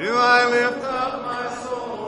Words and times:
Do 0.00 0.16
I 0.16 0.48
lift 0.48 0.82
up 0.82 1.22
my 1.26 1.62
soul 1.62 1.99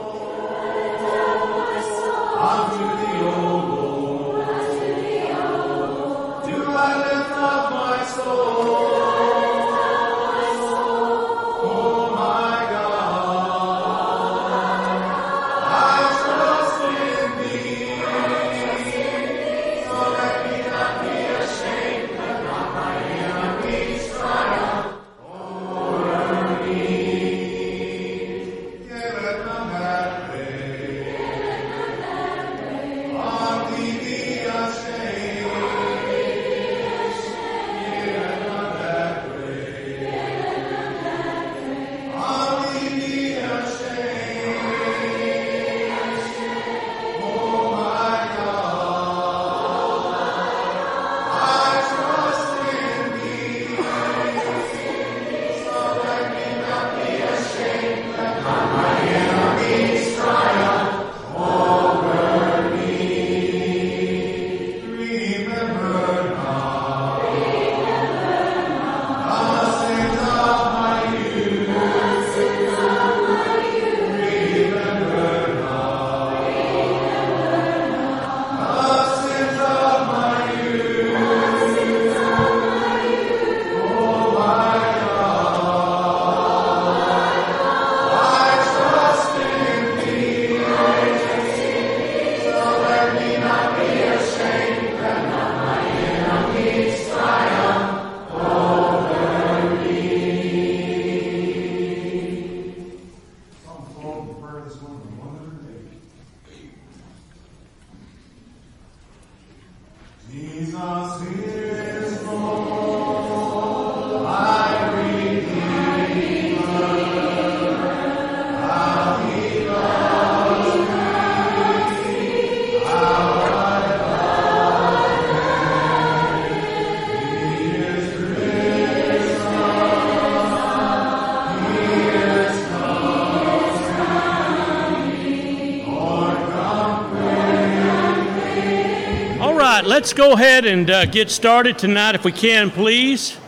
let's 140.02 140.14
go 140.14 140.32
ahead 140.32 140.66
and 140.66 140.90
uh, 140.90 141.04
get 141.04 141.30
started 141.30 141.78
tonight 141.78 142.16
if 142.16 142.24
we 142.24 142.32
can, 142.32 142.72
please. 142.72 143.38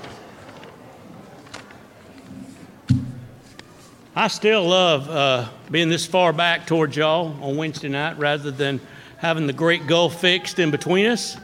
I 4.15 4.29
still 4.29 4.63
love 4.65 5.11
uh, 5.11 5.49
being 5.69 5.89
this 5.89 6.07
far 6.07 6.33
back 6.33 6.65
towards 6.65 6.97
y'all 6.97 7.35
on 7.43 7.57
Wednesday 7.57 7.89
night 7.89 8.17
rather 8.19 8.53
than 8.53 8.81
having 9.19 9.49
the 9.49 9.53
great 9.53 9.89
gulf 9.89 10.21
fixed 10.21 10.61
in 10.61 10.71
between 10.71 11.07
us. 11.07 11.37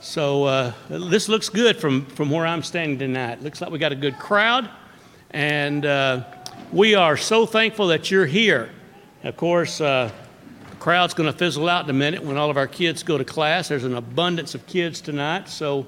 So 0.00 0.44
uh, 0.44 0.72
this 0.90 1.30
looks 1.30 1.48
good 1.48 1.78
from, 1.78 2.04
from 2.04 2.28
where 2.28 2.44
I'm 2.44 2.62
standing 2.62 2.98
tonight. 2.98 3.42
Looks 3.42 3.62
like 3.62 3.70
we 3.70 3.78
got 3.78 3.92
a 3.92 3.96
good 3.96 4.18
crowd, 4.18 4.68
and 5.30 5.86
uh, 5.86 6.24
we 6.70 6.94
are 6.94 7.16
so 7.16 7.46
thankful 7.46 7.86
that 7.86 8.10
you're 8.10 8.26
here. 8.26 8.68
Of 9.24 9.38
course, 9.38 9.80
uh, 9.80 10.10
crowd's 10.80 11.12
going 11.12 11.30
to 11.30 11.38
fizzle 11.38 11.68
out 11.68 11.84
in 11.84 11.90
a 11.90 11.92
minute 11.92 12.24
when 12.24 12.38
all 12.38 12.50
of 12.50 12.56
our 12.56 12.66
kids 12.66 13.02
go 13.02 13.18
to 13.18 13.24
class. 13.24 13.68
There's 13.68 13.84
an 13.84 13.94
abundance 13.94 14.54
of 14.54 14.66
kids 14.66 15.02
tonight, 15.02 15.48
so 15.48 15.86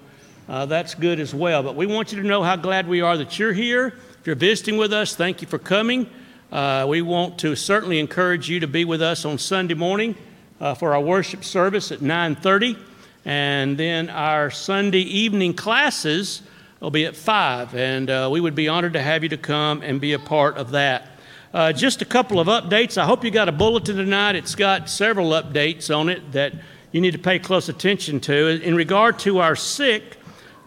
uh, 0.48 0.66
that's 0.66 0.94
good 0.94 1.18
as 1.18 1.34
well. 1.34 1.62
But 1.62 1.76
we 1.76 1.86
want 1.86 2.12
you 2.12 2.20
to 2.20 2.28
know 2.28 2.42
how 2.42 2.56
glad 2.56 2.86
we 2.86 3.00
are 3.00 3.16
that 3.16 3.38
you're 3.38 3.54
here. 3.54 3.94
If 4.20 4.26
you're 4.26 4.36
visiting 4.36 4.76
with 4.76 4.92
us, 4.92 5.16
thank 5.16 5.40
you 5.40 5.48
for 5.48 5.58
coming. 5.58 6.08
Uh, 6.52 6.84
we 6.86 7.00
want 7.00 7.38
to 7.38 7.56
certainly 7.56 7.98
encourage 7.98 8.50
you 8.50 8.60
to 8.60 8.66
be 8.66 8.84
with 8.84 9.00
us 9.00 9.24
on 9.24 9.38
Sunday 9.38 9.72
morning 9.72 10.14
uh, 10.60 10.74
for 10.74 10.94
our 10.94 11.00
worship 11.00 11.42
service 11.42 11.90
at 11.90 12.00
9:30, 12.00 12.76
and 13.24 13.78
then 13.78 14.10
our 14.10 14.50
Sunday 14.50 15.00
evening 15.00 15.54
classes 15.54 16.42
will 16.80 16.90
be 16.90 17.06
at 17.06 17.16
five. 17.16 17.74
And 17.74 18.10
uh, 18.10 18.28
we 18.30 18.42
would 18.42 18.54
be 18.54 18.68
honored 18.68 18.92
to 18.92 19.02
have 19.02 19.22
you 19.22 19.30
to 19.30 19.38
come 19.38 19.80
and 19.80 20.02
be 20.02 20.12
a 20.12 20.18
part 20.18 20.58
of 20.58 20.72
that. 20.72 21.11
Uh, 21.52 21.70
just 21.70 22.00
a 22.00 22.06
couple 22.06 22.40
of 22.40 22.46
updates. 22.46 22.96
I 22.96 23.04
hope 23.04 23.22
you 23.22 23.30
got 23.30 23.46
a 23.46 23.52
bulletin 23.52 23.96
tonight. 23.96 24.36
It's 24.36 24.54
got 24.54 24.88
several 24.88 25.30
updates 25.32 25.94
on 25.94 26.08
it 26.08 26.32
that 26.32 26.54
you 26.92 27.00
need 27.02 27.10
to 27.10 27.18
pay 27.18 27.38
close 27.38 27.68
attention 27.68 28.20
to. 28.20 28.62
In 28.62 28.74
regard 28.74 29.18
to 29.20 29.40
our 29.40 29.54
sick, 29.54 30.16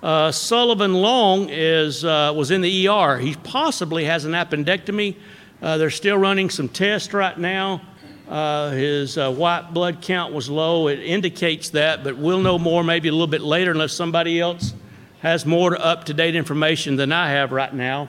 uh, 0.03 0.31
Sullivan 0.31 0.93
Long 0.93 1.49
is, 1.49 2.05
uh, 2.05 2.31
was 2.35 2.51
in 2.51 2.61
the 2.61 2.87
ER. 2.87 3.17
He 3.17 3.33
possibly 3.33 4.03
has 4.03 4.25
an 4.25 4.33
appendectomy. 4.33 5.15
Uh, 5.59 5.79
they're 5.79 5.89
still 5.89 6.19
running 6.19 6.51
some 6.51 6.69
tests 6.69 7.11
right 7.15 7.35
now. 7.35 7.81
Uh, 8.29 8.69
his 8.69 9.17
uh, 9.17 9.31
white 9.31 9.73
blood 9.73 10.03
count 10.03 10.33
was 10.35 10.51
low. 10.51 10.87
It 10.87 10.99
indicates 10.99 11.69
that, 11.69 12.03
but 12.03 12.15
we'll 12.15 12.41
know 12.41 12.59
more 12.59 12.83
maybe 12.83 13.09
a 13.09 13.11
little 13.11 13.25
bit 13.25 13.41
later 13.41 13.71
unless 13.71 13.93
somebody 13.93 14.39
else 14.39 14.75
has 15.21 15.47
more 15.47 15.81
up 15.81 16.03
to 16.03 16.13
date 16.13 16.35
information 16.35 16.95
than 16.95 17.11
I 17.11 17.31
have 17.31 17.51
right 17.51 17.73
now. 17.73 18.07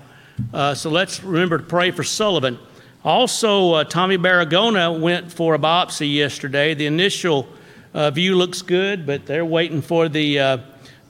Uh, 0.52 0.74
so 0.74 0.90
let's 0.90 1.24
remember 1.24 1.56
to 1.56 1.64
pray 1.64 1.90
for 1.90 2.04
Sullivan. 2.04 2.58
Also, 3.06 3.72
uh, 3.74 3.84
Tommy 3.84 4.18
Baragona 4.18 4.98
went 4.98 5.32
for 5.32 5.54
a 5.54 5.60
biopsy 5.60 6.12
yesterday. 6.12 6.74
The 6.74 6.86
initial 6.86 7.46
uh, 7.94 8.10
view 8.10 8.34
looks 8.34 8.62
good, 8.62 9.06
but 9.06 9.26
they're 9.26 9.44
waiting 9.44 9.80
for 9.80 10.08
the, 10.08 10.40
uh, 10.40 10.58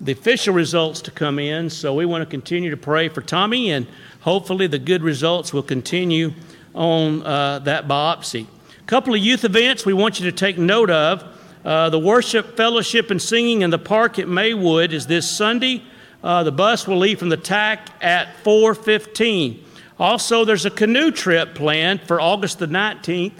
the 0.02 0.12
official 0.12 0.52
results 0.52 1.00
to 1.00 1.10
come 1.10 1.38
in. 1.38 1.70
So 1.70 1.94
we 1.94 2.04
want 2.04 2.20
to 2.20 2.26
continue 2.26 2.68
to 2.68 2.76
pray 2.76 3.08
for 3.08 3.22
Tommy, 3.22 3.70
and 3.70 3.86
hopefully 4.20 4.66
the 4.66 4.78
good 4.78 5.02
results 5.02 5.54
will 5.54 5.62
continue 5.62 6.34
on 6.74 7.22
uh, 7.22 7.60
that 7.60 7.88
biopsy. 7.88 8.46
A 8.78 8.84
couple 8.84 9.14
of 9.14 9.20
youth 9.20 9.46
events 9.46 9.86
we 9.86 9.94
want 9.94 10.20
you 10.20 10.30
to 10.30 10.36
take 10.36 10.58
note 10.58 10.90
of. 10.90 11.24
Uh, 11.64 11.88
the 11.88 11.98
worship, 11.98 12.58
fellowship, 12.58 13.10
and 13.10 13.22
singing 13.22 13.62
in 13.62 13.70
the 13.70 13.78
park 13.78 14.18
at 14.18 14.28
Maywood 14.28 14.92
is 14.92 15.06
this 15.06 15.26
Sunday. 15.30 15.82
Uh, 16.22 16.42
the 16.42 16.52
bus 16.52 16.86
will 16.86 16.98
leave 16.98 17.18
from 17.18 17.30
the 17.30 17.38
TAC 17.38 17.88
at 18.02 18.36
4:15. 18.44 19.62
Also, 19.98 20.44
there's 20.44 20.66
a 20.66 20.70
canoe 20.70 21.10
trip 21.10 21.54
planned 21.54 22.02
for 22.02 22.20
August 22.20 22.58
the 22.58 22.66
19th, 22.66 23.32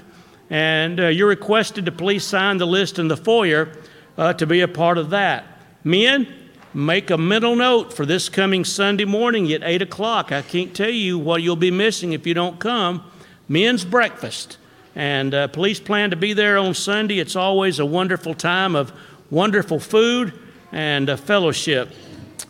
and 0.48 0.98
uh, 0.98 1.06
you're 1.08 1.28
requested 1.28 1.84
to 1.84 1.92
please 1.92 2.24
sign 2.24 2.56
the 2.56 2.66
list 2.66 2.98
in 2.98 3.08
the 3.08 3.16
foyer 3.16 3.70
uh, 4.16 4.32
to 4.32 4.46
be 4.46 4.62
a 4.62 4.68
part 4.68 4.96
of 4.96 5.10
that. 5.10 5.44
Men, 5.84 6.26
make 6.72 7.10
a 7.10 7.18
mental 7.18 7.56
note 7.56 7.92
for 7.92 8.06
this 8.06 8.28
coming 8.28 8.64
Sunday 8.64 9.04
morning 9.04 9.52
at 9.52 9.62
8 9.62 9.82
o'clock. 9.82 10.32
I 10.32 10.42
can't 10.42 10.74
tell 10.74 10.90
you 10.90 11.18
what 11.18 11.42
you'll 11.42 11.56
be 11.56 11.70
missing 11.70 12.12
if 12.12 12.26
you 12.26 12.34
don't 12.34 12.58
come. 12.58 13.04
Men's 13.48 13.84
breakfast. 13.84 14.56
And 14.94 15.34
uh, 15.34 15.48
please 15.48 15.78
plan 15.78 16.08
to 16.10 16.16
be 16.16 16.32
there 16.32 16.56
on 16.56 16.72
Sunday. 16.72 17.18
It's 17.18 17.36
always 17.36 17.78
a 17.78 17.86
wonderful 17.86 18.34
time 18.34 18.74
of 18.74 18.92
wonderful 19.30 19.78
food 19.78 20.32
and 20.72 21.10
uh, 21.10 21.16
fellowship. 21.16 21.90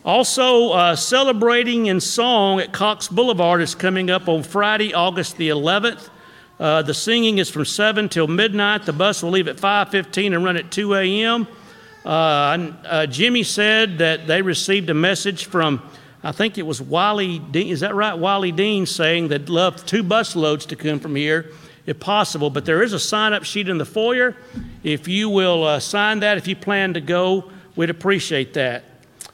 Also, 0.07 0.69
uh, 0.69 0.95
celebrating 0.95 1.87
in 1.87 1.99
song 1.99 2.61
at 2.61 2.71
Cox 2.71 3.09
Boulevard 3.09 3.61
is 3.61 3.75
coming 3.75 4.09
up 4.09 4.29
on 4.29 4.41
Friday, 4.41 4.93
August 4.93 5.35
the 5.35 5.49
11th. 5.49 6.09
Uh, 6.61 6.81
the 6.81 6.93
singing 6.93 7.39
is 7.39 7.49
from 7.49 7.65
7 7.65 8.07
till 8.07 8.25
midnight. 8.25 8.85
The 8.85 8.93
bus 8.93 9.21
will 9.21 9.31
leave 9.31 9.49
at 9.49 9.59
5:15 9.59 10.33
and 10.33 10.45
run 10.45 10.55
at 10.55 10.71
2 10.71 10.95
a.m. 10.95 11.45
Uh, 12.05 12.09
uh, 12.85 13.05
Jimmy 13.07 13.43
said 13.43 13.97
that 13.97 14.27
they 14.27 14.41
received 14.41 14.89
a 14.89 14.93
message 14.93 15.43
from 15.43 15.81
I 16.23 16.31
think 16.31 16.57
it 16.57 16.65
was 16.65 16.81
Wally 16.81 17.39
Dean, 17.39 17.67
is 17.67 17.81
that 17.81 17.93
right? 17.93 18.17
Wally 18.17 18.53
Dean 18.53 18.85
saying 18.85 19.29
he'd 19.29 19.49
love 19.49 19.85
two 19.85 20.03
bus 20.03 20.37
loads 20.37 20.65
to 20.67 20.77
come 20.77 21.01
from 21.01 21.17
here 21.17 21.51
if 21.85 21.99
possible. 21.99 22.49
But 22.49 22.63
there 22.63 22.81
is 22.81 22.93
a 22.93 22.99
sign 22.99 23.33
up 23.33 23.43
sheet 23.43 23.67
in 23.67 23.77
the 23.77 23.85
foyer. 23.85 24.37
If 24.83 25.09
you 25.09 25.27
will 25.27 25.65
uh, 25.65 25.81
sign 25.81 26.21
that, 26.21 26.37
if 26.37 26.47
you 26.47 26.55
plan 26.55 26.93
to 26.93 27.01
go, 27.01 27.51
we'd 27.75 27.89
appreciate 27.89 28.53
that. 28.53 28.85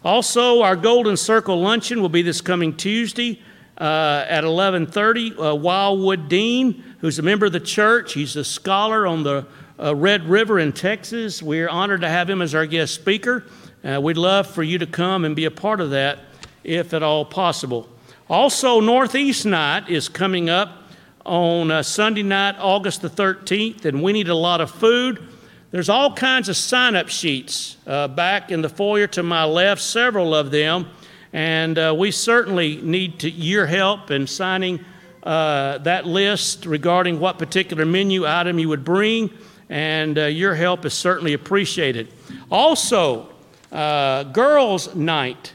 Also, 0.03 0.61
our 0.61 0.75
Golden 0.75 1.15
Circle 1.15 1.61
luncheon 1.61 2.01
will 2.01 2.09
be 2.09 2.21
this 2.21 2.41
coming 2.41 2.75
Tuesday 2.75 3.39
uh, 3.77 4.25
at 4.27 4.43
11:30. 4.43 5.39
Uh, 5.39 5.55
Wildwood 5.55 6.27
Dean, 6.27 6.83
who's 6.99 7.19
a 7.19 7.21
member 7.21 7.45
of 7.45 7.53
the 7.53 7.61
church, 7.61 8.11
he's 8.11 8.35
a 8.35 8.43
scholar 8.43 9.07
on 9.07 9.23
the 9.23 9.45
uh, 9.81 9.95
Red 9.95 10.27
River 10.27 10.59
in 10.59 10.73
Texas. 10.73 11.41
We're 11.41 11.69
honored 11.69 12.01
to 12.01 12.09
have 12.09 12.29
him 12.29 12.41
as 12.41 12.53
our 12.53 12.65
guest 12.65 12.93
speaker. 12.93 13.45
Uh, 13.81 14.01
we'd 14.01 14.17
love 14.17 14.47
for 14.47 14.61
you 14.61 14.77
to 14.77 14.85
come 14.85 15.23
and 15.23 15.37
be 15.37 15.45
a 15.45 15.51
part 15.51 15.79
of 15.79 15.91
that, 15.91 16.19
if 16.65 16.93
at 16.93 17.01
all 17.01 17.23
possible. 17.23 17.87
Also, 18.29 18.81
Northeast 18.81 19.45
Night 19.45 19.89
is 19.89 20.09
coming 20.09 20.49
up 20.49 20.83
on 21.25 21.71
uh, 21.71 21.81
Sunday 21.81 22.23
night, 22.23 22.55
August 22.59 23.01
the 23.01 23.09
13th, 23.09 23.85
and 23.85 24.03
we 24.03 24.11
need 24.11 24.27
a 24.27 24.35
lot 24.35 24.59
of 24.59 24.69
food. 24.69 25.29
There's 25.73 25.89
all 25.89 26.13
kinds 26.13 26.49
of 26.49 26.55
sign 26.55 26.95
up 26.95 27.09
sheets 27.09 27.77
uh, 27.87 28.07
back 28.07 28.51
in 28.51 28.61
the 28.61 28.69
foyer 28.69 29.07
to 29.07 29.23
my 29.23 29.43
left, 29.43 29.81
several 29.81 30.35
of 30.35 30.51
them, 30.51 30.85
and 31.33 31.79
uh, 31.79 31.95
we 31.97 32.11
certainly 32.11 32.79
need 32.83 33.17
to, 33.21 33.31
your 33.31 33.65
help 33.65 34.11
in 34.11 34.27
signing 34.27 34.85
uh, 35.23 35.79
that 35.79 36.05
list 36.05 36.67
regarding 36.67 37.19
what 37.19 37.39
particular 37.39 37.87
menu 37.87 38.23
item 38.27 38.59
you 38.59 38.69
would 38.69 38.85
bring, 38.85 39.31
and 39.67 40.19
uh, 40.19 40.25
your 40.25 40.53
help 40.53 40.85
is 40.85 40.93
certainly 40.93 41.33
appreciated. 41.33 42.07
Also, 42.51 43.29
uh, 43.71 44.25
Girls' 44.25 44.93
Night 44.93 45.53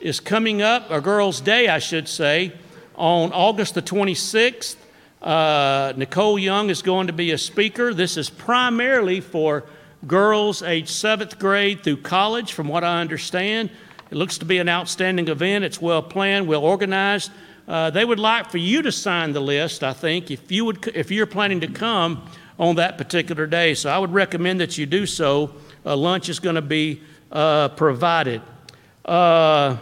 is 0.00 0.18
coming 0.18 0.62
up, 0.62 0.90
or 0.90 1.00
Girls' 1.00 1.40
Day, 1.40 1.68
I 1.68 1.78
should 1.78 2.08
say, 2.08 2.52
on 2.96 3.32
August 3.32 3.74
the 3.74 3.82
26th. 3.82 4.74
Uh, 5.20 5.92
Nicole 5.96 6.38
Young 6.38 6.70
is 6.70 6.80
going 6.80 7.08
to 7.08 7.12
be 7.12 7.32
a 7.32 7.38
speaker. 7.38 7.92
This 7.92 8.16
is 8.16 8.30
primarily 8.30 9.20
for 9.20 9.64
girls 10.06 10.62
age 10.62 10.88
seventh 10.88 11.38
grade 11.38 11.84
through 11.84 11.98
college, 11.98 12.54
from 12.54 12.68
what 12.68 12.84
I 12.84 13.02
understand. 13.02 13.68
It 14.10 14.16
looks 14.16 14.38
to 14.38 14.46
be 14.46 14.58
an 14.58 14.68
outstanding 14.68 15.28
event. 15.28 15.64
It's 15.64 15.80
well 15.80 16.02
planned, 16.02 16.46
well 16.48 16.64
organized. 16.64 17.30
Uh, 17.68 17.90
they 17.90 18.04
would 18.04 18.18
like 18.18 18.50
for 18.50 18.56
you 18.56 18.80
to 18.80 18.90
sign 18.90 19.32
the 19.32 19.40
list, 19.40 19.84
I 19.84 19.92
think, 19.92 20.30
if, 20.30 20.50
you 20.50 20.64
would, 20.64 20.86
if 20.94 21.10
you're 21.10 21.26
planning 21.26 21.60
to 21.60 21.68
come 21.68 22.26
on 22.58 22.76
that 22.76 22.96
particular 22.96 23.46
day. 23.46 23.74
So 23.74 23.90
I 23.90 23.98
would 23.98 24.12
recommend 24.12 24.60
that 24.60 24.78
you 24.78 24.86
do 24.86 25.04
so. 25.04 25.54
Uh, 25.84 25.96
lunch 25.96 26.30
is 26.30 26.40
going 26.40 26.56
to 26.56 26.62
be 26.62 27.02
uh, 27.30 27.68
provided. 27.68 28.40
Uh, 29.04 29.76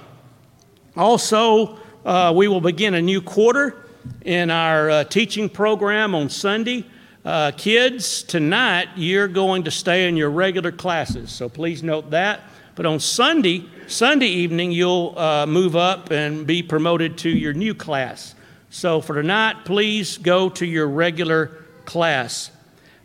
also, 0.97 1.79
uh, 2.05 2.33
we 2.35 2.49
will 2.49 2.61
begin 2.61 2.95
a 2.95 3.03
new 3.03 3.23
quarter 3.23 3.85
in 4.23 4.51
our 4.51 4.91
uh, 4.91 5.05
teaching 5.05 5.49
program 5.49 6.15
on 6.15 6.29
Sunday. 6.29 6.85
Uh, 7.25 7.51
kids, 7.57 8.23
tonight 8.23 8.89
you're 8.97 9.29
going 9.29 9.65
to 9.65 9.71
stay 9.71 10.09
in 10.09 10.17
your 10.17 10.31
regular 10.31 10.73
classes, 10.73 11.31
so 11.31 11.49
please 11.49 11.83
note 11.83 12.11
that. 12.11 12.41
But 12.75 12.87
on 12.87 13.01
Sunday, 13.01 13.67
Sunday 13.89 14.29
evening, 14.29 14.71
you'll 14.71 15.19
uh, 15.19 15.47
move 15.47 15.75
up 15.75 16.11
and 16.11 16.47
be 16.47 16.63
promoted 16.63 17.19
to 17.19 17.29
your 17.29 17.53
new 17.53 17.75
class. 17.75 18.35
So 18.71 19.01
for 19.01 19.15
tonight, 19.15 19.65
please 19.65 20.19
go 20.19 20.49
to 20.51 20.65
your 20.65 20.87
regular 20.87 21.65
class. 21.85 22.51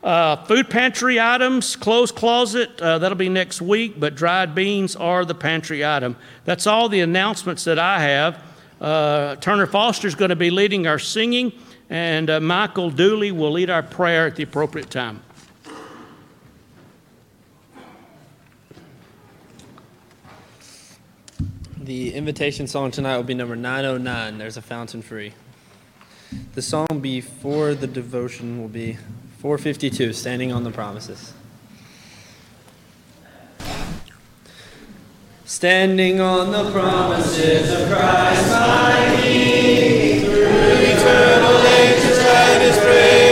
Uh, 0.03 0.35
food 0.45 0.69
pantry 0.69 1.19
items, 1.19 1.77
clothes 1.77 2.11
closet, 2.11 2.81
uh, 2.81 2.99
that'll 2.99 3.17
be 3.17 3.29
next 3.29 3.61
week, 3.61 3.97
but 3.97 4.15
dried 4.15 4.53
beans 4.53 4.97
are 4.97 5.23
the 5.23 5.33
pantry 5.33 5.85
item. 5.85 6.17
That's 6.43 6.67
all 6.67 6.89
the 6.89 6.99
announcements 6.99 7.63
that 7.63 7.79
I 7.79 8.01
have. 8.01 8.43
Uh, 8.81 9.35
Turner 9.37 9.67
Foster 9.67 10.07
is 10.07 10.15
going 10.15 10.29
to 10.29 10.35
be 10.35 10.49
leading 10.49 10.87
our 10.87 10.99
singing, 10.99 11.53
and 11.89 12.29
uh, 12.29 12.39
Michael 12.39 12.89
Dooley 12.89 13.31
will 13.31 13.51
lead 13.51 13.69
our 13.69 13.83
prayer 13.83 14.27
at 14.27 14.35
the 14.35 14.43
appropriate 14.43 14.89
time. 14.89 15.21
The 21.77 22.13
invitation 22.13 22.67
song 22.67 22.91
tonight 22.91 23.17
will 23.17 23.23
be 23.23 23.33
number 23.33 23.57
909. 23.57 24.37
There's 24.37 24.55
a 24.55 24.61
fountain 24.61 25.01
free. 25.01 25.33
The 26.53 26.61
song 26.61 26.87
before 27.01 27.75
the 27.75 27.87
devotion 27.87 28.61
will 28.61 28.69
be 28.69 28.97
452, 29.39 30.13
Standing 30.13 30.53
on 30.53 30.63
the 30.63 30.71
Promises. 30.71 31.33
Standing 35.45 36.21
on 36.21 36.53
the 36.53 36.71
promises 36.71 37.69
of 37.69 37.89
Christ 37.89 38.49
my 38.49 39.19
King, 39.21 40.21
through 40.21 40.47
eternal 40.47 41.57
ages 41.67 42.17
let 42.17 42.61
his 42.61 42.77
praises 42.77 43.22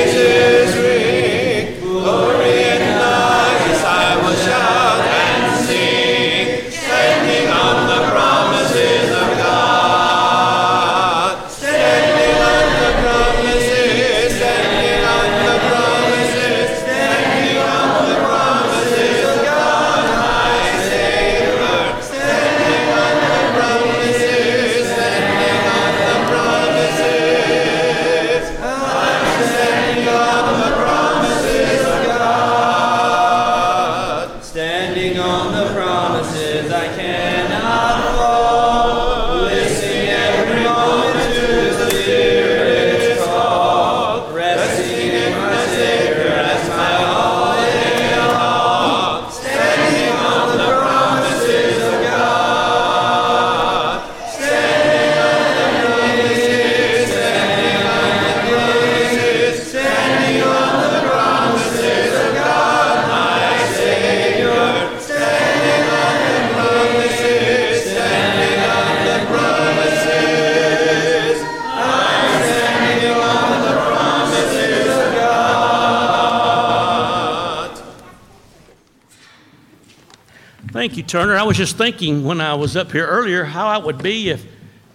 Turner. 81.11 81.35
I 81.35 81.43
was 81.43 81.57
just 81.57 81.77
thinking 81.77 82.23
when 82.23 82.39
I 82.39 82.53
was 82.53 82.77
up 82.77 82.93
here 82.93 83.05
earlier 83.05 83.43
how 83.43 83.77
it 83.77 83.85
would 83.85 84.01
be 84.01 84.29
if 84.29 84.45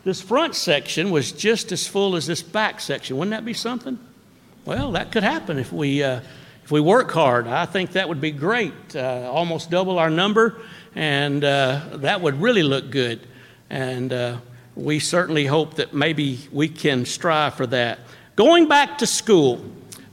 this 0.03 0.19
front 0.19 0.55
section 0.55 1.11
was 1.11 1.31
just 1.31 1.73
as 1.73 1.87
full 1.87 2.17
as 2.17 2.27
this 2.27 2.41
back 2.41 2.81
section. 2.81 3.19
Wouldn't 3.19 3.33
that 3.33 3.45
be 3.45 3.53
something? 3.53 3.99
Well, 4.65 4.93
that 4.93 5.13
could 5.13 5.23
happen 5.23 5.59
if 5.59 5.71
we, 5.71 6.03
uh, 6.03 6.23
if 6.65 6.71
we 6.71 6.81
work 6.81 7.13
hard. 7.13 7.47
I 7.47 7.67
think 7.67 7.93
that 7.93 8.09
would 8.09 8.23
be 8.23 8.31
great. 8.31 8.97
Uh, 8.97 9.29
almost 9.31 9.71
double 9.71 9.99
our 9.99 10.09
number, 10.09 10.63
and 10.95 11.45
uh, 11.45 11.83
that 11.97 12.23
would 12.23 12.41
really 12.41 12.63
look 12.63 12.91
good. 12.91 13.21
And 13.69 14.11
uh, 14.11 14.39
we 14.75 15.01
certainly 15.01 15.45
hope 15.45 15.75
that 15.75 15.93
maybe 15.93 16.39
we 16.51 16.71
can 16.71 17.05
strive 17.05 17.57
for 17.57 17.67
that. 17.67 17.99
Going 18.37 18.69
back 18.69 18.97
to 18.99 19.07
school, 19.07 19.63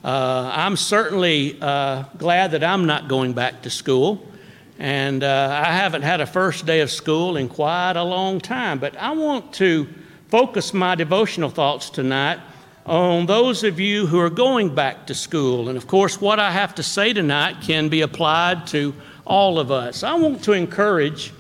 uh, 0.04 0.52
I'm 0.54 0.76
certainly 0.76 1.58
uh, 1.62 2.04
glad 2.18 2.52
that 2.52 2.62
I'm 2.62 2.88
not 2.88 3.08
going 3.08 3.32
back 3.32 3.62
to 3.62 3.70
school. 3.70 4.33
And 4.80 5.24
uh, 5.24 5.64
I 5.66 5.72
haven't 5.72 6.02
had 6.02 6.22
a 6.22 6.26
first 6.26 6.66
day 6.66 6.82
of 6.82 6.90
school 6.90 7.38
in 7.38 7.48
quite 7.48 7.94
a 7.96 8.04
long 8.04 8.40
time, 8.40 8.80
but 8.80 8.98
I 8.98 9.12
want 9.12 9.54
to 9.56 9.88
focus 10.30 10.74
my 10.74 10.96
devotional 10.96 11.50
thoughts 11.50 11.90
tonight 11.90 12.40
on 12.86 13.28
those 13.28 13.64
of 13.64 13.80
you 13.80 14.08
who 14.08 14.20
are 14.20 14.30
going 14.30 14.74
back 14.74 15.08
to 15.08 15.16
school. 15.16 15.70
And 15.70 15.78
of 15.78 15.88
course, 15.88 16.20
what 16.20 16.40
I 16.40 16.52
have 16.52 16.76
to 16.76 16.84
say 16.84 17.14
tonight 17.14 17.62
can 17.62 17.90
be 17.90 18.02
applied 18.02 18.68
to 18.68 18.94
all 19.26 19.60
of 19.60 19.72
us. 19.72 20.04
I 20.04 20.16
want 20.16 20.44
to 20.46 20.54
encourage 20.54 21.32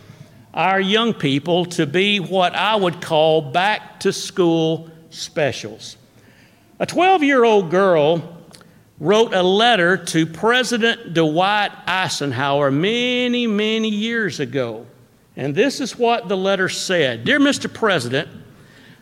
our 0.54 0.80
young 0.80 1.13
people 1.13 1.66
to 1.66 1.86
be 1.86 2.20
what 2.20 2.54
I 2.54 2.75
would 2.75 3.02
call 3.02 3.42
back 3.42 4.00
to 4.02 4.13
school 4.13 4.90
specials. 5.10 5.98
A 6.80 6.86
12 6.86 7.24
year 7.24 7.44
old 7.44 7.72
girl 7.72 8.42
wrote 9.03 9.33
a 9.33 9.43
letter 9.43 9.98
to 9.98 10.25
President 10.25 11.13
Dwight 11.13 11.72
Eisenhower 11.86 12.72
many, 12.72 13.48
many 13.48 13.89
years 13.89 14.39
ago. 14.39 14.86
And 15.36 15.53
this 15.53 15.81
is 15.81 16.00
what 16.00 16.29
the 16.29 16.38
letter 16.38 16.69
said 16.69 17.25
Dear 17.25 17.39
Mr. 17.39 17.72
President, 17.72 18.29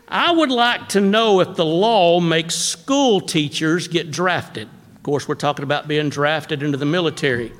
I 0.07 0.31
would 0.31 0.49
like 0.49 0.89
to 0.89 1.01
know 1.01 1.39
if 1.39 1.55
the 1.55 1.65
law 1.65 2.19
makes 2.19 2.55
school 2.55 3.21
teachers 3.21 3.87
get 3.87 4.09
drafted. 4.09 4.67
Of 4.95 5.03
course, 5.03 5.27
we're 5.27 5.35
talking 5.35 5.63
about 5.63 5.87
being 5.87 6.09
drafted 6.09 6.63
into 6.63 6.79
the 6.79 6.85
military. 6.85 7.53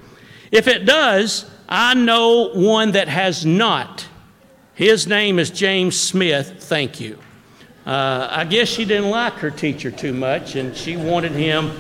If 0.52 0.68
it 0.68 0.86
does, 0.86 1.50
I 1.70 1.94
know 1.94 2.50
one 2.54 2.94
that 2.94 3.08
has 3.08 3.46
not. 3.46 4.08
His 4.74 5.06
name 5.06 5.38
is 5.38 5.52
James 5.52 5.98
Smith. 5.98 6.56
Thank 6.60 7.00
you. 7.00 7.20
Uh, 7.86 8.28
I 8.32 8.46
guess 8.46 8.68
she 8.68 8.84
didn't 8.84 9.12
like 9.12 9.34
her 9.34 9.52
teacher 9.52 9.92
too 9.92 10.14
much, 10.14 10.56
and 10.56 10.76
she 10.76 10.98
wanted 10.98 11.34
him 11.34 11.72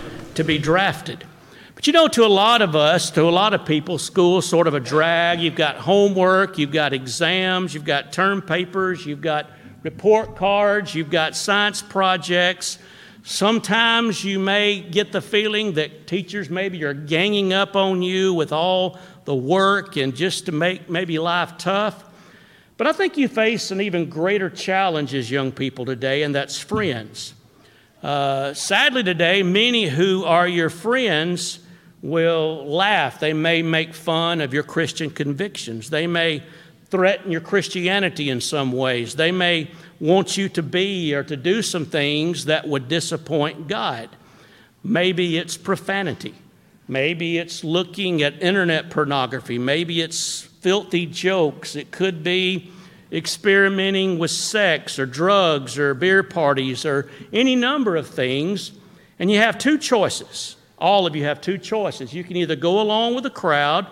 to 0.41 0.47
be 0.47 0.57
drafted. 0.57 1.23
But 1.75 1.87
you 1.87 1.93
know, 1.93 2.07
to 2.09 2.25
a 2.25 2.27
lot 2.27 2.61
of 2.61 2.75
us, 2.75 3.11
to 3.11 3.23
a 3.23 3.29
lot 3.29 3.53
of 3.53 3.65
people, 3.65 3.97
school's 3.97 4.47
sort 4.47 4.67
of 4.67 4.73
a 4.73 4.79
drag. 4.79 5.39
You've 5.39 5.55
got 5.55 5.77
homework, 5.77 6.57
you've 6.57 6.71
got 6.71 6.93
exams, 6.93 7.73
you've 7.73 7.85
got 7.85 8.11
term 8.11 8.41
papers, 8.41 9.05
you've 9.05 9.21
got 9.21 9.49
report 9.83 10.35
cards, 10.35 10.93
you've 10.93 11.09
got 11.09 11.35
science 11.35 11.81
projects. 11.81 12.77
Sometimes 13.23 14.23
you 14.23 14.39
may 14.39 14.79
get 14.81 15.11
the 15.11 15.21
feeling 15.21 15.73
that 15.73 16.07
teachers 16.07 16.49
maybe 16.49 16.83
are 16.83 16.93
ganging 16.93 17.53
up 17.53 17.75
on 17.75 18.01
you 18.01 18.33
with 18.33 18.51
all 18.51 18.99
the 19.25 19.35
work 19.35 19.95
and 19.95 20.15
just 20.15 20.47
to 20.47 20.51
make 20.51 20.89
maybe 20.89 21.19
life 21.19 21.57
tough. 21.57 22.03
But 22.77 22.87
I 22.87 22.93
think 22.93 23.15
you 23.15 23.27
face 23.27 23.69
an 23.69 23.79
even 23.79 24.09
greater 24.09 24.49
challenge 24.49 25.13
as 25.13 25.29
young 25.29 25.51
people 25.51 25.85
today, 25.85 26.23
and 26.23 26.33
that's 26.33 26.57
friends. 26.57 27.35
Uh, 28.01 28.53
sadly, 28.53 29.03
today, 29.03 29.43
many 29.43 29.87
who 29.87 30.23
are 30.25 30.47
your 30.47 30.69
friends 30.69 31.59
will 32.01 32.65
laugh. 32.65 33.19
They 33.19 33.33
may 33.33 33.61
make 33.61 33.93
fun 33.93 34.41
of 34.41 34.53
your 34.53 34.63
Christian 34.63 35.11
convictions. 35.11 35.89
They 35.91 36.07
may 36.07 36.43
threaten 36.89 37.31
your 37.31 37.41
Christianity 37.41 38.29
in 38.29 38.41
some 38.41 38.71
ways. 38.71 39.15
They 39.15 39.31
may 39.31 39.69
want 39.99 40.35
you 40.35 40.49
to 40.49 40.63
be 40.63 41.13
or 41.13 41.23
to 41.23 41.37
do 41.37 41.61
some 41.61 41.85
things 41.85 42.45
that 42.45 42.67
would 42.67 42.87
disappoint 42.87 43.67
God. 43.67 44.09
Maybe 44.83 45.37
it's 45.37 45.55
profanity. 45.55 46.33
Maybe 46.87 47.37
it's 47.37 47.63
looking 47.63 48.23
at 48.23 48.41
internet 48.41 48.89
pornography. 48.89 49.59
Maybe 49.59 50.01
it's 50.01 50.41
filthy 50.41 51.05
jokes. 51.05 51.75
It 51.75 51.91
could 51.91 52.23
be 52.23 52.71
experimenting 53.11 54.19
with 54.19 54.31
sex 54.31 54.97
or 54.97 55.05
drugs 55.05 55.77
or 55.77 55.93
beer 55.93 56.23
parties 56.23 56.85
or 56.85 57.09
any 57.33 57.55
number 57.55 57.95
of 57.95 58.07
things. 58.07 58.71
And 59.19 59.29
you 59.29 59.37
have 59.37 59.57
two 59.57 59.77
choices. 59.77 60.55
All 60.77 61.05
of 61.05 61.15
you 61.15 61.25
have 61.25 61.41
two 61.41 61.57
choices. 61.57 62.13
You 62.13 62.23
can 62.23 62.37
either 62.37 62.55
go 62.55 62.81
along 62.81 63.15
with 63.15 63.23
the 63.23 63.29
crowd 63.29 63.87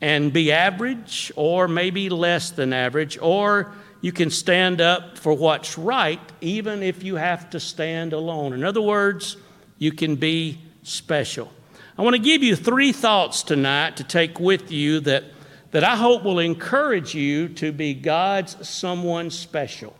and 0.00 0.32
be 0.32 0.52
average 0.52 1.32
or 1.36 1.68
maybe 1.68 2.10
less 2.10 2.50
than 2.50 2.72
average, 2.72 3.18
or 3.20 3.72
you 4.02 4.12
can 4.12 4.30
stand 4.30 4.80
up 4.80 5.16
for 5.16 5.32
what's 5.32 5.78
right, 5.78 6.20
even 6.42 6.82
if 6.82 7.02
you 7.02 7.16
have 7.16 7.48
to 7.50 7.60
stand 7.60 8.12
alone. 8.12 8.52
In 8.52 8.62
other 8.62 8.82
words, 8.82 9.38
you 9.78 9.92
can 9.92 10.16
be 10.16 10.60
special. 10.82 11.50
I 11.96 12.02
want 12.02 12.14
to 12.14 12.20
give 12.20 12.42
you 12.42 12.56
three 12.56 12.92
thoughts 12.92 13.42
tonight 13.42 13.96
to 13.96 14.04
take 14.04 14.38
with 14.38 14.70
you 14.70 15.00
that, 15.00 15.24
that 15.70 15.84
I 15.84 15.96
hope 15.96 16.22
will 16.22 16.38
encourage 16.38 17.14
you 17.14 17.48
to 17.50 17.72
be 17.72 17.94
God's 17.94 18.68
someone 18.68 19.30
special. 19.30 19.96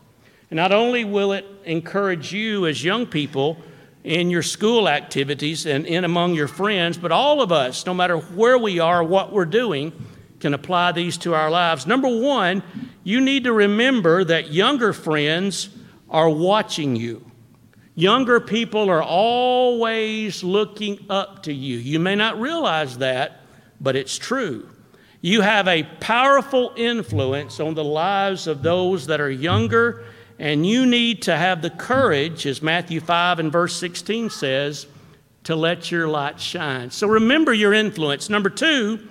And 0.49 0.57
not 0.57 0.71
only 0.71 1.03
will 1.03 1.33
it 1.33 1.45
encourage 1.65 2.31
you 2.31 2.65
as 2.67 2.83
young 2.83 3.05
people 3.05 3.57
in 4.03 4.29
your 4.29 4.43
school 4.43 4.87
activities 4.87 5.65
and 5.65 5.85
in 5.85 6.05
among 6.05 6.33
your 6.33 6.47
friends, 6.47 6.97
but 6.97 7.11
all 7.11 7.41
of 7.41 7.51
us, 7.51 7.85
no 7.85 7.93
matter 7.93 8.17
where 8.17 8.57
we 8.57 8.79
are, 8.79 9.03
what 9.03 9.33
we're 9.33 9.45
doing, 9.45 9.91
can 10.39 10.53
apply 10.53 10.93
these 10.93 11.17
to 11.17 11.33
our 11.33 11.49
lives. 11.49 11.85
Number 11.85 12.07
one, 12.07 12.63
you 13.03 13.19
need 13.19 13.43
to 13.45 13.53
remember 13.53 14.23
that 14.23 14.51
younger 14.51 14.93
friends 14.93 15.69
are 16.09 16.29
watching 16.29 16.95
you. 16.95 17.29
Younger 17.95 18.39
people 18.39 18.89
are 18.89 19.01
always 19.01 20.43
looking 20.43 21.05
up 21.09 21.43
to 21.43 21.53
you. 21.53 21.77
You 21.77 21.99
may 21.99 22.15
not 22.15 22.39
realize 22.39 22.99
that, 22.99 23.41
but 23.81 23.95
it's 23.95 24.17
true. 24.17 24.69
You 25.27 25.41
have 25.41 25.67
a 25.67 25.83
powerful 25.83 26.71
influence 26.77 27.59
on 27.59 27.73
the 27.73 27.83
lives 27.83 28.47
of 28.47 28.63
those 28.63 29.07
that 29.07 29.19
are 29.19 29.29
younger, 29.29 30.05
and 30.39 30.65
you 30.65 30.85
need 30.85 31.23
to 31.23 31.35
have 31.35 31.61
the 31.61 31.69
courage, 31.69 32.45
as 32.45 32.61
Matthew 32.61 33.01
5 33.01 33.39
and 33.39 33.51
verse 33.51 33.75
16 33.75 34.29
says, 34.29 34.87
to 35.43 35.53
let 35.53 35.91
your 35.91 36.07
light 36.07 36.39
shine. 36.39 36.91
So 36.91 37.09
remember 37.09 37.53
your 37.53 37.73
influence. 37.73 38.29
Number 38.29 38.49
two, 38.49 39.05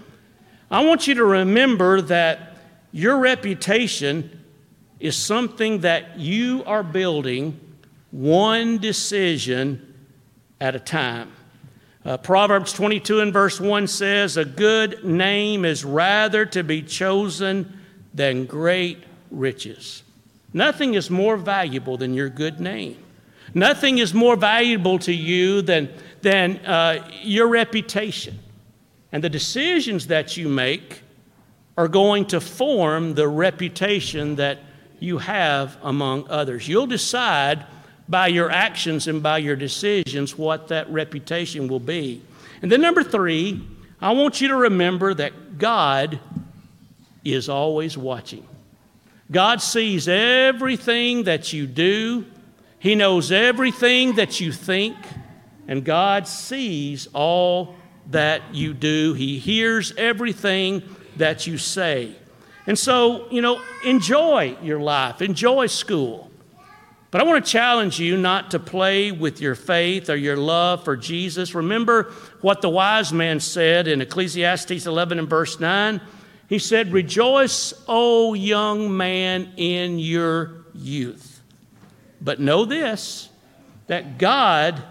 I 0.70 0.86
want 0.86 1.06
you 1.06 1.16
to 1.16 1.24
remember 1.26 2.00
that 2.00 2.56
your 2.92 3.18
reputation 3.18 4.42
is 4.98 5.16
something 5.16 5.80
that 5.80 6.18
you 6.18 6.64
are 6.64 6.82
building 6.82 7.60
one 8.10 8.78
decision 8.78 9.92
at 10.62 10.74
a 10.74 10.80
time. 10.80 11.30
Uh, 12.06 12.16
Proverbs 12.16 12.72
22 12.72 13.18
and 13.18 13.32
verse 13.32 13.60
1 13.60 13.88
says, 13.88 14.36
A 14.36 14.44
good 14.44 15.04
name 15.04 15.64
is 15.64 15.84
rather 15.84 16.46
to 16.46 16.62
be 16.62 16.80
chosen 16.80 17.80
than 18.14 18.46
great 18.46 19.02
riches. 19.32 20.04
Nothing 20.52 20.94
is 20.94 21.10
more 21.10 21.36
valuable 21.36 21.96
than 21.96 22.14
your 22.14 22.28
good 22.28 22.60
name. 22.60 22.96
Nothing 23.54 23.98
is 23.98 24.14
more 24.14 24.36
valuable 24.36 25.00
to 25.00 25.12
you 25.12 25.62
than, 25.62 25.92
than 26.22 26.58
uh, 26.58 27.10
your 27.22 27.48
reputation. 27.48 28.38
And 29.10 29.24
the 29.24 29.28
decisions 29.28 30.06
that 30.06 30.36
you 30.36 30.48
make 30.48 31.02
are 31.76 31.88
going 31.88 32.26
to 32.26 32.40
form 32.40 33.14
the 33.14 33.26
reputation 33.26 34.36
that 34.36 34.60
you 35.00 35.18
have 35.18 35.76
among 35.82 36.28
others. 36.28 36.68
You'll 36.68 36.86
decide 36.86 37.66
by 38.08 38.28
your 38.28 38.50
actions 38.50 39.08
and 39.08 39.22
by 39.22 39.38
your 39.38 39.56
decisions 39.56 40.38
what 40.38 40.68
that 40.68 40.88
reputation 40.90 41.68
will 41.68 41.80
be. 41.80 42.22
And 42.62 42.70
then, 42.70 42.80
number 42.80 43.02
three, 43.02 43.66
I 44.00 44.12
want 44.12 44.40
you 44.40 44.48
to 44.48 44.56
remember 44.56 45.14
that 45.14 45.58
God 45.58 46.20
is 47.24 47.48
always 47.48 47.98
watching. 47.98 48.46
God 49.30 49.60
sees 49.60 50.06
everything 50.06 51.24
that 51.24 51.52
you 51.52 51.66
do, 51.66 52.24
He 52.78 52.94
knows 52.94 53.32
everything 53.32 54.14
that 54.14 54.40
you 54.40 54.52
think, 54.52 54.96
and 55.66 55.84
God 55.84 56.28
sees 56.28 57.08
all 57.12 57.74
that 58.10 58.54
you 58.54 58.72
do. 58.72 59.14
He 59.14 59.38
hears 59.38 59.92
everything 59.96 60.82
that 61.16 61.46
you 61.46 61.58
say. 61.58 62.14
And 62.68 62.78
so, 62.78 63.28
you 63.30 63.42
know, 63.42 63.60
enjoy 63.84 64.56
your 64.62 64.80
life, 64.80 65.22
enjoy 65.22 65.66
school. 65.66 66.30
But 67.10 67.20
I 67.20 67.24
want 67.24 67.44
to 67.44 67.50
challenge 67.50 68.00
you 68.00 68.16
not 68.16 68.50
to 68.50 68.58
play 68.58 69.12
with 69.12 69.40
your 69.40 69.54
faith 69.54 70.10
or 70.10 70.16
your 70.16 70.36
love 70.36 70.84
for 70.84 70.96
Jesus. 70.96 71.54
Remember 71.54 72.12
what 72.40 72.62
the 72.62 72.68
wise 72.68 73.12
man 73.12 73.38
said 73.40 73.86
in 73.86 74.00
Ecclesiastes 74.00 74.86
11 74.86 75.18
and 75.18 75.28
verse 75.28 75.60
9? 75.60 76.00
He 76.48 76.58
said, 76.58 76.92
Rejoice, 76.92 77.74
O 77.88 78.34
young 78.34 78.96
man, 78.96 79.52
in 79.56 79.98
your 79.98 80.66
youth. 80.74 81.42
But 82.20 82.40
know 82.40 82.64
this 82.64 83.28
that 83.86 84.18
God 84.18 84.82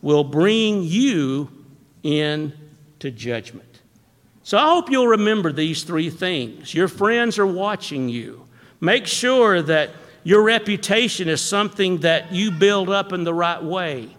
will 0.00 0.24
bring 0.24 0.82
you 0.82 1.50
into 2.02 3.10
judgment. 3.10 3.80
So 4.42 4.56
I 4.56 4.68
hope 4.68 4.90
you'll 4.90 5.08
remember 5.08 5.52
these 5.52 5.82
three 5.82 6.08
things. 6.08 6.72
Your 6.72 6.88
friends 6.88 7.38
are 7.38 7.46
watching 7.46 8.08
you. 8.08 8.46
Make 8.80 9.06
sure 9.06 9.60
that 9.60 9.90
your 10.28 10.42
reputation 10.42 11.26
is 11.26 11.40
something 11.40 12.00
that 12.00 12.32
you 12.32 12.50
build 12.50 12.90
up 12.90 13.14
in 13.14 13.24
the 13.24 13.32
right 13.32 13.64
way. 13.64 14.14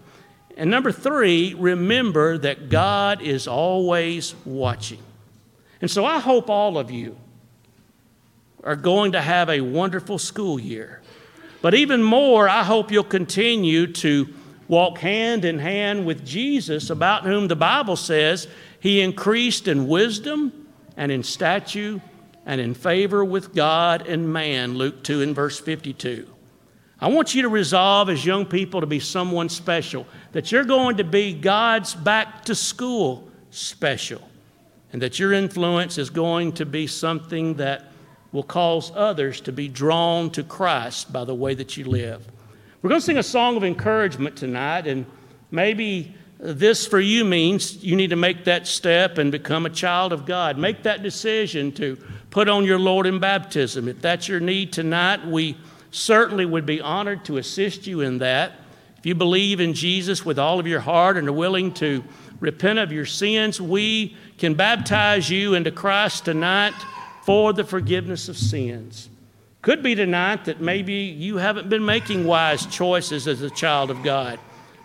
And 0.58 0.72
number 0.72 0.92
three, 0.92 1.54
remember 1.54 2.36
that 2.40 2.68
God 2.68 3.22
is 3.22 3.48
always 3.48 4.34
watching. 4.44 5.04
And 5.82 5.92
so 5.92 6.06
I 6.06 6.20
hope 6.20 6.50
all 6.50 6.80
of 6.80 6.90
you 6.90 7.16
are 8.64 8.76
going 8.76 9.12
to 9.12 9.22
have 9.22 9.52
a 9.52 9.62
wonderful 9.62 10.18
school 10.18 10.60
year. 10.60 11.00
But 11.62 11.76
even 11.76 12.02
more, 12.02 12.50
I 12.50 12.64
hope 12.64 12.92
you'll 12.92 13.04
continue 13.04 13.86
to 13.94 14.34
walk 14.68 14.98
hand 14.98 15.46
in 15.46 15.60
hand 15.60 16.08
with 16.08 16.26
Jesus, 16.26 16.90
about 16.90 17.24
whom 17.24 17.48
the 17.48 17.56
Bible 17.56 17.96
says 17.96 18.48
he 18.80 19.02
increased 19.02 19.68
in 19.68 19.88
wisdom 19.88 20.70
and 20.98 21.12
in 21.12 21.22
stature 21.22 22.02
and 22.50 22.60
in 22.60 22.74
favor 22.74 23.24
with 23.24 23.54
God 23.54 24.08
and 24.08 24.34
man, 24.34 24.74
Luke 24.74 25.04
2 25.04 25.22
and 25.22 25.36
verse 25.36 25.60
52. 25.60 26.28
I 27.00 27.08
want 27.08 27.36
you 27.36 27.44
to 27.44 27.48
resolve 27.48 28.10
as 28.10 28.26
young 28.26 28.44
people 28.44 28.82
to 28.82 28.88
be 28.88 29.00
someone 29.00 29.50
special, 29.50 30.08
that 30.32 30.52
you're 30.52 30.64
going 30.64 30.98
to 30.98 31.04
be 31.04 31.32
God's 31.32 31.94
back 31.94 32.44
to 32.46 32.56
school 32.56 33.30
special, 33.52 34.28
and 34.92 35.00
that 35.00 35.20
your 35.20 35.32
influence 35.32 36.00
is 36.00 36.10
going 36.10 36.54
to 36.54 36.66
be 36.66 36.88
something 36.88 37.54
that 37.54 37.92
will 38.32 38.42
cause 38.42 38.92
others 38.96 39.42
to 39.42 39.52
be 39.52 39.68
drawn 39.68 40.32
to 40.32 40.42
Christ 40.42 41.14
by 41.14 41.26
the 41.26 41.36
way 41.36 41.54
that 41.54 41.78
you 41.78 41.86
live. 41.86 42.26
We're 42.82 42.90
going 42.90 43.00
to 43.00 43.06
sing 43.06 43.20
a 43.20 43.24
song 43.24 43.58
of 43.58 43.64
encouragement 43.64 44.36
tonight, 44.36 44.88
and 44.88 45.06
maybe 45.52 46.16
this 46.40 46.88
for 46.88 47.00
you 47.00 47.26
means 47.26 47.84
you 47.84 47.98
need 47.98 48.12
to 48.12 48.16
make 48.16 48.46
that 48.46 48.66
step 48.66 49.18
and 49.18 49.32
become 49.32 49.66
a 49.66 49.70
child 49.70 50.14
of 50.14 50.26
God. 50.26 50.58
Make 50.58 50.84
that 50.84 51.04
decision 51.04 51.74
to 51.74 51.98
put 52.30 52.48
on 52.48 52.64
your 52.64 52.80
Lord 52.80 53.06
in 53.06 53.20
baptism. 53.20 53.90
If 53.90 54.02
that's 54.02 54.28
your 54.30 54.40
need 54.40 54.72
tonight, 54.72 55.28
we 55.28 55.58
certainly 55.92 56.46
would 56.46 56.66
be 56.66 56.80
honored 56.80 57.26
to 57.26 57.38
assist 57.38 57.88
you 57.88 58.02
in 58.02 58.20
that. 58.20 58.54
If 58.98 59.06
you 59.06 59.16
believe 59.16 59.60
in 59.60 59.74
Jesus 59.74 60.26
with 60.26 60.40
all 60.40 60.60
of 60.60 60.68
your 60.68 60.80
heart 60.80 61.18
and 61.18 61.28
are 61.28 61.34
willing 61.34 61.74
to 61.76 62.04
repent 62.40 62.80
of 62.80 62.94
your 62.94 63.06
sins, 63.06 63.60
we 63.60 64.16
can 64.38 64.54
baptize 64.54 65.30
you 65.30 65.56
into 65.56 65.72
Christ 65.72 66.26
tonight 66.26 66.74
for 67.24 67.52
the 67.52 67.66
forgiveness 67.66 68.30
of 68.30 68.38
sins. 68.38 69.10
Could 69.62 69.84
be 69.84 69.94
tonight 69.94 70.46
that 70.46 70.62
maybe 70.62 70.94
you 70.94 71.36
haven't 71.36 71.68
been 71.68 71.86
making 71.86 72.24
wise 72.24 72.66
choices 72.66 73.28
as 73.28 73.42
a 73.42 73.50
child 73.50 73.92
of 73.92 74.04
God. 74.04 74.40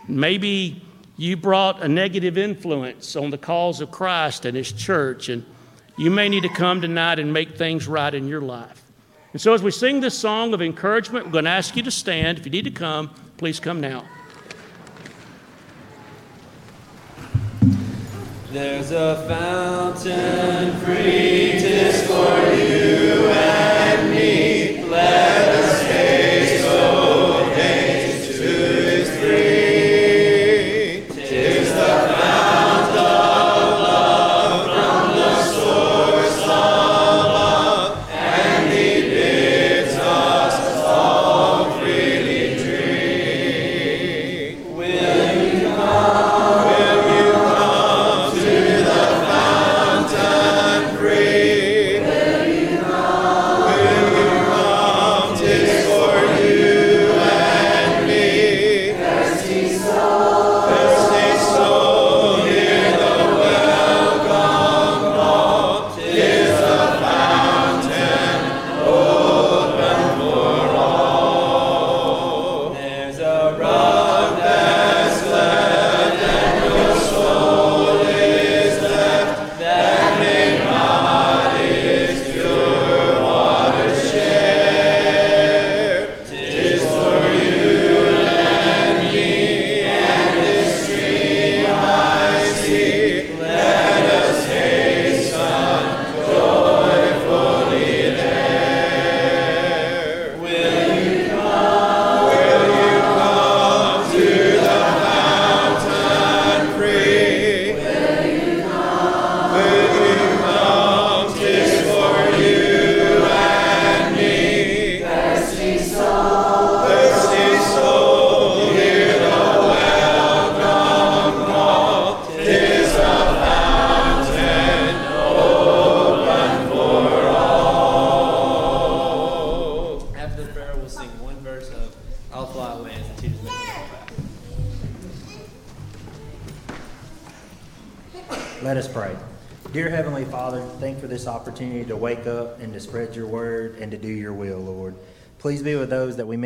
Maybe 0.09 0.83
you 1.17 1.37
brought 1.37 1.83
a 1.83 1.89
negative 1.89 2.37
influence 2.37 3.15
on 3.17 3.31
the 3.31 3.39
cause 3.39 3.81
of 3.81 3.91
Christ 3.91 4.45
and 4.45 4.57
His 4.57 4.73
church, 4.73 5.29
and 5.29 5.45
you 5.97 6.11
may 6.11 6.29
need 6.29 6.43
to 6.43 6.49
come 6.49 6.81
tonight 6.81 7.19
and 7.19 7.33
make 7.33 7.57
things 7.57 7.87
right 7.87 8.13
in 8.13 8.27
your 8.27 8.41
life. 8.41 8.83
And 9.33 9.41
so, 9.41 9.53
as 9.55 9.63
we 9.63 9.71
sing 9.71 10.01
this 10.01 10.17
song 10.17 10.55
of 10.55 10.63
encouragement, 10.63 11.27
we're 11.27 11.33
going 11.33 11.45
to 11.45 11.51
ask 11.51 11.77
you 11.77 11.83
to 11.83 11.91
stand. 11.91 12.39
If 12.39 12.47
you 12.47 12.53
need 12.53 12.65
to 12.65 12.71
come, 12.71 13.11
please 13.37 13.61
come 13.61 13.81
now. 13.81 14.05
There's 18.51 18.93
a 18.93 19.25
fountain 19.27 20.77
free, 20.79 21.59
tis 21.59 22.07
for 22.07 22.55
you 22.55 23.29
and 23.29 24.11
me. 24.13 24.85
Let 24.85 25.54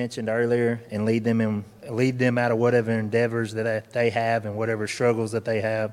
mentioned 0.09 0.31
earlier 0.31 0.81
and 0.90 1.05
lead 1.05 1.23
them 1.23 1.38
in, 1.38 1.62
lead 1.90 2.18
them 2.18 2.38
out 2.38 2.51
of 2.51 2.57
whatever 2.57 2.90
endeavors 2.92 3.53
that 3.53 3.92
they 3.92 4.09
have 4.09 4.47
and 4.47 4.57
whatever 4.57 4.87
struggles 4.87 5.33
that 5.33 5.44
they 5.44 5.61
have. 5.61 5.92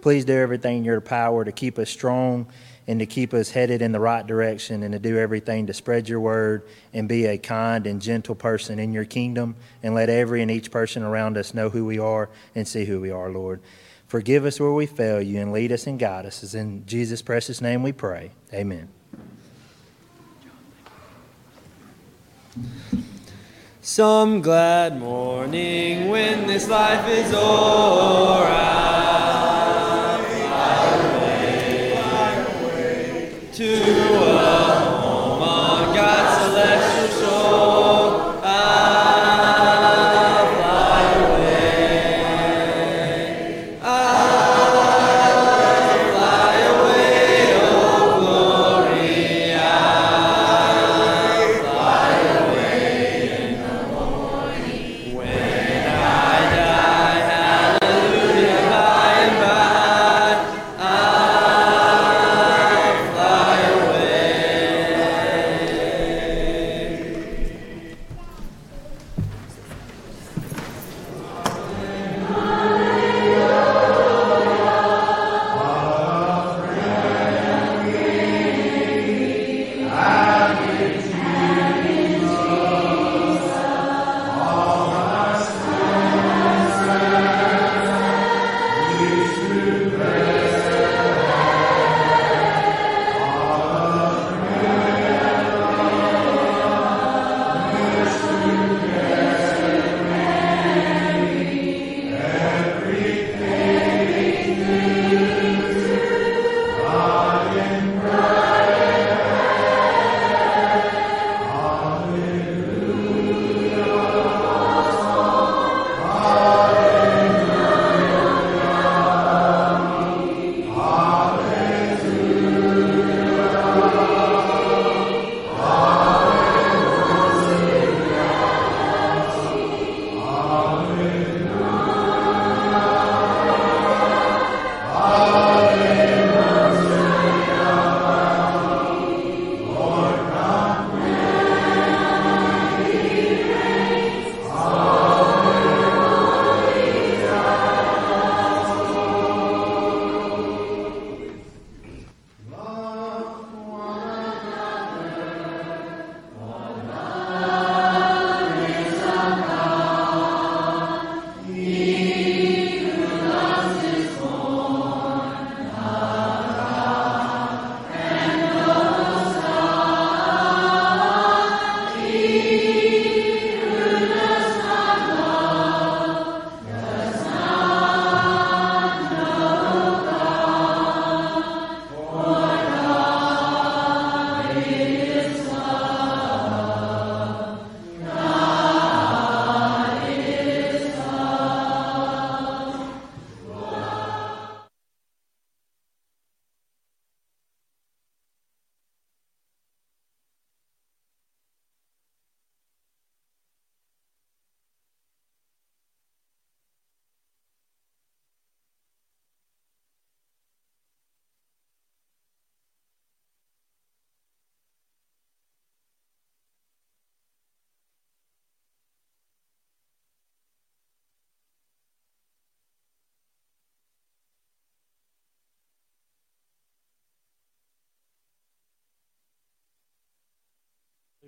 Please 0.00 0.24
do 0.24 0.32
everything 0.32 0.78
in 0.78 0.84
your 0.84 1.00
power 1.00 1.44
to 1.44 1.50
keep 1.50 1.76
us 1.76 1.90
strong 1.90 2.46
and 2.86 3.00
to 3.00 3.06
keep 3.06 3.34
us 3.34 3.50
headed 3.50 3.82
in 3.82 3.90
the 3.90 3.98
right 3.98 4.24
direction 4.24 4.84
and 4.84 4.92
to 4.92 5.00
do 5.00 5.18
everything 5.18 5.66
to 5.66 5.74
spread 5.74 6.08
your 6.08 6.20
word 6.20 6.68
and 6.94 7.08
be 7.08 7.26
a 7.26 7.36
kind 7.36 7.88
and 7.88 8.00
gentle 8.00 8.36
person 8.36 8.78
in 8.78 8.92
your 8.92 9.04
kingdom 9.04 9.56
and 9.82 9.92
let 9.92 10.08
every 10.08 10.40
and 10.40 10.52
each 10.52 10.70
person 10.70 11.02
around 11.02 11.36
us 11.36 11.52
know 11.52 11.68
who 11.68 11.84
we 11.84 11.98
are 11.98 12.30
and 12.54 12.68
see 12.68 12.84
who 12.84 13.00
we 13.00 13.10
are, 13.10 13.28
Lord. 13.28 13.60
Forgive 14.06 14.44
us 14.44 14.60
where 14.60 14.72
we 14.72 14.86
fail 14.86 15.20
you 15.20 15.40
and 15.40 15.52
lead 15.52 15.72
us 15.72 15.88
and 15.88 15.98
guide 15.98 16.26
us. 16.26 16.44
It's 16.44 16.54
in 16.54 16.86
Jesus' 16.86 17.22
precious 17.22 17.60
name 17.60 17.82
we 17.82 17.90
pray. 17.90 18.30
Amen. 18.54 18.88
Some 23.90 24.42
glad 24.42 25.00
morning 25.00 26.10
when 26.10 26.46
this 26.46 26.68
life 26.68 27.08
is 27.08 27.32
o'er, 27.32 28.44
I'll 28.46 30.22
fly 30.24 30.84
away 32.60 33.32
to 33.54 33.64
a 33.64 34.28
home 34.28 34.37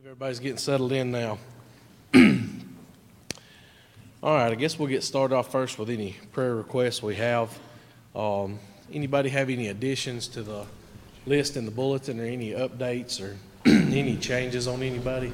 Everybody's 0.03 0.41
getting 0.41 0.57
settled 0.57 0.93
in 0.93 1.11
now. 1.11 1.37
All 4.23 4.35
right, 4.35 4.51
I 4.51 4.55
guess 4.55 4.79
we'll 4.79 4.89
get 4.89 5.05
started 5.05 5.35
off 5.35 5.53
first 5.53 5.79
with 5.79 5.91
any 5.91 6.17
prayer 6.33 6.55
requests 6.55 7.03
we 7.03 7.17
have. 7.17 7.59
Um, 8.17 8.59
Anybody 8.93 9.29
have 9.29 9.51
any 9.51 9.69
additions 9.69 10.27
to 10.29 10.43
the 10.43 10.65
list 11.27 11.57
in 11.57 11.65
the 11.65 11.71
bulletin 11.71 12.19
or 12.19 12.25
any 12.25 12.53
updates 12.53 13.21
or 13.21 13.37
any 13.67 14.17
changes 14.17 14.67
on 14.67 14.83
anybody? 14.83 15.33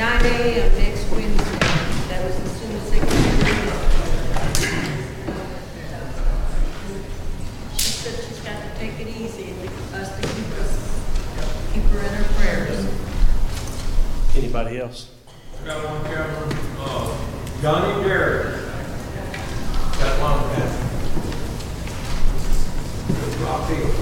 9 0.00 0.24
a.m. 0.24 0.72
next 0.78 1.04
Wednesday. 1.10 1.58
That 2.08 2.24
was 2.24 2.34
the 2.40 2.48
senior 2.48 2.80
secretary. 2.80 3.68
She 7.76 7.90
said 8.00 8.14
she's 8.24 8.40
got 8.40 8.56
to 8.62 8.68
take 8.78 8.98
it 8.98 9.08
easy 9.08 9.50
and 9.50 9.68
us 9.94 10.08
to 10.16 10.22
keep 10.22 10.48
us, 10.56 10.72
keep 11.74 11.82
her 11.82 11.98
in 11.98 12.14
her 12.14 12.24
prayers. 12.32 12.80
Anybody 14.34 14.78
else? 14.78 15.10
Got 15.66 15.84
one, 15.84 16.02
Captain. 16.04 16.58
Uh, 16.78 17.14
Donnie 17.60 18.02
Garrett. 18.02 18.72
Got 20.00 20.18
one, 20.18 20.40
Captain. 20.56 20.80
Rock 23.44 23.68
Hill. 23.68 23.99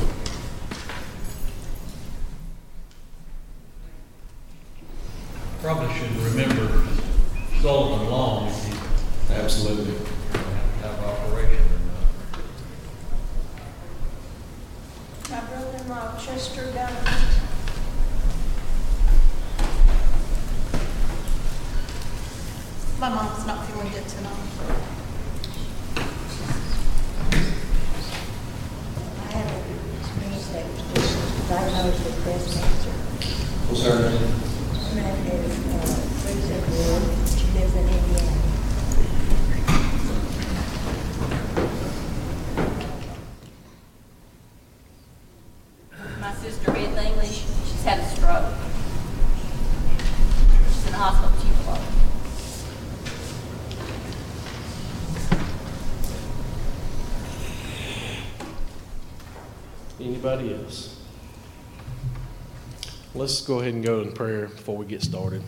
Let's 63.29 63.43
go 63.43 63.61
ahead 63.61 63.75
and 63.75 63.85
go 63.85 64.01
in 64.01 64.13
prayer 64.13 64.47
before 64.47 64.75
we 64.75 64.87
get 64.87 65.03
started. 65.03 65.43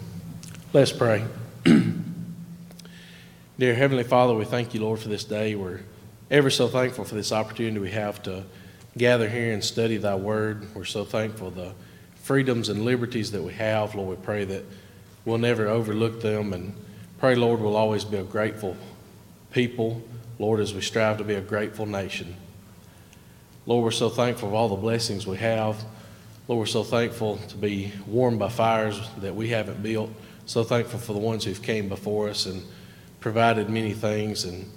Let's 0.74 0.92
pray. 0.92 1.24
Dear 3.58 3.74
Heavenly 3.74 4.04
Father, 4.04 4.34
we 4.34 4.44
thank 4.44 4.74
you, 4.74 4.82
Lord, 4.82 4.98
for 5.00 5.08
this 5.08 5.24
day. 5.24 5.54
We're 5.54 5.80
ever 6.30 6.50
so 6.50 6.68
thankful 6.68 7.06
for 7.06 7.14
this 7.14 7.32
opportunity 7.32 7.78
we 7.78 7.92
have 7.92 8.22
to 8.24 8.44
gather 8.98 9.30
here 9.30 9.54
and 9.54 9.64
study 9.64 9.96
Thy 9.96 10.14
Word. 10.14 10.66
We're 10.74 10.84
so 10.84 11.06
thankful 11.06 11.52
the 11.52 11.72
freedoms 12.16 12.68
and 12.68 12.84
liberties 12.84 13.30
that 13.30 13.42
we 13.42 13.54
have. 13.54 13.94
Lord, 13.94 14.18
we 14.18 14.22
pray 14.22 14.44
that 14.44 14.64
we'll 15.24 15.38
never 15.38 15.66
overlook 15.66 16.20
them 16.20 16.52
and 16.52 16.74
pray, 17.18 17.34
Lord, 17.34 17.60
we'll 17.60 17.76
always 17.76 18.04
be 18.04 18.18
a 18.18 18.24
grateful 18.24 18.76
people, 19.52 20.02
Lord, 20.38 20.60
as 20.60 20.74
we 20.74 20.82
strive 20.82 21.16
to 21.16 21.24
be 21.24 21.32
a 21.32 21.40
grateful 21.40 21.86
nation. 21.86 22.36
Lord, 23.64 23.84
we're 23.84 23.90
so 23.90 24.10
thankful 24.10 24.50
for 24.50 24.54
all 24.54 24.68
the 24.68 24.76
blessings 24.76 25.26
we 25.26 25.38
have. 25.38 25.82
Lord, 26.50 26.58
we're 26.58 26.66
so 26.66 26.82
thankful 26.82 27.36
to 27.36 27.56
be 27.56 27.92
warmed 28.08 28.40
by 28.40 28.48
fires 28.48 29.00
that 29.18 29.36
we 29.36 29.50
haven't 29.50 29.84
built. 29.84 30.10
So 30.46 30.64
thankful 30.64 30.98
for 30.98 31.12
the 31.12 31.20
ones 31.20 31.44
who've 31.44 31.62
came 31.62 31.88
before 31.88 32.28
us 32.28 32.46
and 32.46 32.60
provided 33.20 33.70
many 33.70 33.92
things, 33.92 34.44
and 34.44 34.68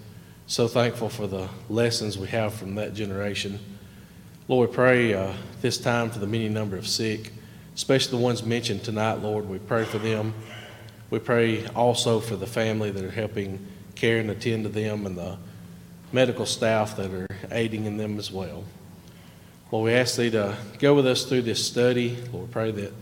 so 0.46 0.68
thankful 0.68 1.10
for 1.10 1.26
the 1.26 1.50
lessons 1.70 2.16
we 2.16 2.28
have 2.28 2.54
from 2.54 2.76
that 2.76 2.94
generation. 2.94 3.60
Lord, 4.48 4.70
we 4.70 4.76
pray 4.76 5.14
uh, 5.16 5.34
this 5.64 5.80
time 5.80 6.12
for 6.12 6.20
the 6.20 6.28
many 6.28 6.48
number 6.48 6.78
of 6.78 6.88
sick, 6.88 7.34
especially 7.74 8.20
the 8.20 8.24
ones 8.24 8.44
mentioned 8.44 8.84
tonight, 8.84 9.24
Lord. 9.24 9.50
We 9.50 9.58
pray 9.58 9.84
for 9.84 9.98
them. 9.98 10.36
We 11.10 11.18
pray 11.18 11.66
also 11.70 12.20
for 12.20 12.36
the 12.36 12.46
family 12.46 12.92
that 12.92 13.04
are 13.04 13.10
helping 13.10 13.66
care 13.96 14.20
and 14.20 14.30
attend 14.30 14.66
to 14.66 14.70
them 14.70 15.08
and 15.08 15.18
the 15.18 15.38
medical 16.12 16.46
staff 16.46 16.96
that 16.98 17.12
are 17.12 17.28
aiding 17.50 17.86
in 17.86 17.98
them 17.98 18.20
as 18.20 18.32
well. 18.32 18.64
Lord, 19.74 19.86
we 19.86 19.94
ask 19.94 20.18
Thee 20.18 20.30
to 20.30 20.56
go 20.78 20.94
with 20.94 21.08
us 21.08 21.26
through 21.26 21.42
this 21.42 21.66
study. 21.66 22.16
Lord, 22.32 22.52
pray 22.52 22.70
that 22.70 22.94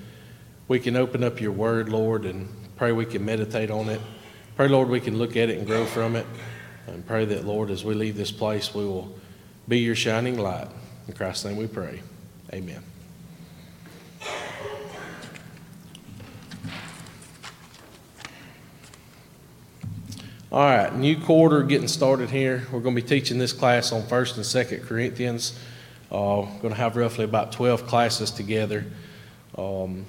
we 0.70 0.80
can 0.80 0.96
open 0.96 1.22
up 1.22 1.42
Your 1.42 1.52
Word, 1.52 1.90
Lord, 1.90 2.24
and 2.24 2.48
pray 2.78 2.94
we 2.94 3.06
can 3.06 3.26
meditate 3.26 3.70
on 3.70 3.90
it. 3.90 4.00
Pray, 4.56 4.70
Lord, 4.70 4.88
we 4.88 5.02
can 5.02 5.18
look 5.18 5.32
at 5.32 5.50
it 5.50 5.58
and 5.58 5.68
grow 5.68 5.84
from 5.84 6.16
it. 6.16 6.26
And 6.88 7.06
pray 7.06 7.26
that, 7.26 7.46
Lord, 7.46 7.72
as 7.72 7.84
we 7.84 7.94
leave 7.94 8.16
this 8.16 8.32
place, 8.32 8.74
we 8.74 8.86
will 8.86 9.14
be 9.68 9.80
Your 9.80 9.96
shining 9.96 10.40
light. 10.40 10.70
In 11.10 11.14
Christ's 11.14 11.44
name 11.44 11.58
we 11.58 11.68
pray. 11.68 12.02
Amen. 12.54 12.82
All 20.54 20.64
right, 20.64 20.96
new 20.96 21.20
quarter 21.20 21.64
getting 21.64 21.90
started 21.90 22.30
here. 22.30 22.66
We're 22.72 22.80
going 22.80 22.96
to 22.96 23.02
be 23.02 23.06
teaching 23.06 23.40
this 23.40 23.52
class 23.52 23.92
on 23.92 24.04
1st 24.04 24.36
and 24.38 24.46
2nd 24.46 24.88
Corinthians. 24.88 25.60
Uh, 26.12 26.42
I'm 26.42 26.60
going 26.60 26.74
to 26.74 26.80
have 26.80 26.98
roughly 26.98 27.24
about 27.24 27.54
12 27.54 27.88
classes 27.88 28.32
together. 28.32 28.86
Um, 29.58 30.06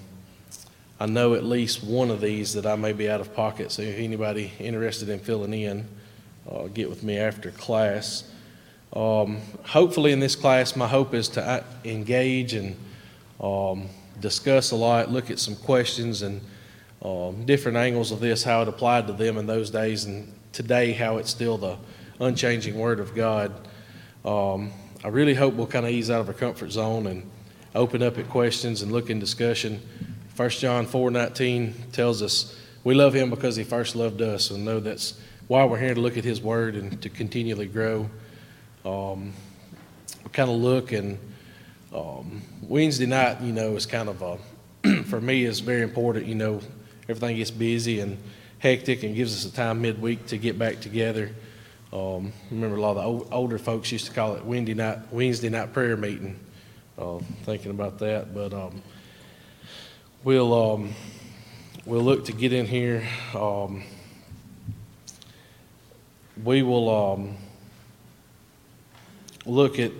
I 0.99 1.07
know 1.07 1.35
at 1.35 1.45
least 1.45 1.85
one 1.85 2.11
of 2.11 2.21
these 2.21 2.55
that 2.55 2.67
I 2.67 2.75
may 2.75 2.93
be 2.93 3.09
out 3.09 3.21
of 3.21 3.33
pocket, 3.35 3.71
so 3.71 3.83
if 3.83 3.99
anybody 3.99 4.53
interested 4.59 5.09
in 5.09 5.21
filling 5.21 5.55
in, 5.55 5.87
uh, 6.51 6.65
get 6.67 6.89
with 6.89 7.05
me 7.05 7.19
after 7.19 7.53
class. 7.53 8.25
Um, 8.93 9.41
hopefully, 9.65 10.11
in 10.11 10.19
this 10.19 10.35
class, 10.35 10.75
my 10.75 10.89
hope 10.89 11.15
is 11.15 11.29
to 11.31 11.43
uh, 11.45 11.63
engage 11.85 12.55
and 12.55 12.77
um, 13.41 13.89
discuss 14.21 14.73
a 14.73 14.77
lot, 14.77 15.09
look 15.09 15.31
at 15.31 15.39
some 15.39 15.55
questions 15.55 16.23
and 16.23 16.41
um, 17.05 17.45
different 17.47 17.77
angles 17.77 18.11
of 18.11 18.19
this, 18.19 18.43
how 18.43 18.63
it 18.63 18.69
applied 18.69 19.07
to 19.07 19.13
them 19.13 19.39
in 19.39 19.47
those 19.47 19.71
days, 19.71 20.05
and 20.05 20.33
today, 20.53 20.93
how 20.93 21.19
it's 21.19 21.31
still 21.31 21.59
the 21.59 21.77
unchanging 22.19 22.77
Word 22.77 22.99
of 22.99 23.15
God. 23.15 23.53
Um, 24.25 24.73
I 25.05 25.09
really 25.09 25.35
hope 25.35 25.55
we'll 25.55 25.67
kind 25.67 25.85
of 25.85 25.91
ease 25.91 26.13
out 26.13 26.21
of 26.21 26.29
our 26.29 26.35
comfort 26.35 26.71
zone 26.71 27.09
and 27.09 27.29
open 27.75 28.05
up 28.05 28.19
at 28.19 28.29
questions 28.29 28.83
and 28.83 28.93
look 28.93 29.11
in 29.11 29.19
discussion. 29.19 29.81
1 30.37 30.51
John 30.51 30.87
4:19 30.87 31.73
tells 31.91 32.23
us 32.23 32.57
we 32.85 32.95
love 32.95 33.13
Him 33.13 33.29
because 33.29 33.57
He 33.57 33.65
first 33.65 33.97
loved 33.97 34.23
us, 34.23 34.53
and 34.53 34.65
know 34.65 34.79
that's 34.79 35.15
why 35.49 35.65
we're 35.65 35.81
here 35.81 35.95
to 35.95 36.01
look 36.01 36.17
at 36.17 36.23
His 36.23 36.41
Word 36.41 36.77
and 36.77 37.03
to 37.03 37.09
continually 37.09 37.67
grow. 37.67 38.09
Um, 38.85 39.33
kind 40.33 40.49
of 40.49 40.57
look 40.57 40.93
and 40.93 41.19
um, 41.93 42.43
Wednesday 42.63 43.07
night, 43.07 43.41
you 43.41 43.53
know, 43.53 43.75
is 43.75 43.87
kind 43.87 44.09
of 44.09 44.23
a, 44.23 45.03
for 45.05 45.21
me, 45.21 45.45
is 45.45 45.59
very 45.59 45.83
important. 45.83 46.27
You 46.27 46.37
know, 46.37 46.61
everything 47.09 47.37
gets 47.39 47.51
busy 47.51 47.99
and 47.99 48.19
hectic 48.61 49.03
and 49.03 49.17
gives 49.17 49.35
us 49.35 49.53
a 49.53 49.55
time 49.55 49.83
midweek 49.83 50.27
to 50.27 50.39
get 50.39 50.61
back 50.61 50.79
together. 50.79 51.33
Um, 51.93 52.33
remember, 52.51 52.77
a 52.77 52.81
lot 52.81 52.91
of 52.91 52.97
the 52.97 53.03
old, 53.03 53.29
older 53.31 53.59
folks 53.59 53.93
used 53.93 54.07
to 54.07 54.13
call 54.13 54.35
it 54.35 54.45
Wednesday 54.45 54.75
night, 54.75 54.99
Wednesday 55.11 55.51
night 55.51 55.73
prayer 55.73 55.97
meeting. 55.97 56.39
Uh, 56.99 57.19
thinking 57.45 57.71
about 57.71 57.99
that, 57.99 58.35
but 58.35 58.53
um, 58.53 58.83
we'll 60.25 60.53
um, 60.55 60.95
we'll 61.85 62.03
look 62.03 62.25
to 62.27 62.33
get 62.33 62.53
in 62.53 62.67
here. 62.67 63.07
Um, 63.35 63.83
we 66.43 66.63
will 66.63 66.89
um, 66.89 67.37
look 69.47 69.79
at 69.79 69.93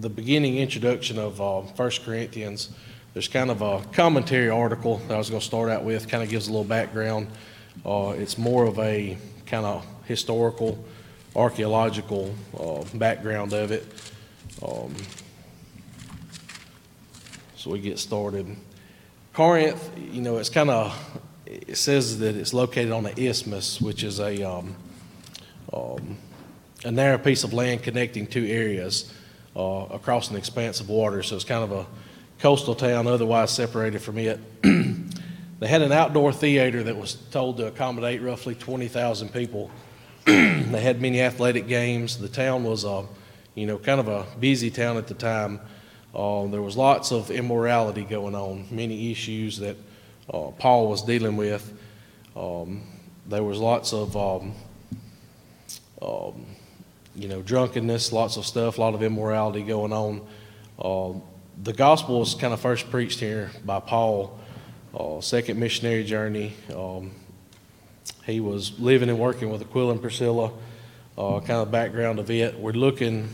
the 0.00 0.08
beginning 0.08 0.58
introduction 0.58 1.18
of 1.18 1.40
uh, 1.40 1.60
1 1.60 1.90
Corinthians. 2.04 2.70
There's 3.14 3.28
kind 3.28 3.50
of 3.50 3.62
a 3.62 3.82
commentary 3.92 4.48
article 4.48 4.98
that 5.08 5.14
I 5.14 5.18
was 5.18 5.28
going 5.28 5.40
to 5.40 5.46
start 5.46 5.70
out 5.70 5.84
with, 5.84 6.08
kind 6.08 6.22
of 6.22 6.30
gives 6.30 6.48
a 6.48 6.50
little 6.50 6.64
background. 6.64 7.28
Uh, 7.84 8.14
it's 8.16 8.38
more 8.38 8.64
of 8.64 8.78
a 8.78 9.16
kind 9.46 9.66
of 9.66 9.86
historical, 10.04 10.82
archaeological 11.34 12.34
uh, 12.58 12.84
background 12.96 13.52
of 13.52 13.72
it. 13.72 13.86
Um, 14.66 14.94
so 17.56 17.70
we 17.70 17.80
get 17.80 17.98
started. 17.98 18.56
Corinth, 19.32 19.90
you 19.96 20.20
know, 20.20 20.38
it's 20.38 20.50
kind 20.50 20.68
of 20.68 21.20
it 21.52 21.76
says 21.76 22.18
that 22.18 22.34
it's 22.34 22.54
located 22.54 22.92
on 22.92 23.04
the 23.04 23.18
isthmus, 23.20 23.80
which 23.80 24.04
is 24.04 24.20
a, 24.20 24.42
um, 24.42 24.74
um, 25.72 26.16
a 26.84 26.90
narrow 26.90 27.18
piece 27.18 27.44
of 27.44 27.52
land 27.52 27.82
connecting 27.82 28.26
two 28.26 28.46
areas 28.46 29.12
uh, 29.54 29.86
across 29.90 30.30
an 30.30 30.36
expanse 30.36 30.80
of 30.80 30.88
water. 30.88 31.22
So 31.22 31.36
it's 31.36 31.44
kind 31.44 31.62
of 31.62 31.72
a 31.72 31.86
coastal 32.38 32.74
town, 32.74 33.06
otherwise 33.06 33.50
separated 33.50 34.00
from 34.00 34.18
it. 34.18 34.40
they 34.62 35.68
had 35.68 35.82
an 35.82 35.92
outdoor 35.92 36.32
theater 36.32 36.82
that 36.82 36.96
was 36.96 37.14
told 37.14 37.58
to 37.58 37.66
accommodate 37.66 38.22
roughly 38.22 38.54
20,000 38.54 39.32
people. 39.32 39.70
they 40.24 40.80
had 40.80 41.02
many 41.02 41.20
athletic 41.20 41.66
games. 41.66 42.18
The 42.18 42.28
town 42.28 42.62
was, 42.62 42.84
uh, 42.84 43.04
you 43.54 43.66
know, 43.66 43.78
kind 43.78 43.98
of 43.98 44.06
a 44.06 44.24
busy 44.38 44.70
town 44.70 44.96
at 44.96 45.08
the 45.08 45.14
time. 45.14 45.60
Uh, 46.14 46.46
there 46.46 46.62
was 46.62 46.76
lots 46.76 47.10
of 47.10 47.30
immorality 47.30 48.04
going 48.04 48.34
on, 48.34 48.66
many 48.70 49.10
issues 49.10 49.58
that 49.58 49.76
uh, 50.32 50.50
Paul 50.58 50.88
was 50.88 51.02
dealing 51.02 51.36
with. 51.36 51.72
Um, 52.36 52.82
there 53.26 53.42
was 53.42 53.58
lots 53.58 53.92
of, 53.92 54.16
um, 54.16 54.54
um, 56.00 56.46
you 57.16 57.28
know, 57.28 57.42
drunkenness, 57.42 58.12
lots 58.12 58.36
of 58.36 58.46
stuff, 58.46 58.78
a 58.78 58.80
lot 58.80 58.94
of 58.94 59.02
immorality 59.02 59.62
going 59.62 59.92
on. 59.92 60.20
Uh, 60.78 61.18
the 61.62 61.72
gospel 61.72 62.20
was 62.20 62.34
kind 62.34 62.52
of 62.52 62.60
first 62.60 62.90
preached 62.90 63.18
here 63.18 63.50
by 63.64 63.80
Paul, 63.80 64.38
uh, 64.94 65.20
second 65.20 65.58
missionary 65.58 66.04
journey. 66.04 66.52
Um, 66.74 67.12
he 68.24 68.40
was 68.40 68.78
living 68.78 69.08
and 69.08 69.18
working 69.18 69.50
with 69.50 69.62
Aquila 69.62 69.92
and 69.92 70.00
Priscilla, 70.00 70.52
uh, 71.18 71.40
kind 71.40 71.60
of 71.60 71.70
background 71.70 72.18
of 72.18 72.30
it. 72.30 72.58
We're 72.58 72.72
looking, 72.72 73.28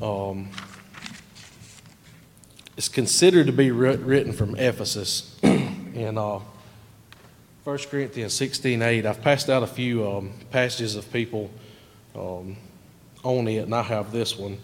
um, 0.00 0.50
it's 2.76 2.88
considered 2.88 3.46
to 3.46 3.52
be 3.52 3.70
written 3.70 4.32
from 4.32 4.56
Ephesus 4.56 5.38
in 5.42 6.16
uh, 6.16 6.40
1 7.64 7.78
Corinthians 7.90 8.34
16:8. 8.34 9.06
I've 9.06 9.22
passed 9.22 9.48
out 9.48 9.62
a 9.62 9.68
few 9.68 10.08
um, 10.08 10.32
passages 10.50 10.96
of 10.96 11.12
people 11.12 11.50
um, 12.14 12.56
on 13.22 13.46
it, 13.48 13.64
and 13.64 13.74
I 13.74 13.82
have 13.82 14.12
this 14.12 14.36
one. 14.36 14.58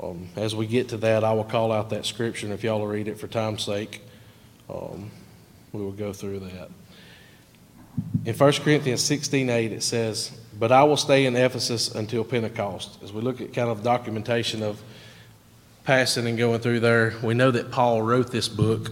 Um, 0.00 0.28
as 0.36 0.54
we 0.54 0.66
get 0.66 0.88
to 0.90 0.96
that, 0.98 1.24
I 1.24 1.32
will 1.32 1.44
call 1.44 1.72
out 1.72 1.90
that 1.90 2.04
scripture, 2.04 2.46
and 2.46 2.54
if 2.54 2.62
y'all 2.62 2.80
will 2.80 2.88
read 2.88 3.08
it 3.08 3.18
for 3.18 3.26
time's 3.26 3.62
sake, 3.62 4.02
um, 4.68 5.10
we 5.72 5.80
will 5.80 5.92
go 5.92 6.12
through 6.12 6.40
that. 6.40 6.68
In 8.24 8.34
1 8.34 8.52
Corinthians 8.62 9.02
16:8, 9.02 9.72
it 9.72 9.82
says, 9.82 10.32
"But 10.58 10.72
I 10.72 10.82
will 10.84 10.96
stay 10.96 11.26
in 11.26 11.34
Ephesus 11.36 11.94
until 11.94 12.24
Pentecost." 12.24 12.98
As 13.02 13.12
we 13.12 13.22
look 13.22 13.40
at 13.40 13.52
kind 13.52 13.70
of 13.70 13.82
documentation 13.82 14.62
of 14.62 14.82
passing 15.84 16.26
and 16.26 16.36
going 16.36 16.60
through 16.60 16.80
there, 16.80 17.14
we 17.22 17.34
know 17.34 17.50
that 17.50 17.70
Paul 17.70 18.02
wrote 18.02 18.30
this 18.30 18.48
book 18.48 18.90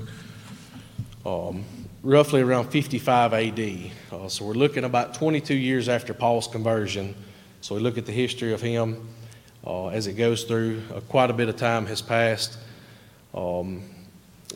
um, 1.27 1.65
roughly 2.03 2.41
around 2.41 2.71
55 2.71 3.35
AD. 3.35 3.91
Uh, 4.13 4.29
so 4.29 4.45
we're 4.45 4.55
looking 4.55 4.85
about 4.85 5.13
22 5.13 5.55
years 5.55 5.89
after 5.89 6.15
Paul's 6.15 6.47
conversion. 6.47 7.15
So 7.61 7.75
we 7.75 7.81
look 7.81 7.99
at 7.99 8.07
the 8.07 8.13
history 8.13 8.53
of 8.53 8.61
him 8.63 9.09
uh, 9.67 9.89
as 9.89 10.07
it 10.07 10.13
goes 10.13 10.45
through. 10.45 10.83
Uh, 10.95 11.01
quite 11.01 11.31
a 11.31 11.35
bit 11.35 11.49
of 11.49 11.57
time 11.57 11.87
has 11.87 12.01
passed. 12.01 12.57
Um, 13.35 13.83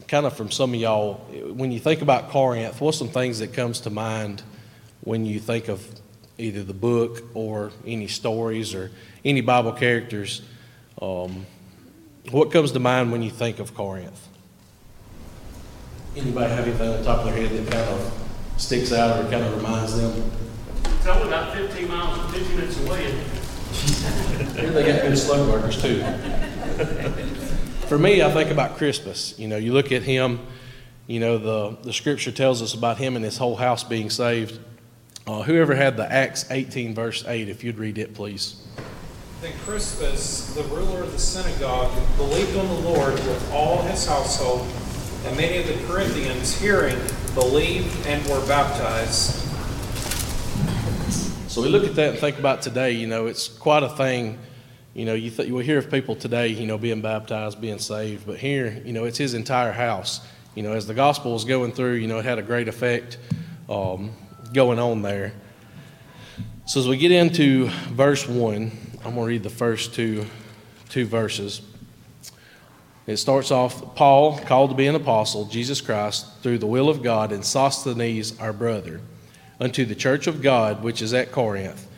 kind 0.09 0.27
of 0.27 0.37
from 0.37 0.51
some 0.51 0.75
of 0.75 0.81
y'all, 0.81 1.15
when 1.53 1.73
you 1.73 1.81
think 1.81 2.03
about 2.03 2.31
Corinth, 2.31 2.81
what's 2.81 2.99
some 2.99 3.09
things 3.09 3.41
that 3.41 3.53
comes 3.53 3.81
to 3.81 3.91
mind 3.91 4.43
when 5.03 5.27
you 5.27 5.41
think 5.41 5.69
of 5.69 5.85
either 6.39 6.63
the 6.63 6.75
book 6.75 7.23
or 7.35 7.73
any 7.87 8.07
stories 8.07 8.75
or 8.75 8.91
any 9.25 9.41
Bible 9.41 9.73
characters? 9.73 10.43
Um, 11.01 11.47
what 12.31 12.51
comes 12.53 12.73
to 12.73 12.79
mind 12.79 13.13
when 13.13 13.23
you 13.23 13.31
think 13.31 13.59
of 13.59 13.75
Corinth? 13.75 14.29
Anybody 16.17 16.51
have 16.51 16.67
anything 16.67 16.89
on 16.89 16.99
the 16.99 17.05
top 17.05 17.21
of 17.21 17.27
their 17.27 17.35
head 17.35 17.51
that 17.51 17.73
kind 17.73 17.89
of 17.91 18.13
sticks 18.57 18.93
out 18.93 19.25
or 19.25 19.31
kind 19.31 19.45
of 19.45 19.57
reminds 19.57 19.97
them? 19.97 20.31
It's 20.85 21.07
only 21.07 21.29
about 21.29 21.55
15 21.55 21.89
miles, 21.89 22.35
15 22.35 22.57
minutes 22.57 22.81
away. 22.85 23.11
Here 24.61 24.71
they 24.71 24.93
got 24.93 25.03
good 25.03 25.13
slugburgers 25.13 25.81
too. 25.81 27.47
For 27.91 27.99
me, 27.99 28.23
I 28.23 28.31
think 28.31 28.51
about 28.51 28.77
Crispus. 28.77 29.37
You 29.37 29.49
know, 29.49 29.57
you 29.57 29.73
look 29.73 29.91
at 29.91 30.05
him, 30.05 30.39
you 31.09 31.19
know, 31.19 31.39
the, 31.39 31.77
the 31.83 31.93
scripture 31.93 32.31
tells 32.31 32.63
us 32.63 32.73
about 32.73 32.99
him 32.99 33.17
and 33.17 33.25
his 33.25 33.37
whole 33.37 33.57
house 33.57 33.83
being 33.83 34.11
saved. 34.11 34.61
Uh, 35.27 35.43
whoever 35.43 35.75
had 35.75 35.97
the 35.97 36.05
Acts 36.09 36.49
18, 36.53 36.95
verse 36.95 37.25
8, 37.27 37.49
if 37.49 37.65
you'd 37.65 37.79
read 37.79 37.99
it, 37.99 38.15
please. 38.15 38.65
Then 39.41 39.53
Crispus, 39.65 40.55
the 40.55 40.63
ruler 40.73 41.03
of 41.03 41.11
the 41.11 41.19
synagogue, 41.19 41.91
believed 42.17 42.57
on 42.57 42.69
the 42.69 42.89
Lord 42.91 43.15
with 43.15 43.53
all 43.53 43.83
his 43.83 44.07
household, 44.07 44.69
and 45.27 45.37
many 45.37 45.59
of 45.59 45.67
the 45.67 45.85
Corinthians, 45.93 46.57
hearing, 46.57 46.97
believed 47.35 48.07
and 48.07 48.25
were 48.29 48.47
baptized. 48.47 49.35
So 51.51 51.61
we 51.61 51.69
look 51.69 51.83
at 51.83 51.97
that 51.97 52.11
and 52.11 52.19
think 52.21 52.39
about 52.39 52.63
today, 52.63 52.93
you 52.93 53.09
know, 53.09 53.27
it's 53.27 53.49
quite 53.49 53.83
a 53.83 53.89
thing. 53.89 54.39
You 54.95 55.05
know, 55.05 55.15
you, 55.15 55.31
th- 55.31 55.49
you 55.49 55.55
will 55.55 55.63
hear 55.63 55.79
of 55.79 55.91
people 55.91 56.17
today, 56.17 56.49
you 56.49 56.67
know, 56.67 56.77
being 56.77 57.01
baptized, 57.01 57.61
being 57.61 57.79
saved, 57.79 58.27
but 58.27 58.39
here, 58.39 58.83
you 58.85 58.93
know, 58.93 59.05
it's 59.05 59.19
his 59.19 59.35
entire 59.35 59.73
house. 59.73 60.21
You 60.55 60.65
know, 60.65 60.73
as 60.73 60.87
the 60.87 60.95
gospel 60.95 61.33
was 61.33 61.45
going 61.45 61.73
through, 61.73 61.95
you 61.95 62.09
know, 62.09 62.19
it 62.19 62.25
had 62.25 62.39
a 62.39 62.43
great 62.43 62.67
effect 62.67 63.19
um, 63.69 64.13
going 64.53 64.81
on 64.81 65.03
there. 65.03 65.33
So 66.67 66.81
as 66.81 66.89
we 66.89 66.97
get 66.97 67.13
into 67.13 67.69
verse 67.91 68.29
1, 68.29 68.71
I'm 68.97 69.03
going 69.03 69.17
to 69.17 69.23
read 69.23 69.43
the 69.43 69.51
first 69.51 69.95
two, 69.95 70.27
two 70.89 71.07
verses. 71.07 71.63
It 73.07 73.17
starts 73.17 73.51
off 73.51 73.95
Paul, 73.95 74.39
called 74.39 74.71
to 74.71 74.77
be 74.77 74.87
an 74.87 74.95
apostle, 74.95 75.47
Jesus 75.47 75.81
Christ, 75.81 76.27
through 76.43 76.59
the 76.59 76.67
will 76.67 76.89
of 76.89 77.03
God, 77.03 77.33
and 77.33 77.45
Sosthenes, 77.45 78.39
our 78.39 78.53
brother, 78.53 79.01
unto 79.59 79.85
the 79.85 79.95
church 79.95 80.27
of 80.27 80.43
God 80.43 80.83
which 80.83 81.01
is 81.01 81.15
at 81.15 81.33
Corinth, 81.33 81.89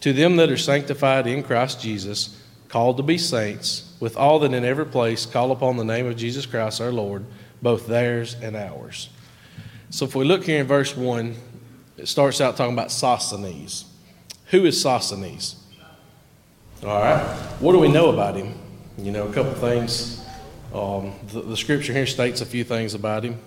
to 0.00 0.12
them 0.12 0.36
that 0.36 0.50
are 0.50 0.56
sanctified 0.56 1.26
in 1.26 1.42
Christ 1.42 1.80
Jesus, 1.80 2.42
called 2.68 2.96
to 2.96 3.02
be 3.02 3.18
saints, 3.18 3.96
with 4.00 4.16
all 4.16 4.38
that 4.40 4.52
in 4.52 4.64
every 4.64 4.86
place 4.86 5.24
call 5.26 5.52
upon 5.52 5.76
the 5.76 5.84
name 5.84 6.06
of 6.06 6.16
Jesus 6.16 6.46
Christ 6.46 6.80
our 6.80 6.92
Lord, 6.92 7.24
both 7.62 7.86
theirs 7.86 8.36
and 8.42 8.56
ours. 8.56 9.08
So 9.90 10.04
if 10.04 10.14
we 10.14 10.24
look 10.24 10.44
here 10.44 10.60
in 10.60 10.66
verse 10.66 10.96
1, 10.96 11.34
it 11.96 12.08
starts 12.08 12.40
out 12.40 12.56
talking 12.56 12.74
about 12.74 12.90
Sosthenes. 12.90 13.86
Who 14.46 14.64
is 14.64 14.80
Sosthenes? 14.80 15.56
All 16.82 17.00
right. 17.00 17.24
What 17.60 17.72
do 17.72 17.78
we 17.78 17.88
know 17.88 18.10
about 18.10 18.36
him? 18.36 18.54
You 18.98 19.12
know, 19.12 19.26
a 19.26 19.32
couple 19.32 19.54
things. 19.54 20.24
Um, 20.74 21.14
the, 21.32 21.40
the 21.40 21.56
scripture 21.56 21.92
here 21.92 22.06
states 22.06 22.40
a 22.40 22.46
few 22.46 22.64
things 22.64 22.94
about 22.94 23.24
him. 23.24 23.40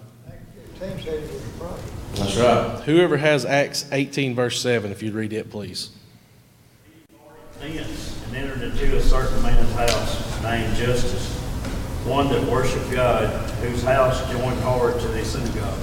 That's 2.15 2.37
right. 2.37 2.81
Whoever 2.85 3.17
has 3.17 3.45
Acts 3.45 3.85
18, 3.91 4.33
verse 4.33 4.59
7, 4.61 4.91
if 4.91 5.03
you'd 5.03 5.13
read 5.13 5.33
it, 5.33 5.51
please. 5.51 5.91
And 7.61 8.37
entered 8.37 8.61
into 8.61 8.95
a 8.95 9.01
certain 9.01 9.43
man's 9.43 9.71
house 9.73 10.43
named 10.43 10.73
Justus, 10.77 11.35
one 12.05 12.29
that 12.29 12.41
worshiped 12.49 12.89
God, 12.89 13.27
whose 13.59 13.83
house 13.83 14.21
joined 14.31 14.59
hard 14.61 14.97
to 14.97 15.07
the 15.09 15.25
synagogue. 15.25 15.77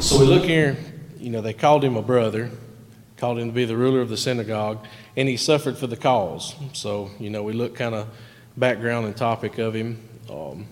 So 0.00 0.20
we 0.20 0.26
look 0.26 0.44
here, 0.44 0.76
you 1.18 1.30
know, 1.30 1.40
they 1.40 1.52
called 1.52 1.82
him 1.82 1.96
a 1.96 2.02
brother, 2.02 2.50
called 3.16 3.40
him 3.40 3.48
to 3.48 3.52
be 3.52 3.64
the 3.64 3.76
ruler 3.76 4.00
of 4.00 4.08
the 4.08 4.16
synagogue, 4.16 4.86
and 5.16 5.28
he 5.28 5.36
suffered 5.36 5.76
for 5.76 5.88
the 5.88 5.96
cause. 5.96 6.54
So, 6.74 7.10
you 7.18 7.30
know, 7.30 7.42
we 7.42 7.54
look 7.54 7.74
kind 7.74 7.96
of 7.96 8.06
background 8.56 9.06
and 9.06 9.16
topic 9.16 9.58
of 9.58 9.74
him, 9.74 10.00
um, 10.30 10.64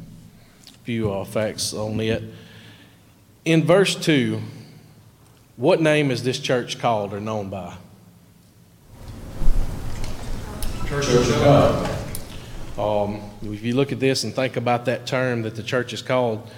a 0.69 0.79
few 0.85 1.13
uh, 1.13 1.25
facts 1.25 1.75
on 1.75 1.99
it. 1.99 2.23
In 3.45 3.65
verse 3.65 3.97
2, 3.97 4.41
what 5.57 5.81
name 5.81 6.13
is 6.13 6.23
this 6.23 6.39
church 6.39 6.79
called 6.79 7.13
or 7.13 7.19
known 7.19 7.51
by? 7.51 7.77
Church 10.87 11.09
of 11.09 11.29
God. 11.41 11.91
Um, 12.79 13.21
if 13.43 13.63
you 13.63 13.75
look 13.75 13.91
at 13.91 13.99
this 13.99 14.23
and 14.23 14.33
think 14.33 14.57
about 14.57 14.85
that 14.85 15.05
term 15.05 15.43
that 15.43 15.57
the 15.57 15.63
church 15.63 15.93
is 15.93 16.01
called, 16.01 16.49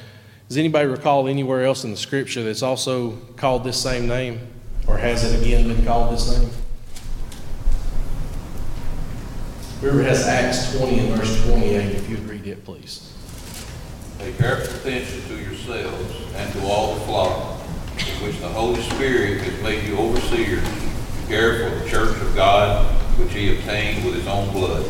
does 0.48 0.58
anybody 0.58 0.86
recall 0.86 1.28
anywhere 1.28 1.64
else 1.64 1.84
in 1.84 1.90
the 1.90 1.96
scripture 1.96 2.42
that's 2.42 2.62
also 2.62 3.12
called 3.36 3.64
this 3.64 3.80
same 3.82 4.06
name? 4.06 4.40
Or 4.86 4.98
has 4.98 5.24
it 5.24 5.40
again 5.42 5.68
been 5.68 5.82
called 5.84 6.12
this 6.12 6.38
name? 6.38 6.50
Whoever 9.80 10.02
has 10.02 10.26
Acts 10.26 10.76
20 10.76 10.98
and 10.98 11.14
verse 11.14 11.46
28, 11.46 11.74
if 11.94 12.10
you'd 12.10 12.20
read 12.28 12.46
it, 12.46 12.64
please. 12.66 13.10
Pay 14.18 14.32
careful 14.32 14.74
attention 14.80 15.22
to 15.28 15.36
yourselves 15.40 16.16
and 16.34 16.52
to 16.52 16.66
all 16.66 16.96
the 16.96 17.00
flock, 17.02 17.60
in 17.96 18.26
which 18.26 18.38
the 18.40 18.48
Holy 18.48 18.82
Spirit 18.82 19.40
has 19.40 19.62
made 19.62 19.88
you 19.88 19.96
overseers, 19.96 20.62
to 20.62 21.26
care 21.28 21.70
for 21.70 21.78
the 21.78 21.88
church 21.88 22.20
of 22.20 22.34
God, 22.34 22.97
which 23.18 23.32
he 23.32 23.56
obtained 23.56 24.04
with 24.04 24.14
his 24.14 24.26
own 24.26 24.50
blood. 24.52 24.84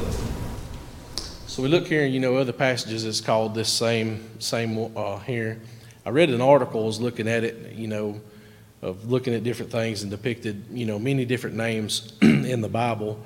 So 1.47 1.63
we 1.63 1.69
look 1.69 1.87
here, 1.87 2.05
and 2.05 2.13
you 2.13 2.21
know, 2.21 2.37
other 2.37 2.53
passages 2.53 3.05
it's 3.05 3.21
called 3.21 3.55
this 3.55 3.69
same 3.69 4.41
same 4.41 4.97
uh, 4.97 5.19
here. 5.19 5.61
I 6.07 6.11
read 6.11 6.31
an 6.31 6.41
article, 6.41 6.85
was 6.85 7.01
looking 7.01 7.27
at 7.29 7.45
it, 7.45 7.73
you 7.73 7.89
know, 7.89 8.21
of 8.81 9.11
looking 9.11 9.35
at 9.35 9.43
different 9.43 9.73
things 9.73 10.03
and 10.03 10.11
depicted, 10.11 10.65
you 10.71 10.87
know, 10.87 10.99
many 10.99 11.25
different 11.25 11.57
names 11.57 12.13
in 12.23 12.61
the 12.61 12.69
Bible. 12.69 13.21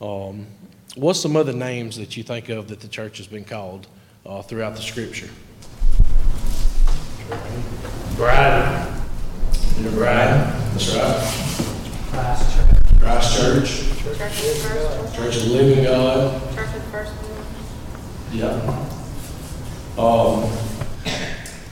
Um, 0.00 0.46
what's 0.94 1.20
some 1.20 1.36
other 1.36 1.52
names 1.52 1.96
that 1.96 2.16
you 2.16 2.22
think 2.22 2.48
of 2.48 2.68
that 2.68 2.80
the 2.80 2.88
church 2.88 3.18
has 3.18 3.26
been 3.26 3.44
called 3.44 3.86
uh, 4.24 4.42
throughout 4.42 4.76
the 4.76 4.82
Scripture? 4.82 5.28
Bride. 8.16 8.92
Your 9.80 9.92
bride. 9.92 10.52
That's 10.72 10.94
right. 10.94 12.10
Christ 12.10 12.56
Church. 12.56 12.73
Christ 13.04 13.36
Church. 13.38 13.68
Church 14.02 14.06
of 14.06 14.18
the 14.18 14.24
First. 14.24 15.14
Church 15.14 15.36
of 15.36 15.42
the 15.42 15.48
Living 15.50 15.84
God. 15.84 16.54
Church 16.54 16.68
of 16.68 16.72
the 16.72 16.80
First. 16.90 17.12
Yeah. 18.32 18.88
Um, 19.98 20.50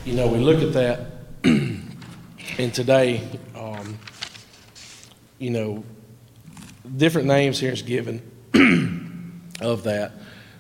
you 0.04 0.12
know, 0.12 0.26
we 0.26 0.40
look 0.40 0.60
at 0.60 0.74
that, 0.74 1.06
and 2.58 2.74
today, 2.74 3.26
um, 3.56 3.98
you 5.38 5.48
know, 5.48 5.84
different 6.98 7.28
names 7.28 7.58
here 7.58 7.72
is 7.72 7.80
given 7.80 8.20
of 9.62 9.84
that. 9.84 10.12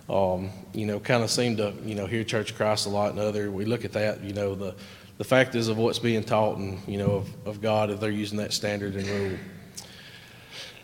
Um, 0.08 0.48
you 0.72 0.86
know, 0.86 0.98
kind 1.00 1.22
of 1.22 1.30
seem 1.30 1.58
to, 1.58 1.74
you 1.84 1.94
know, 1.94 2.06
hear 2.06 2.24
Church 2.24 2.52
of 2.52 2.56
Christ 2.56 2.86
a 2.86 2.88
lot 2.88 3.10
and 3.10 3.20
other. 3.20 3.50
We 3.50 3.66
look 3.66 3.84
at 3.84 3.92
that, 3.92 4.24
you 4.24 4.32
know, 4.32 4.54
the, 4.54 4.74
the 5.18 5.24
fact 5.24 5.54
is 5.54 5.68
of 5.68 5.76
what's 5.76 5.98
being 5.98 6.24
taught 6.24 6.56
and, 6.56 6.80
you 6.88 6.96
know, 6.96 7.10
of, 7.10 7.46
of 7.46 7.60
God, 7.60 7.90
if 7.90 8.00
they're 8.00 8.10
using 8.10 8.38
that 8.38 8.54
standard 8.54 8.96
and 8.96 9.06
rule. 9.06 9.38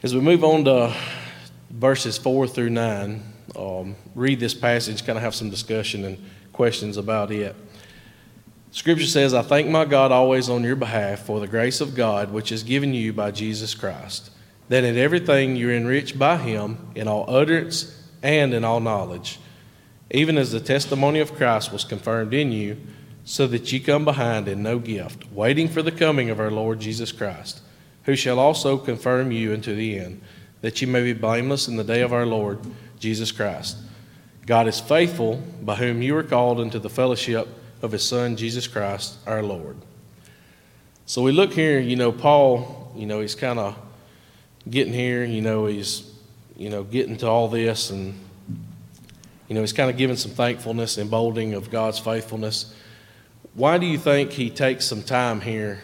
As 0.01 0.15
we 0.15 0.21
move 0.21 0.45
on 0.45 0.65
to 0.67 0.95
verses 1.71 2.17
four 2.17 2.47
through 2.47 2.71
nine, 2.71 3.21
um, 3.57 3.97
read 4.15 4.39
this 4.39 4.55
passage, 4.55 5.05
kind 5.05 5.19
of 5.19 5.25
have 5.25 5.35
some 5.35 5.51
discussion 5.51 6.05
and 6.05 6.25
questions 6.53 6.97
about 6.97 7.33
it. 7.33 7.57
Scripture 8.71 9.07
says, 9.07 9.35
I 9.35 9.43
thank 9.43 9.67
my 9.67 9.85
God 9.85 10.13
always 10.13 10.49
on 10.49 10.63
your 10.63 10.77
behalf 10.77 11.23
for 11.23 11.41
the 11.41 11.49
grace 11.49 11.81
of 11.81 11.97
God 11.97 12.33
which 12.33 12.53
is 12.53 12.63
given 12.63 12.95
you 12.95 13.13
by 13.13 13.33
Jesus 13.33 13.75
Christ, 13.75 14.31
that 14.69 14.85
in 14.85 14.97
everything 14.97 15.57
you're 15.57 15.75
enriched 15.75 16.17
by 16.17 16.37
him 16.37 16.79
in 16.95 17.09
all 17.09 17.25
utterance 17.29 18.01
and 18.23 18.55
in 18.55 18.63
all 18.63 18.79
knowledge, 18.79 19.41
even 20.13 20.39
as 20.39 20.53
the 20.53 20.61
testimony 20.61 21.19
of 21.19 21.35
Christ 21.35 21.73
was 21.73 21.83
confirmed 21.83 22.33
in 22.33 22.53
you, 22.53 22.77
so 23.25 23.49
that 23.49 23.73
ye 23.73 23.81
come 23.81 24.05
behind 24.05 24.47
in 24.47 24.63
no 24.63 24.79
gift, 24.79 25.33
waiting 25.33 25.69
for 25.69 25.83
the 25.83 25.91
coming 25.91 26.31
of 26.31 26.39
our 26.39 26.53
Lord 26.53 26.79
Jesus 26.79 27.11
Christ, 27.11 27.63
who 28.09 28.17
shall 28.17 28.39
also 28.39 28.79
confirm 28.79 29.31
you 29.31 29.53
unto 29.53 29.75
the 29.75 29.99
end, 29.99 30.19
that 30.63 30.81
ye 30.81 30.89
may 30.89 31.03
be 31.03 31.13
blameless 31.13 31.69
in 31.69 31.77
the 31.77 31.85
day 31.85 32.01
of 32.01 32.11
our 32.11 32.25
Lord 32.25 32.59
Jesus 32.99 33.31
Christ. 33.31 33.77
God 34.47 34.67
is 34.67 34.81
faithful, 34.81 35.43
by 35.61 35.75
whom 35.75 36.01
you 36.01 36.17
are 36.17 36.23
called 36.23 36.59
into 36.59 36.79
the 36.79 36.89
fellowship 36.89 37.47
of 37.83 37.93
his 37.93 38.03
Son, 38.03 38.35
Jesus 38.35 38.67
Christ, 38.67 39.19
our 39.27 39.43
Lord. 39.43 39.77
So 41.05 41.21
we 41.21 41.33
look 41.33 41.53
here, 41.53 41.81
you 41.81 41.97
know, 41.97 42.11
Paul, 42.11 42.91
you 42.97 43.05
know, 43.05 43.21
he's 43.21 43.35
kind 43.35 43.59
of 43.59 43.77
getting 44.71 44.95
here, 44.95 45.27
you 45.27 45.43
know, 45.43 45.67
he's, 45.67 46.11
you 46.57 46.71
know, 46.71 46.85
getting 46.85 47.19
to 47.19 47.27
all 47.27 47.47
this 47.49 47.91
and, 47.91 48.19
you 49.49 49.55
know, 49.55 49.61
he's 49.61 49.75
kind 49.75 49.91
of 49.91 49.99
giving 49.99 50.17
some 50.17 50.33
thankfulness, 50.33 50.97
emboldening 50.97 51.53
of 51.53 51.71
God's 51.71 51.99
faithfulness. 51.99 52.75
Why 53.53 53.77
do 53.77 53.85
you 53.85 53.99
think 53.99 54.31
he 54.31 54.49
takes 54.49 54.87
some 54.87 55.03
time 55.03 55.43
here 55.43 55.83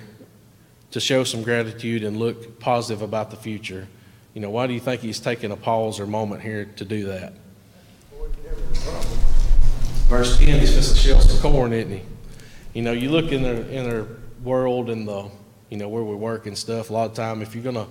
to 0.94 1.00
show 1.00 1.24
some 1.24 1.42
gratitude 1.42 2.04
and 2.04 2.16
look 2.16 2.60
positive 2.60 3.02
about 3.02 3.28
the 3.32 3.36
future? 3.36 3.88
You 4.32 4.40
know, 4.40 4.50
why 4.50 4.68
do 4.68 4.74
you 4.74 4.78
think 4.78 5.00
he's 5.00 5.18
taking 5.18 5.50
a 5.50 5.56
pause 5.56 5.98
or 5.98 6.06
moment 6.06 6.40
here 6.40 6.66
to 6.76 6.84
do 6.84 7.06
that? 7.06 7.32
Verse 10.06 10.38
10, 10.38 10.60
he's 10.60 10.68
supposed 10.68 10.94
to 10.94 11.00
shell 11.00 11.20
some 11.20 11.40
corn, 11.42 11.72
isn't 11.72 11.90
he? 11.90 12.02
You 12.74 12.82
know, 12.82 12.92
you 12.92 13.10
look 13.10 13.32
in 13.32 13.42
their, 13.42 13.56
in 13.56 13.90
their 13.90 14.06
world 14.44 14.88
and 14.88 15.08
the, 15.08 15.28
you 15.68 15.78
know, 15.78 15.88
where 15.88 16.04
we 16.04 16.14
work 16.14 16.46
and 16.46 16.56
stuff, 16.56 16.90
a 16.90 16.92
lot 16.92 17.10
of 17.10 17.16
time, 17.16 17.42
if 17.42 17.56
you're 17.56 17.64
going 17.64 17.74
to 17.74 17.88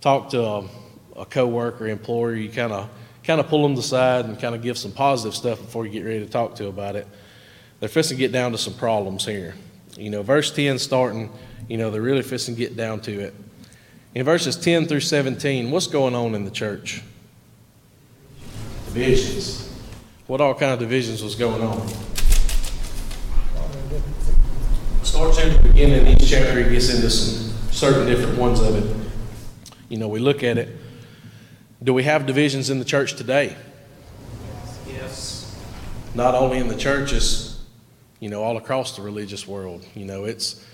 talk 0.00 0.28
to 0.28 0.40
a, 0.40 0.68
a 1.16 1.24
coworker, 1.24 1.88
employer, 1.88 2.34
you 2.34 2.50
kind 2.50 2.72
of 2.72 2.88
kind 3.24 3.40
of 3.40 3.48
pull 3.48 3.64
them 3.64 3.76
aside 3.76 4.26
and 4.26 4.38
kind 4.38 4.54
of 4.54 4.62
give 4.62 4.78
some 4.78 4.92
positive 4.92 5.34
stuff 5.34 5.60
before 5.60 5.86
you 5.86 5.90
get 5.90 6.04
ready 6.04 6.20
to 6.20 6.30
talk 6.30 6.54
to 6.54 6.68
about 6.68 6.94
it. 6.94 7.08
They're 7.80 7.88
fixing 7.88 8.16
to 8.16 8.20
get 8.20 8.30
down 8.30 8.52
to 8.52 8.58
some 8.58 8.74
problems 8.74 9.26
here. 9.26 9.56
You 9.96 10.10
know, 10.10 10.22
verse 10.22 10.52
10 10.52 10.78
starting, 10.78 11.32
you 11.68 11.76
know, 11.76 11.90
they're 11.90 12.02
really 12.02 12.22
fixing 12.22 12.54
to 12.54 12.58
get 12.58 12.76
down 12.76 13.00
to 13.00 13.20
it. 13.20 13.34
In 14.14 14.24
verses 14.24 14.56
10 14.56 14.86
through 14.86 15.00
17, 15.00 15.70
what's 15.70 15.86
going 15.86 16.14
on 16.14 16.34
in 16.34 16.44
the 16.44 16.50
church? 16.50 17.02
Divisions. 18.86 19.70
What 20.26 20.40
all 20.40 20.54
kind 20.54 20.72
of 20.72 20.78
divisions 20.78 21.22
was 21.22 21.34
going 21.34 21.62
on? 21.62 21.86
Starts 25.02 25.38
in 25.38 25.52
the 25.56 25.68
beginning, 25.68 26.00
of 26.00 26.08
each 26.08 26.28
chapter 26.28 26.62
he 26.62 26.70
gets 26.70 26.92
into 26.92 27.10
some 27.10 27.54
certain 27.70 28.06
different 28.06 28.38
ones 28.38 28.60
of 28.60 28.74
it. 28.74 29.10
You 29.88 29.98
know, 29.98 30.08
we 30.08 30.20
look 30.20 30.42
at 30.42 30.58
it. 30.58 30.76
Do 31.82 31.94
we 31.94 32.02
have 32.04 32.26
divisions 32.26 32.70
in 32.70 32.78
the 32.78 32.84
church 32.84 33.14
today? 33.14 33.56
Yes. 34.86 35.56
Not 36.14 36.34
only 36.34 36.58
in 36.58 36.68
the 36.68 36.76
churches, 36.76 37.64
you 38.20 38.28
know, 38.28 38.42
all 38.42 38.56
across 38.56 38.96
the 38.96 39.02
religious 39.02 39.46
world. 39.46 39.84
You 39.94 40.04
know, 40.04 40.24
it's 40.24 40.64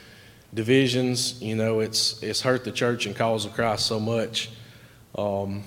divisions. 0.55 1.41
You 1.43 1.57
know, 1.57 1.81
it's 1.81 2.23
it's 2.23 2.41
hurt 2.41 2.65
the 2.65 2.73
church 2.73 3.07
and 3.07 3.15
cause 3.15 3.45
of 3.45 3.53
Christ 3.53 3.87
so 3.87 4.01
much. 4.01 4.51
Um, 5.17 5.63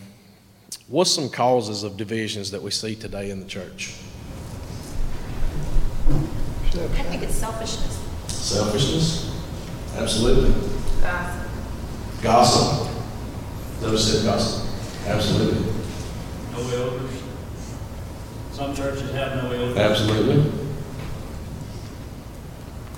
what's 0.88 1.12
some 1.12 1.30
causes 1.30 1.84
of 1.84 1.98
divisions 1.98 2.52
that 2.52 2.62
we 2.62 2.72
see 2.72 2.96
today 2.96 3.30
in 3.30 3.40
the 3.40 3.46
church? 3.46 3.94
I 6.74 7.04
think 7.04 7.24
it's 7.24 7.34
selfishness. 7.34 8.04
Selfishness, 8.28 9.36
absolutely. 9.96 10.54
Gossip. 11.02 11.48
Gossip. 12.22 12.94
Those 13.80 14.12
said 14.12 14.26
gossip, 14.26 14.70
absolutely. 15.08 15.74
No 16.54 16.60
elders. 16.60 17.22
Some 18.52 18.76
churches 18.76 19.12
have 19.12 19.44
no 19.44 19.52
elders. 19.52 19.78
Absolutely. 19.78 20.67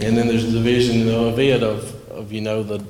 And 0.02 0.18
then 0.18 0.28
there's 0.28 0.46
the 0.46 0.54
division 0.54 1.10
of 1.10 1.40
it 1.40 1.62
of, 1.62 2.10
of 2.10 2.32
you 2.32 2.40
know, 2.40 2.64
the, 2.64 2.84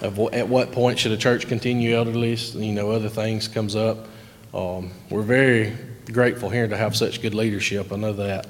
of 0.00 0.16
wh- 0.16 0.34
at 0.34 0.48
what 0.48 0.72
point 0.72 0.98
should 0.98 1.12
a 1.12 1.16
church 1.18 1.46
continue 1.46 1.94
elderly, 1.94 2.34
you 2.34 2.72
know, 2.72 2.90
other 2.92 3.10
things 3.10 3.46
comes 3.46 3.76
up. 3.76 4.06
Um, 4.54 4.90
we're 5.10 5.20
very 5.20 5.76
grateful 6.10 6.48
here 6.48 6.66
to 6.66 6.76
have 6.78 6.96
such 6.96 7.20
good 7.20 7.34
leadership, 7.34 7.92
I 7.92 7.96
know 7.96 8.14
that. 8.14 8.46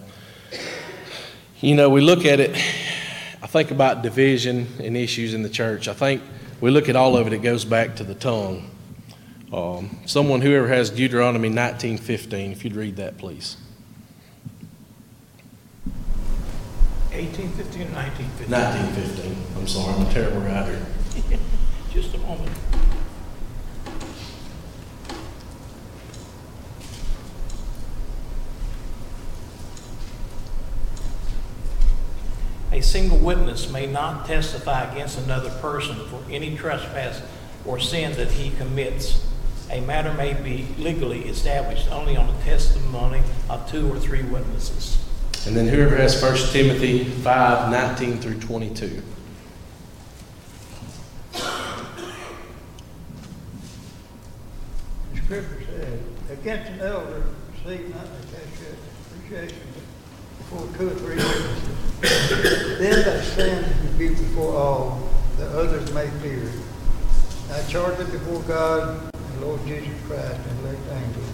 You 1.61 1.75
know, 1.75 1.91
we 1.91 2.01
look 2.01 2.25
at 2.25 2.39
it, 2.39 2.57
I 3.43 3.49
think 3.49 3.73
about 3.73 4.03
division 4.03 4.69
and 4.79 4.97
issues 4.97 5.35
in 5.35 5.43
the 5.43 5.51
church. 5.51 5.89
I 5.89 5.93
think 5.93 6.23
we 6.61 6.71
look 6.71 6.89
at 6.89 6.95
all 6.95 7.17
of 7.17 7.27
it, 7.27 7.33
it 7.33 7.43
goes 7.43 7.65
back 7.65 7.97
to 7.97 8.05
the 8.05 8.15
tongue. 8.15 8.71
Um, 9.53 9.99
someone, 10.07 10.43
whoever 10.43 10.69
has 10.69 10.91
Deuteronomy 10.91 11.51
19:15, 11.51 12.53
if 12.53 12.63
you'd 12.63 12.77
read 12.77 12.97
that, 12.97 13.19
please. 13.19 13.57
1815 17.21 17.83
or 17.83 17.95
1915? 17.95 18.51
1915. 18.51 19.61
I'm 19.61 19.69
sorry, 19.69 19.95
I'm 19.95 20.07
a 20.07 20.13
terrible 20.13 20.41
writer. 20.41 20.87
Just 21.93 22.15
a 22.15 22.19
moment. 22.19 22.51
A 32.73 32.81
single 32.81 33.19
witness 33.19 33.71
may 33.71 33.87
not 33.87 34.27
testify 34.27 34.91
against 34.91 35.19
another 35.19 35.51
person 35.61 35.97
for 36.07 36.23
any 36.31 36.57
trespass 36.57 37.21
or 37.67 37.79
sin 37.79 38.13
that 38.13 38.31
he 38.31 38.57
commits. 38.57 39.27
A 39.71 39.81
matter 39.83 40.15
may 40.15 40.33
be 40.33 40.67
legally 40.79 41.29
established 41.29 41.91
only 41.93 42.17
on 42.17 42.29
the 42.29 42.43
testimony 42.45 43.23
of 43.51 43.71
two 43.71 43.93
or 43.93 43.99
three 43.99 44.23
witnesses. 44.23 44.97
And 45.47 45.57
then 45.57 45.69
whoever 45.69 45.97
has 45.97 46.23
1 46.23 46.37
Timothy 46.53 47.05
5 47.05 47.71
19 47.71 48.19
through 48.19 48.41
22. 48.41 49.03
The 55.13 55.17
scripture 55.17 55.63
says, 55.67 56.01
against 56.31 56.71
an 56.73 56.81
elder, 56.81 57.25
receive 57.65 57.95
not 57.95 58.07
appreciation 59.31 59.59
before 60.39 60.67
two 60.77 60.89
or 60.89 60.95
three 60.95 61.17
witnesses. 61.17 62.79
Then 62.79 63.05
thy 63.05 63.21
stand 63.23 63.65
and 63.65 63.99
be 63.99 64.09
before 64.09 64.57
all, 64.57 65.09
that 65.39 65.49
others 65.57 65.93
may 65.93 66.09
fear. 66.21 66.51
I 67.53 67.63
charge 67.69 67.99
it 68.01 68.11
before 68.11 68.41
God 68.43 69.11
and 69.15 69.41
Lord 69.41 69.65
Jesus 69.67 69.95
Christ 70.07 70.41
and 70.49 70.61
elect 70.61 70.81
angels, 70.91 71.31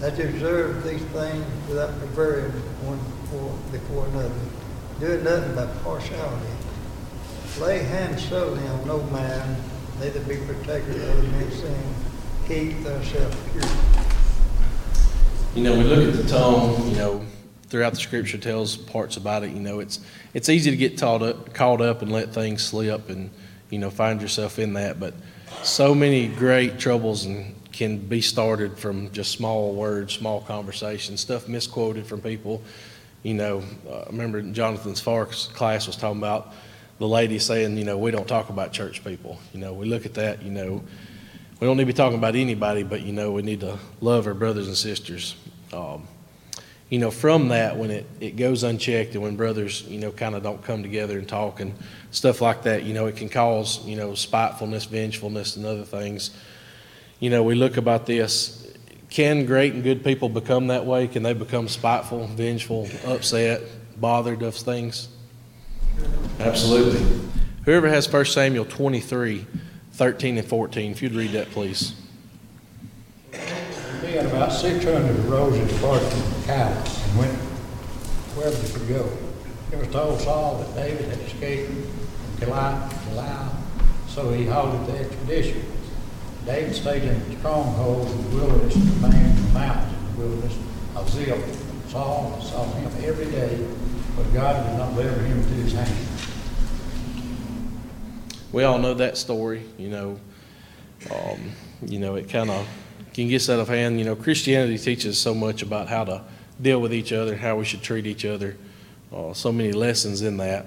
that 0.00 0.18
you 0.18 0.24
observe 0.24 0.84
these 0.84 1.02
things 1.02 1.44
without 1.68 1.98
prevaring 1.98 2.52
one 2.82 2.98
before, 3.72 4.06
another. 4.06 4.30
doing 5.00 5.24
nothing 5.24 5.54
by 5.54 5.66
partiality. 5.82 6.52
Lay 7.60 7.78
hands 7.78 8.28
solely 8.28 8.66
on 8.66 8.86
no 8.86 9.02
man, 9.04 9.56
neither 9.98 10.20
be 10.20 10.36
partaker 10.36 10.90
of 10.90 11.10
other 11.10 11.22
men's 11.22 11.54
sin. 11.54 11.94
Keep 12.46 12.84
thyself 12.84 13.52
pure. 13.52 13.64
You 15.54 15.62
know, 15.62 15.78
we 15.78 15.84
look 15.84 16.14
at 16.14 16.22
the 16.22 16.28
tongue, 16.28 16.88
you 16.90 16.96
know, 16.96 17.24
throughout 17.68 17.94
the 17.94 17.98
scripture 17.98 18.36
tells 18.36 18.76
parts 18.76 19.16
about 19.16 19.42
it. 19.42 19.50
You 19.52 19.60
know, 19.60 19.80
it's 19.80 20.00
it's 20.34 20.50
easy 20.50 20.70
to 20.70 20.76
get 20.76 20.98
taught 20.98 21.22
up, 21.22 21.54
caught 21.54 21.80
up 21.80 22.02
and 22.02 22.12
let 22.12 22.34
things 22.34 22.62
slip 22.62 23.08
and, 23.08 23.30
you 23.70 23.78
know, 23.78 23.90
find 23.90 24.20
yourself 24.20 24.58
in 24.58 24.74
that. 24.74 25.00
But 25.00 25.14
so 25.62 25.94
many 25.94 26.28
great 26.28 26.78
troubles 26.78 27.24
and 27.24 27.54
can 27.76 27.98
be 27.98 28.20
started 28.20 28.78
from 28.78 29.12
just 29.12 29.32
small 29.32 29.74
words, 29.74 30.14
small 30.14 30.40
conversations, 30.40 31.20
stuff 31.20 31.46
misquoted 31.46 32.06
from 32.06 32.20
people, 32.20 32.62
You 33.26 33.34
know, 33.34 33.64
uh, 33.90 34.02
I 34.02 34.06
remember 34.06 34.40
Jonathan 34.40 34.94
Sparks' 34.94 35.48
class 35.48 35.88
was 35.88 35.96
talking 35.96 36.18
about 36.18 36.54
the 37.00 37.08
lady 37.08 37.40
saying, 37.40 37.76
you 37.76 37.82
know, 37.82 37.98
we 37.98 38.12
don't 38.12 38.28
talk 38.28 38.50
about 38.50 38.72
church 38.72 39.04
people. 39.04 39.40
You 39.52 39.58
know, 39.58 39.72
we 39.72 39.86
look 39.86 40.06
at 40.06 40.14
that, 40.14 40.42
you 40.42 40.52
know, 40.52 40.80
we 41.58 41.66
don't 41.66 41.76
need 41.76 41.82
to 41.82 41.86
be 41.86 41.92
talking 41.92 42.18
about 42.18 42.36
anybody, 42.36 42.84
but, 42.84 43.02
you 43.02 43.12
know, 43.12 43.32
we 43.32 43.42
need 43.42 43.58
to 43.62 43.80
love 44.00 44.28
our 44.28 44.34
brothers 44.34 44.68
and 44.68 44.76
sisters. 44.76 45.34
Um, 45.72 46.06
you 46.88 47.00
know, 47.00 47.10
from 47.10 47.48
that, 47.48 47.76
when 47.76 47.90
it, 47.90 48.06
it 48.20 48.36
goes 48.36 48.62
unchecked 48.62 49.14
and 49.14 49.22
when 49.24 49.34
brothers, 49.34 49.82
you 49.82 49.98
know, 49.98 50.12
kind 50.12 50.36
of 50.36 50.44
don't 50.44 50.62
come 50.62 50.84
together 50.84 51.18
and 51.18 51.28
talk 51.28 51.58
and 51.58 51.74
stuff 52.12 52.40
like 52.40 52.62
that, 52.62 52.84
you 52.84 52.94
know, 52.94 53.06
it 53.06 53.16
can 53.16 53.28
cause, 53.28 53.84
you 53.84 53.96
know, 53.96 54.14
spitefulness, 54.14 54.84
vengefulness, 54.84 55.56
and 55.56 55.66
other 55.66 55.82
things. 55.82 56.30
You 57.18 57.30
know, 57.30 57.42
we 57.42 57.54
look 57.54 57.76
about 57.76 58.06
this. 58.06 58.62
Can 59.08 59.46
great 59.46 59.72
and 59.72 59.82
good 59.82 60.04
people 60.04 60.28
become 60.28 60.66
that 60.66 60.84
way? 60.84 61.08
Can 61.08 61.22
they 61.22 61.32
become 61.32 61.68
spiteful, 61.68 62.26
vengeful, 62.26 62.88
upset, 63.06 63.62
bothered 63.98 64.42
of 64.42 64.54
things? 64.54 65.08
Absolutely. 66.40 67.00
Whoever 67.64 67.88
has 67.88 68.12
1 68.12 68.24
Samuel 68.26 68.66
23, 68.66 69.46
13 69.92 70.38
and 70.38 70.46
14, 70.46 70.90
if 70.92 71.02
you'd 71.02 71.14
read 71.14 71.32
that, 71.32 71.50
please. 71.50 71.94
He 73.32 74.12
had 74.12 74.26
about 74.26 74.52
six 74.52 74.84
hundred 74.84 75.16
rose 75.24 75.56
and 75.56 75.68
departed 75.68 76.06
from 76.08 76.40
the 76.40 76.46
camp 76.46 76.86
and 76.86 77.18
went 77.18 77.32
wherever 78.36 78.54
they 78.54 78.72
could 78.78 78.88
go. 78.88 79.10
It 79.72 79.78
was 79.78 79.88
told 79.88 80.20
Saul 80.20 80.58
that 80.58 80.74
David 80.74 81.08
had 81.08 81.18
escaped 81.20 81.70
from 81.70 82.46
Goliath, 82.46 83.08
Goliath, 83.08 83.52
so 84.08 84.32
he 84.32 84.46
halted 84.46 84.86
the 84.86 85.00
expedition. 85.00 85.64
David 86.46 86.76
stayed 86.76 87.02
in 87.02 87.28
the 87.28 87.36
stronghold 87.38 88.08
in 88.08 88.30
the 88.30 88.36
wilderness 88.36 88.76
remained 88.76 89.36
in 89.36 89.46
the 89.46 89.52
mountains 89.52 89.92
in 89.98 90.16
the 90.16 90.26
wilderness 90.28 90.58
of 90.94 91.10
Ziph. 91.10 91.90
Saul 91.90 92.40
saw 92.40 92.64
him 92.74 93.04
every 93.04 93.24
day, 93.26 93.66
but 94.16 94.32
God 94.32 94.64
did 94.64 94.78
not 94.78 94.94
deliver 94.94 95.20
him 95.22 95.38
into 95.38 95.54
his 95.54 95.72
hand. 95.72 96.06
We 98.52 98.62
all 98.62 98.78
know 98.78 98.94
that 98.94 99.16
story, 99.18 99.64
you 99.76 99.88
know. 99.88 100.20
Um, 101.10 101.50
you 101.82 101.98
know, 101.98 102.14
it 102.14 102.28
kind 102.28 102.48
of 102.48 102.66
can 103.12 103.26
get 103.28 103.48
out 103.50 103.58
of 103.58 103.66
hand. 103.66 103.98
You 103.98 104.04
know, 104.04 104.14
Christianity 104.14 104.78
teaches 104.78 105.20
so 105.20 105.34
much 105.34 105.62
about 105.62 105.88
how 105.88 106.04
to 106.04 106.22
deal 106.62 106.80
with 106.80 106.94
each 106.94 107.12
other, 107.12 107.36
how 107.36 107.56
we 107.56 107.64
should 107.64 107.82
treat 107.82 108.06
each 108.06 108.24
other. 108.24 108.56
Uh, 109.12 109.34
so 109.34 109.50
many 109.50 109.72
lessons 109.72 110.22
in 110.22 110.36
that. 110.36 110.66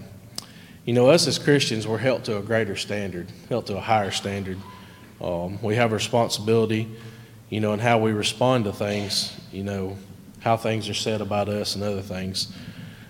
You 0.83 0.93
know, 0.93 1.09
us 1.09 1.25
as 1.25 1.39
Christians, 1.39 1.87
we're 1.87 1.99
held 1.99 2.25
to 2.25 2.37
a 2.37 2.41
greater 2.41 2.75
standard, 2.75 3.31
held 3.47 3.67
to 3.67 3.77
a 3.77 3.81
higher 3.81 4.11
standard. 4.11 4.57
Um, 5.21 5.61
we 5.61 5.75
have 5.75 5.91
responsibility, 5.91 6.89
you 7.49 7.59
know, 7.59 7.73
in 7.73 7.79
how 7.79 7.99
we 7.99 8.11
respond 8.11 8.65
to 8.65 8.73
things, 8.73 9.37
you 9.51 9.63
know, 9.63 9.97
how 10.39 10.55
things 10.55 10.87
are 10.89 10.93
said 10.93 11.21
about 11.21 11.49
us 11.49 11.75
and 11.75 11.83
other 11.83 12.01
things. 12.01 12.53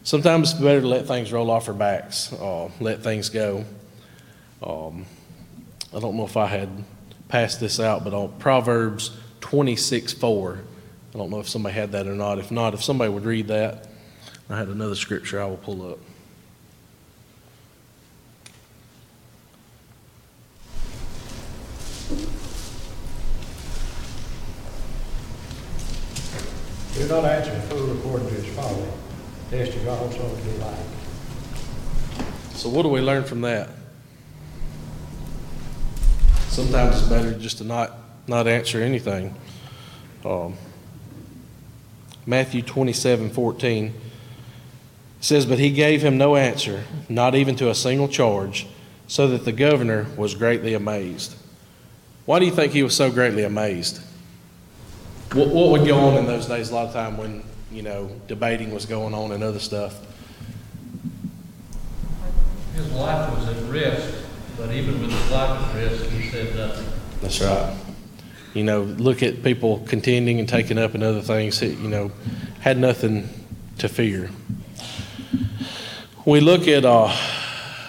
Sometimes 0.04 0.52
it's 0.52 0.60
better 0.60 0.82
to 0.82 0.88
let 0.88 1.06
things 1.08 1.32
roll 1.32 1.52
off 1.52 1.68
our 1.68 1.74
backs, 1.74 2.34
uh, 2.34 2.70
let 2.80 3.04
things 3.04 3.30
go. 3.30 3.66
Um, 4.64 5.06
I 5.94 6.00
don't 6.00 6.16
know 6.16 6.26
if 6.26 6.38
I 6.38 6.48
had 6.48 6.70
passed 7.28 7.60
this 7.60 7.80
out, 7.80 8.04
but 8.04 8.14
on 8.14 8.34
Proverbs 8.40 9.12
26 9.42 10.14
4, 10.14 10.60
I 11.14 11.18
don't 11.18 11.30
know 11.30 11.40
if 11.40 11.50
somebody 11.50 11.76
had 11.76 11.92
that 11.92 12.08
or 12.08 12.16
not. 12.16 12.40
If 12.40 12.52
not, 12.52 12.74
if 12.74 12.84
somebody 12.84 13.12
would 13.12 13.26
read 13.26 13.48
that, 13.48 13.88
I 14.50 14.58
had 14.58 14.68
another 14.68 14.96
scripture 14.96 15.42
I 15.42 15.46
will 15.46 15.58
pull 15.58 15.92
up. 15.92 16.00
Do 27.00 27.08
not 27.08 27.24
answer 27.24 27.54
a 27.54 27.62
fool 27.62 27.98
according 27.98 28.28
to 28.28 28.34
his 28.34 28.54
folly, 28.54 28.84
lest 29.54 29.74
you 29.74 29.90
also 29.90 30.36
be 30.36 30.52
like. 30.58 30.76
So, 32.56 32.68
what 32.68 32.84
do 32.84 32.90
we 32.90 33.00
learn 33.00 33.24
from 33.24 33.40
that? 33.40 33.70
Sometimes 36.50 37.00
it's 37.00 37.08
better 37.08 37.34
just 37.40 37.60
to 37.60 37.64
not, 37.64 37.94
not 38.28 38.50
answer 38.50 38.82
anything. 38.82 39.34
Um, 40.26 40.56
Matthew 42.26 42.64
27 42.64 43.30
14 43.30 43.94
says, 45.22 45.46
But 45.46 45.58
he 45.58 45.72
gave 45.72 46.02
him 46.02 46.18
no 46.18 46.36
answer, 46.36 46.84
not 47.08 47.34
even 47.34 47.56
to 47.56 47.70
a 47.70 47.76
single 47.76 48.10
charge, 48.10 48.68
so 49.08 49.26
that 49.30 49.46
the 49.46 49.54
governor 49.54 50.06
was 50.18 50.36
greatly 50.36 50.74
amazed. 50.74 51.34
Why 52.26 52.40
do 52.40 52.46
you 52.46 52.52
think 52.52 52.74
he 52.74 52.84
was 52.84 52.94
so 52.94 53.10
greatly 53.10 53.44
amazed? 53.46 54.02
What, 55.34 55.50
what 55.50 55.70
would 55.70 55.88
go 55.88 56.00
on 56.00 56.18
in 56.18 56.26
those 56.26 56.48
days 56.48 56.72
a 56.72 56.76
lot 56.76 56.88
of 56.88 56.94
time 56.94 57.16
when, 57.18 57.44
you 57.72 57.84
know, 57.84 58.10
debating 58.28 58.74
was 58.74 58.88
going 58.88 59.14
on 59.14 59.32
and 59.32 59.44
other 59.44 59.60
stuff? 59.60 60.00
His 62.74 62.92
life 62.94 63.38
was 63.38 63.48
at 63.48 63.70
risk, 63.70 64.26
but 64.58 64.72
even 64.72 65.00
with 65.02 65.12
his 65.12 65.32
life 65.32 65.62
at 65.62 65.76
risk, 65.76 66.06
he 66.06 66.30
said 66.30 66.56
nothing. 66.56 66.86
That's 67.22 67.42
right. 67.42 67.78
You 68.56 68.64
know, 68.64 68.82
look 68.82 69.22
at 69.22 69.44
people 69.44 69.80
contending 69.88 70.40
and 70.40 70.50
taking 70.50 70.80
up 70.80 70.96
and 70.96 71.04
other 71.04 71.22
things, 71.22 71.62
you 71.62 71.76
know, 71.88 72.12
had 72.62 72.80
nothing 72.80 73.30
to 73.78 73.88
fear. 73.88 74.32
We 76.26 76.40
look 76.40 76.68
at 76.68 76.86
uh, 76.86 77.16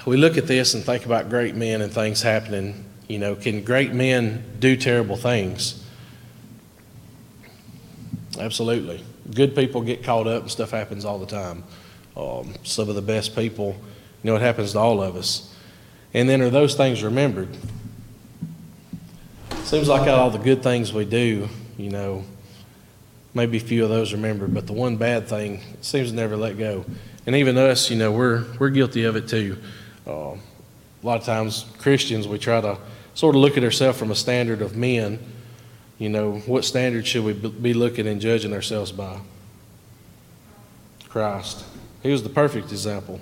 we 0.05 0.19
look 0.19 0.37
at 0.37 0.47
this 0.47 0.75
and 0.75 0.85
think 0.85 1.07
about 1.07 1.31
great 1.31 1.55
men 1.55 1.81
and 1.81 1.91
things 1.91 2.21
happening. 2.21 2.85
You 3.09 3.19
know, 3.19 3.35
can 3.35 3.65
great 3.65 3.95
men 3.95 4.45
do 4.59 4.77
terrible 4.77 5.17
things? 5.17 5.80
Absolutely. 8.41 9.05
Good 9.35 9.55
people 9.55 9.83
get 9.83 10.03
caught 10.03 10.27
up 10.27 10.43
and 10.43 10.51
stuff 10.51 10.71
happens 10.71 11.05
all 11.05 11.19
the 11.19 11.27
time. 11.27 11.65
Um, 12.17 12.55
some 12.65 12.89
of 12.89 12.95
the 12.95 13.03
best 13.03 13.37
people, 13.37 13.77
you 14.23 14.31
know, 14.31 14.37
it 14.37 14.43
happens 14.43 14.73
to 14.73 14.79
all 14.79 15.03
of 15.03 15.17
us. 15.17 15.55
And 16.13 16.29
then 16.29 16.43
are 16.43 16.51
those 16.51 16.75
things 16.75 17.03
remembered? 17.03 17.57
Seems 19.63 19.89
like 19.89 20.09
all 20.09 20.31
the 20.31 20.39
good 20.39 20.63
things 20.63 20.93
we 20.93 21.05
do, 21.05 21.49
you 21.79 21.91
know, 21.91 22.25
maybe 23.35 23.59
a 23.59 23.61
few 23.61 23.85
of 23.85 23.91
those 23.91 24.13
remembered, 24.13 24.53
but 24.53 24.67
the 24.67 24.73
one 24.73 24.97
bad 24.97 25.29
thing 25.29 25.61
seems 25.81 26.11
to 26.11 26.17
never 26.17 26.37
let 26.37 26.59
go. 26.59 26.85
And 27.27 27.37
even 27.37 27.57
us, 27.57 27.91
you 27.91 27.97
know, 27.97 28.11
we're 28.11 28.45
we're 28.59 28.71
guilty 28.71 29.05
of 29.05 29.15
it 29.15 29.29
too. 29.29 29.59
Uh, 30.07 30.33
a 30.33 31.07
lot 31.07 31.21
of 31.21 31.25
times, 31.25 31.67
Christians, 31.79 32.27
we 32.27 32.39
try 32.39 32.61
to 32.61 32.79
sort 33.15 33.37
of 33.37 33.41
look 33.41 33.57
at 33.57 33.63
ourselves 33.63 33.99
from 33.99 34.11
a 34.11 34.15
standard 34.15 34.63
of 34.63 34.77
men. 34.77 35.19
You 36.01 36.09
know, 36.09 36.39
what 36.47 36.65
standard 36.65 37.07
should 37.07 37.25
we 37.25 37.35
be 37.35 37.75
looking 37.75 38.07
and 38.07 38.23
judging 38.23 38.55
ourselves 38.55 38.91
by? 38.91 39.21
Christ. 41.11 41.63
He 42.03 42.11
was 42.11 42.23
the 42.23 42.31
perfect 42.31 42.73
example. 42.73 43.21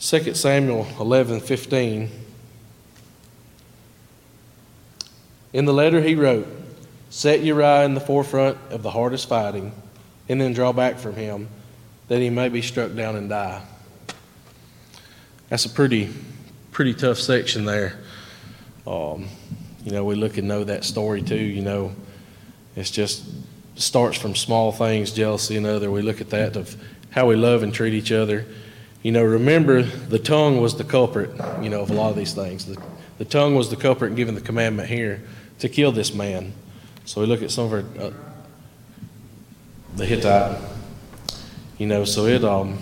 2 0.00 0.32
Samuel 0.32 0.86
11 0.98 1.40
15. 1.40 2.10
In 5.52 5.64
the 5.66 5.74
letter 5.74 6.00
he 6.00 6.14
wrote, 6.14 6.48
Set 7.10 7.42
Uriah 7.42 7.84
in 7.84 7.92
the 7.92 8.00
forefront 8.00 8.56
of 8.70 8.82
the 8.82 8.90
hardest 8.90 9.28
fighting, 9.28 9.72
and 10.26 10.40
then 10.40 10.54
draw 10.54 10.72
back 10.72 10.96
from 10.98 11.16
him, 11.16 11.48
that 12.08 12.20
he 12.20 12.30
may 12.30 12.48
be 12.48 12.62
struck 12.62 12.94
down 12.94 13.14
and 13.14 13.28
die. 13.28 13.62
That's 15.50 15.66
a 15.66 15.70
pretty, 15.70 16.14
pretty 16.72 16.94
tough 16.94 17.18
section 17.18 17.66
there. 17.66 17.98
Um, 18.86 19.28
you 19.88 19.94
know, 19.94 20.04
we 20.04 20.16
look 20.16 20.36
and 20.36 20.46
know 20.46 20.64
that 20.64 20.84
story 20.84 21.22
too. 21.22 21.34
You 21.34 21.62
know, 21.62 21.92
it's 22.76 22.90
just 22.90 23.24
starts 23.74 24.18
from 24.18 24.34
small 24.34 24.70
things, 24.70 25.12
jealousy 25.12 25.56
and 25.56 25.64
other. 25.64 25.90
We 25.90 26.02
look 26.02 26.20
at 26.20 26.28
that 26.28 26.56
of 26.56 26.76
how 27.08 27.26
we 27.26 27.36
love 27.36 27.62
and 27.62 27.72
treat 27.72 27.94
each 27.94 28.12
other. 28.12 28.44
You 29.02 29.12
know, 29.12 29.24
remember 29.24 29.80
the 29.80 30.18
tongue 30.18 30.60
was 30.60 30.76
the 30.76 30.84
culprit. 30.84 31.30
You 31.62 31.70
know, 31.70 31.80
of 31.80 31.90
a 31.90 31.94
lot 31.94 32.10
of 32.10 32.16
these 32.16 32.34
things. 32.34 32.66
The, 32.66 32.78
the 33.16 33.24
tongue 33.24 33.54
was 33.54 33.70
the 33.70 33.76
culprit 33.76 34.10
in 34.10 34.16
giving 34.16 34.34
the 34.34 34.42
commandment 34.42 34.90
here 34.90 35.22
to 35.60 35.70
kill 35.70 35.90
this 35.90 36.12
man. 36.12 36.52
So 37.06 37.22
we 37.22 37.26
look 37.26 37.40
at 37.40 37.50
some 37.50 37.64
of 37.64 37.72
our, 37.72 38.04
uh, 38.04 38.12
the 39.96 40.04
Hittite, 40.04 40.60
you 41.78 41.86
know, 41.86 42.04
so 42.04 42.26
it, 42.26 42.44
um, 42.44 42.76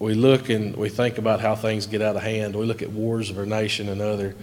we 0.00 0.14
look 0.14 0.48
and 0.48 0.74
we 0.74 0.88
think 0.88 1.18
about 1.18 1.40
how 1.40 1.54
things 1.54 1.86
get 1.86 2.02
out 2.02 2.16
of 2.16 2.22
hand. 2.22 2.56
We 2.56 2.66
look 2.66 2.82
at 2.82 2.90
wars 2.90 3.30
of 3.30 3.38
our 3.38 3.46
nation 3.46 3.88
and 3.88 4.00
other. 4.00 4.34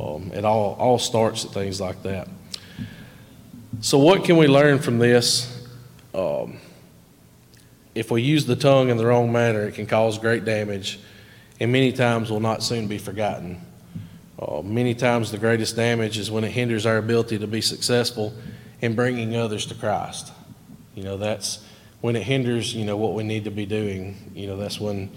Um, 0.00 0.32
it 0.32 0.44
all, 0.44 0.76
all 0.78 0.98
starts 0.98 1.44
at 1.44 1.50
things 1.50 1.80
like 1.80 2.02
that. 2.04 2.28
So, 3.80 3.98
what 3.98 4.24
can 4.24 4.36
we 4.36 4.46
learn 4.46 4.78
from 4.78 4.98
this? 4.98 5.66
Um, 6.14 6.58
if 7.94 8.10
we 8.10 8.22
use 8.22 8.46
the 8.46 8.56
tongue 8.56 8.88
in 8.88 8.96
the 8.96 9.06
wrong 9.06 9.30
manner, 9.30 9.62
it 9.62 9.74
can 9.74 9.86
cause 9.86 10.18
great 10.18 10.44
damage 10.44 11.00
and 11.60 11.70
many 11.70 11.92
times 11.92 12.30
will 12.30 12.40
not 12.40 12.62
soon 12.62 12.88
be 12.88 12.96
forgotten. 12.96 13.60
Uh, 14.38 14.62
many 14.62 14.94
times, 14.94 15.30
the 15.30 15.38
greatest 15.38 15.76
damage 15.76 16.16
is 16.16 16.30
when 16.30 16.42
it 16.42 16.50
hinders 16.50 16.86
our 16.86 16.96
ability 16.96 17.38
to 17.38 17.46
be 17.46 17.60
successful 17.60 18.32
in 18.80 18.94
bringing 18.94 19.36
others 19.36 19.66
to 19.66 19.74
Christ. 19.74 20.32
You 20.94 21.04
know, 21.04 21.18
that's 21.18 21.62
when 22.00 22.16
it 22.16 22.22
hinders, 22.22 22.74
you 22.74 22.86
know, 22.86 22.96
what 22.96 23.12
we 23.12 23.22
need 23.22 23.44
to 23.44 23.50
be 23.50 23.66
doing. 23.66 24.32
You 24.34 24.46
know, 24.46 24.56
that's 24.56 24.80
when, 24.80 25.10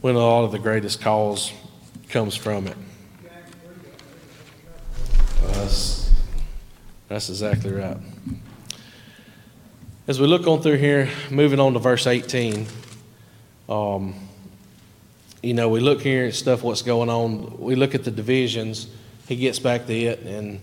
when 0.00 0.16
a 0.16 0.18
lot 0.18 0.44
of 0.44 0.50
the 0.50 0.58
greatest 0.58 1.00
cause 1.00 1.52
comes 2.08 2.34
from 2.34 2.66
it. 2.66 2.76
That's, 5.52 6.10
that's 7.08 7.28
exactly 7.28 7.72
right. 7.72 7.96
As 10.08 10.20
we 10.20 10.26
look 10.26 10.46
on 10.46 10.62
through 10.62 10.76
here, 10.76 11.08
moving 11.30 11.58
on 11.58 11.72
to 11.72 11.78
verse 11.78 12.06
18, 12.06 12.66
um, 13.68 14.14
you 15.42 15.54
know, 15.54 15.68
we 15.68 15.80
look 15.80 16.00
here 16.00 16.26
at 16.26 16.34
stuff, 16.34 16.62
what's 16.62 16.82
going 16.82 17.08
on. 17.08 17.58
We 17.58 17.74
look 17.74 17.94
at 17.94 18.04
the 18.04 18.10
divisions. 18.10 18.88
He 19.28 19.36
gets 19.36 19.58
back 19.58 19.86
to 19.86 19.94
it, 19.94 20.20
and 20.20 20.60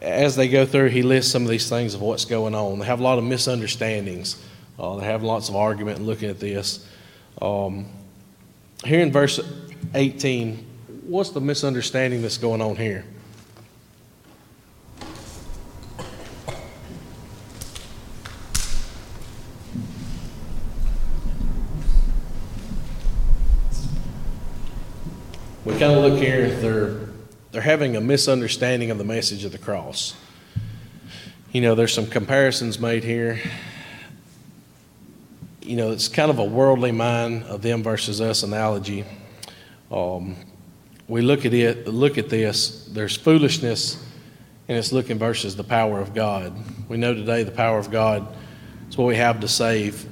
as 0.00 0.34
they 0.34 0.48
go 0.48 0.64
through, 0.66 0.88
he 0.88 1.02
lists 1.02 1.30
some 1.30 1.42
of 1.42 1.48
these 1.48 1.68
things 1.68 1.94
of 1.94 2.00
what's 2.00 2.24
going 2.24 2.54
on. 2.54 2.78
They 2.78 2.86
have 2.86 3.00
a 3.00 3.02
lot 3.02 3.18
of 3.18 3.24
misunderstandings. 3.24 4.42
Uh, 4.78 4.96
they 4.96 5.04
have 5.04 5.22
lots 5.22 5.48
of 5.48 5.56
argument 5.56 5.98
in 5.98 6.06
looking 6.06 6.30
at 6.30 6.40
this. 6.40 6.86
Um, 7.40 7.86
here 8.84 9.00
in 9.00 9.12
verse 9.12 9.38
18, 9.94 10.66
what's 11.02 11.30
the 11.30 11.40
misunderstanding 11.40 12.22
that's 12.22 12.38
going 12.38 12.62
on 12.62 12.76
here? 12.76 13.04
We 25.70 25.78
kind 25.78 25.92
of 25.92 26.02
look 26.02 26.18
here, 26.20 26.50
they're, 26.50 26.96
they're 27.52 27.62
having 27.62 27.94
a 27.94 28.00
misunderstanding 28.00 28.90
of 28.90 28.98
the 28.98 29.04
message 29.04 29.44
of 29.44 29.52
the 29.52 29.58
cross. 29.58 30.16
You 31.52 31.60
know, 31.60 31.76
there's 31.76 31.94
some 31.94 32.06
comparisons 32.06 32.80
made 32.80 33.04
here. 33.04 33.40
You 35.62 35.76
know, 35.76 35.92
it's 35.92 36.08
kind 36.08 36.28
of 36.28 36.40
a 36.40 36.44
worldly 36.44 36.90
mind 36.90 37.44
of 37.44 37.62
them 37.62 37.84
versus 37.84 38.20
us 38.20 38.42
analogy. 38.42 39.04
Um, 39.92 40.34
we 41.06 41.22
look 41.22 41.46
at 41.46 41.54
it, 41.54 41.86
look 41.86 42.18
at 42.18 42.28
this, 42.28 42.86
there's 42.86 43.16
foolishness, 43.16 43.94
and 44.66 44.76
it's 44.76 44.90
looking 44.90 45.18
versus 45.20 45.54
the 45.54 45.64
power 45.64 46.00
of 46.00 46.14
God. 46.14 46.52
We 46.88 46.96
know 46.96 47.14
today 47.14 47.44
the 47.44 47.52
power 47.52 47.78
of 47.78 47.92
God 47.92 48.26
is 48.88 48.98
what 48.98 49.06
we 49.06 49.14
have 49.16 49.38
to 49.38 49.48
save. 49.48 50.04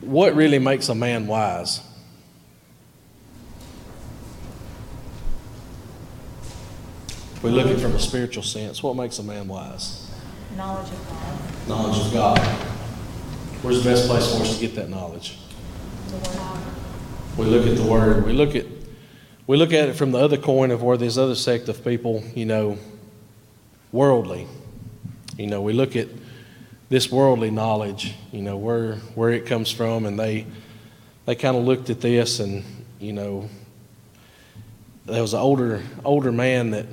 What 0.00 0.34
really 0.34 0.58
makes 0.58 0.88
a 0.88 0.94
man 0.94 1.26
wise? 1.26 1.82
We 7.44 7.50
look 7.50 7.66
at 7.66 7.72
it 7.72 7.80
from 7.80 7.94
a 7.94 7.98
spiritual 8.00 8.42
sense, 8.42 8.82
what 8.82 8.96
makes 8.96 9.18
a 9.18 9.22
man 9.22 9.46
wise? 9.46 10.10
Knowledge 10.56 10.90
of 10.90 11.08
God. 11.10 11.68
Knowledge 11.68 12.06
of 12.06 12.12
God. 12.14 12.38
Where's 13.60 13.84
the 13.84 13.90
best 13.90 14.08
place 14.08 14.34
for 14.34 14.42
us 14.42 14.54
to 14.54 14.60
get 14.62 14.74
that 14.76 14.88
knowledge? 14.88 15.36
The 16.08 16.16
Word. 16.30 16.58
We 17.36 17.44
look 17.44 17.66
at 17.66 17.76
the 17.76 17.84
Word. 17.84 18.24
We 18.24 18.32
look 18.32 18.54
at 18.54 18.64
we 19.46 19.58
look 19.58 19.74
at 19.74 19.90
it 19.90 19.92
from 19.92 20.12
the 20.12 20.18
other 20.18 20.38
coin 20.38 20.70
of 20.70 20.82
where 20.82 20.96
this 20.96 21.18
other 21.18 21.34
sect 21.34 21.68
of 21.68 21.84
people, 21.84 22.24
you 22.34 22.46
know, 22.46 22.78
worldly. 23.92 24.46
You 25.36 25.46
know, 25.46 25.60
we 25.60 25.74
look 25.74 25.96
at 25.96 26.08
this 26.88 27.12
worldly 27.12 27.50
knowledge, 27.50 28.14
you 28.32 28.40
know, 28.40 28.56
where 28.56 28.94
where 29.16 29.32
it 29.32 29.44
comes 29.44 29.70
from, 29.70 30.06
and 30.06 30.18
they 30.18 30.46
they 31.26 31.34
kind 31.34 31.58
of 31.58 31.64
looked 31.64 31.90
at 31.90 32.00
this, 32.00 32.40
and 32.40 32.64
you 33.00 33.12
know, 33.12 33.50
there 35.04 35.20
was 35.20 35.34
an 35.34 35.40
older 35.40 35.82
older 36.06 36.32
man 36.32 36.70
that 36.70 36.86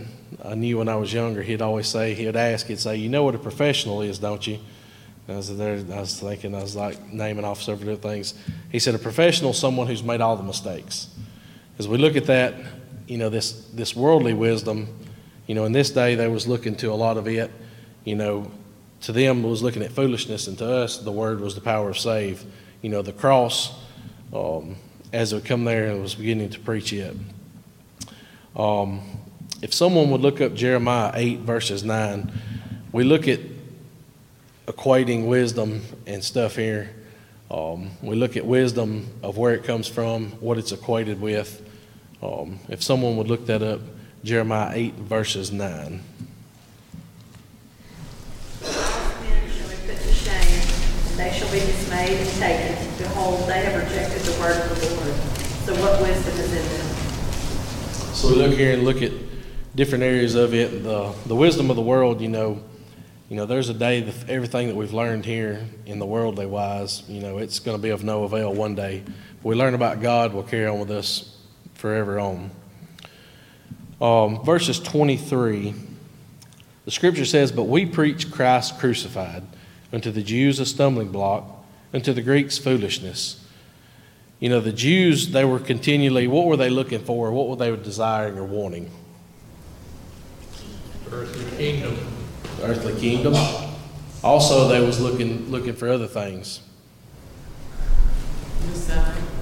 I 0.44 0.56
knew 0.56 0.78
when 0.78 0.90
I 0.90 0.96
was 0.96 1.12
younger. 1.12 1.42
He'd 1.42 1.62
always 1.62 1.88
say, 1.88 2.14
he'd 2.14 2.36
ask, 2.36 2.68
he'd 2.68 2.80
say, 2.80 2.96
"You 2.96 3.10
know 3.10 3.24
what 3.24 3.36
a 3.36 3.40
professional 3.40 4.02
is, 4.02 4.18
don't 4.20 4.46
you?" 4.46 4.60
And 5.28 5.36
I 5.36 5.38
was 5.38 5.56
there. 5.56 5.76
I 5.92 6.00
was 6.00 6.20
thinking, 6.20 6.56
I 6.56 6.62
was 6.62 6.76
like 6.76 7.12
naming 7.12 7.46
off 7.46 7.62
several 7.62 7.80
different 7.80 8.02
things. 8.02 8.34
He 8.72 8.80
said, 8.80 8.96
"A 8.96 9.00
professional 9.00 9.52
is 9.52 9.58
someone 9.58 9.88
who's 9.88 10.04
made 10.04 10.22
all 10.22 10.36
the 10.38 10.44
mistakes." 10.44 11.08
As 11.78 11.88
we 11.88 11.98
look 11.98 12.16
at 12.16 12.26
that, 12.26 12.54
you 13.08 13.18
know, 13.18 13.30
this 13.30 13.66
this 13.74 13.96
worldly 13.96 14.34
wisdom, 14.34 14.88
you 15.48 15.56
know, 15.56 15.66
in 15.66 15.72
this 15.72 15.90
day 15.90 16.16
they 16.16 16.28
was 16.28 16.48
looking 16.48 16.76
to 16.78 16.88
a 16.88 16.96
lot 16.96 17.18
of 17.18 17.28
it, 17.28 17.52
you 18.06 18.16
know, 18.16 18.50
to 19.02 19.12
them 19.12 19.44
was 19.44 19.62
looking 19.62 19.84
at 19.84 19.92
foolishness, 19.92 20.48
and 20.48 20.58
to 20.58 20.66
us 20.66 20.98
the 20.98 21.12
word 21.12 21.40
was 21.40 21.56
the 21.56 21.62
power 21.62 21.90
of 21.90 22.00
save. 22.00 22.44
You 22.82 22.90
know, 22.90 23.02
the 23.02 23.14
cross, 23.14 23.78
um, 24.34 24.76
as 25.14 25.34
it 25.34 25.36
would 25.36 25.46
come 25.46 25.66
there, 25.66 25.92
and 25.92 26.02
was 26.02 26.16
beginning 26.16 26.50
to 26.50 26.60
preach 26.60 26.94
it. 26.94 27.16
Um, 28.56 29.02
if 29.62 29.74
someone 29.74 30.10
would 30.10 30.22
look 30.22 30.42
up 30.42 30.56
Jeremiah 30.56 31.12
8, 31.14 31.40
verses 31.40 31.84
9, 31.84 32.32
we 32.92 33.04
look 33.04 33.28
at 33.28 33.40
equating 34.66 35.28
wisdom 35.28 35.82
and 36.08 36.24
stuff 36.24 36.56
here. 36.56 36.90
Um, 37.52 37.92
we 38.02 38.16
look 38.16 38.36
at 38.38 38.46
wisdom 38.46 39.08
of 39.22 39.38
where 39.38 39.54
it 39.54 39.64
comes 39.64 39.88
from, 39.88 40.32
what 40.40 40.58
it's 40.58 40.72
equated 40.72 41.22
with. 41.22 41.62
Um, 42.24 42.60
if 42.70 42.82
someone 42.82 43.18
would 43.18 43.28
look 43.28 43.46
that 43.48 43.62
up, 43.62 43.82
Jeremiah 44.24 44.72
8, 44.74 44.94
verses 44.96 45.52
9. 45.52 45.68
men 45.68 46.02
shall 49.52 49.70
be 49.70 49.76
put 49.86 49.98
to 49.98 50.14
shame, 50.14 50.62
and 51.10 51.20
they 51.20 51.32
shall 51.38 51.52
be 51.52 51.60
dismayed 51.60 52.20
and 52.20 52.30
taken. 52.40 52.98
Behold, 52.98 53.48
they 53.48 53.64
have 53.66 53.84
rejected 53.84 54.22
the 54.22 54.40
word 54.40 54.72
of 54.72 54.80
the 54.80 54.96
Lord. 54.96 55.16
So 55.66 55.76
what 55.76 56.02
wisdom 56.02 56.34
is 56.40 56.52
in 56.52 56.78
them? 56.78 58.16
So 58.16 58.30
we 58.30 58.36
look 58.36 58.54
here 58.54 58.74
and 58.74 58.84
look 58.84 59.02
at 59.02 59.12
different 59.76 60.04
areas 60.04 60.36
of 60.36 60.54
it. 60.54 60.84
The, 60.84 61.14
the 61.26 61.36
wisdom 61.36 61.70
of 61.70 61.76
the 61.76 61.82
world, 61.82 62.22
you 62.22 62.30
know, 62.30 62.62
you 63.30 63.38
know, 63.38 63.46
there's 63.46 63.70
a 63.70 63.74
day 63.74 64.02
that 64.02 64.30
everything 64.30 64.68
that 64.68 64.76
we've 64.76 64.94
learned 64.94 65.26
here 65.26 65.66
in 65.86 66.00
the 66.00 66.06
worldly 66.06 66.46
wise, 66.46 67.04
you 67.08 67.22
know, 67.22 67.38
it's 67.38 67.60
going 67.60 67.78
to 67.78 67.82
be 67.82 67.90
of 67.90 68.04
no 68.04 68.26
avail 68.26 68.54
one 68.54 68.76
day. 68.76 69.04
If 69.38 69.46
we 69.46 69.56
learn 69.56 69.74
about 69.74 70.02
God, 70.02 70.34
will 70.34 70.44
carry 70.44 70.66
on 70.68 70.80
with 70.80 70.92
us 70.92 71.38
forever 71.76 72.20
on. 72.20 72.52
Um, 74.02 74.44
verses 74.44 74.80
23, 74.80 75.74
the 76.84 76.92
scripture 76.92 77.24
says, 77.24 77.54
But 77.54 77.64
we 77.64 77.86
preach 77.86 78.32
Christ 78.32 78.78
crucified, 78.80 79.44
unto 79.94 80.12
the 80.12 80.24
Jews 80.24 80.60
a 80.60 80.66
stumbling 80.66 81.10
block, 81.10 81.46
unto 81.94 82.12
the 82.12 82.22
Greeks 82.22 82.58
foolishness. 82.58 83.46
You 84.42 84.50
know, 84.50 84.60
the 84.60 84.74
Jews, 84.74 85.32
they 85.32 85.46
were 85.46 85.60
continually, 85.60 86.28
what 86.28 86.48
were 86.48 86.58
they 86.58 86.70
looking 86.70 87.04
for? 87.04 87.32
What 87.32 87.48
were 87.48 87.56
they 87.56 87.74
desiring 87.82 88.38
or 88.38 88.44
wanting? 88.44 88.92
Earthly 91.12 91.58
kingdom. 91.58 91.98
earthly 92.64 93.00
kingdom. 93.00 93.34
Also, 94.24 94.68
they 94.70 94.80
was 94.80 95.02
looking 95.02 95.52
looking 95.52 95.74
for 95.74 95.90
other 95.90 96.08
things. 96.08 96.62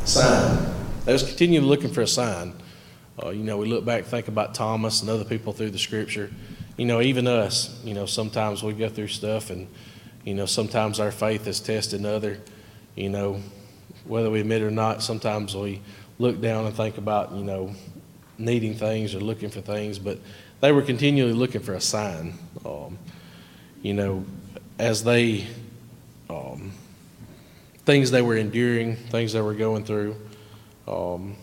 Sign. 0.06 0.74
They 1.06 1.14
was 1.14 1.24
continually 1.24 1.68
looking 1.68 1.92
for 1.92 2.02
a 2.02 2.08
sign. 2.08 2.54
Uh, 3.22 3.30
you 3.30 3.44
know, 3.44 3.58
we 3.58 3.68
look 3.68 3.86
back, 3.86 4.06
think 4.06 4.28
about 4.28 4.56
Thomas 4.56 5.02
and 5.02 5.10
other 5.10 5.26
people 5.26 5.54
through 5.54 5.70
the 5.70 5.78
Scripture. 5.78 6.32
You 6.78 6.86
know, 6.86 7.02
even 7.02 7.28
us. 7.28 7.80
You 7.84 7.94
know, 7.94 8.08
sometimes 8.08 8.64
we 8.64 8.74
go 8.74 8.90
through 8.90 9.10
stuff, 9.10 9.52
and 9.52 9.68
you 10.24 10.34
know, 10.34 10.48
sometimes 10.48 11.00
our 11.00 11.12
faith 11.12 11.46
is 11.46 11.60
tested. 11.60 12.04
Other, 12.06 12.40
you 12.96 13.10
know, 13.10 13.42
whether 14.06 14.32
we 14.32 14.40
admit 14.40 14.64
it 14.64 14.66
or 14.66 14.72
not, 14.72 15.04
sometimes 15.04 15.56
we 15.56 15.82
look 16.18 16.42
down 16.42 16.66
and 16.66 16.76
think 16.76 16.98
about 16.98 17.32
you 17.34 17.44
know 17.44 17.76
needing 18.40 18.74
things 18.74 19.14
or 19.14 19.20
looking 19.20 19.50
for 19.50 19.62
things, 19.62 20.00
but 20.00 20.18
they 20.62 20.72
were 20.72 20.82
continually 20.82 21.34
looking 21.34 21.62
for 21.62 21.74
a 21.74 21.82
sign. 21.82 22.34
Um, 22.66 22.98
you 23.82 23.94
know, 23.94 24.26
as 24.78 25.04
they, 25.04 25.48
um, 26.30 26.72
things 27.86 28.12
they 28.12 28.22
were 28.22 28.36
enduring, 28.36 28.96
things 28.96 29.34
they 29.34 29.42
were 29.42 29.54
going 29.54 29.86
through. 29.86 30.16
Um, 30.88 31.36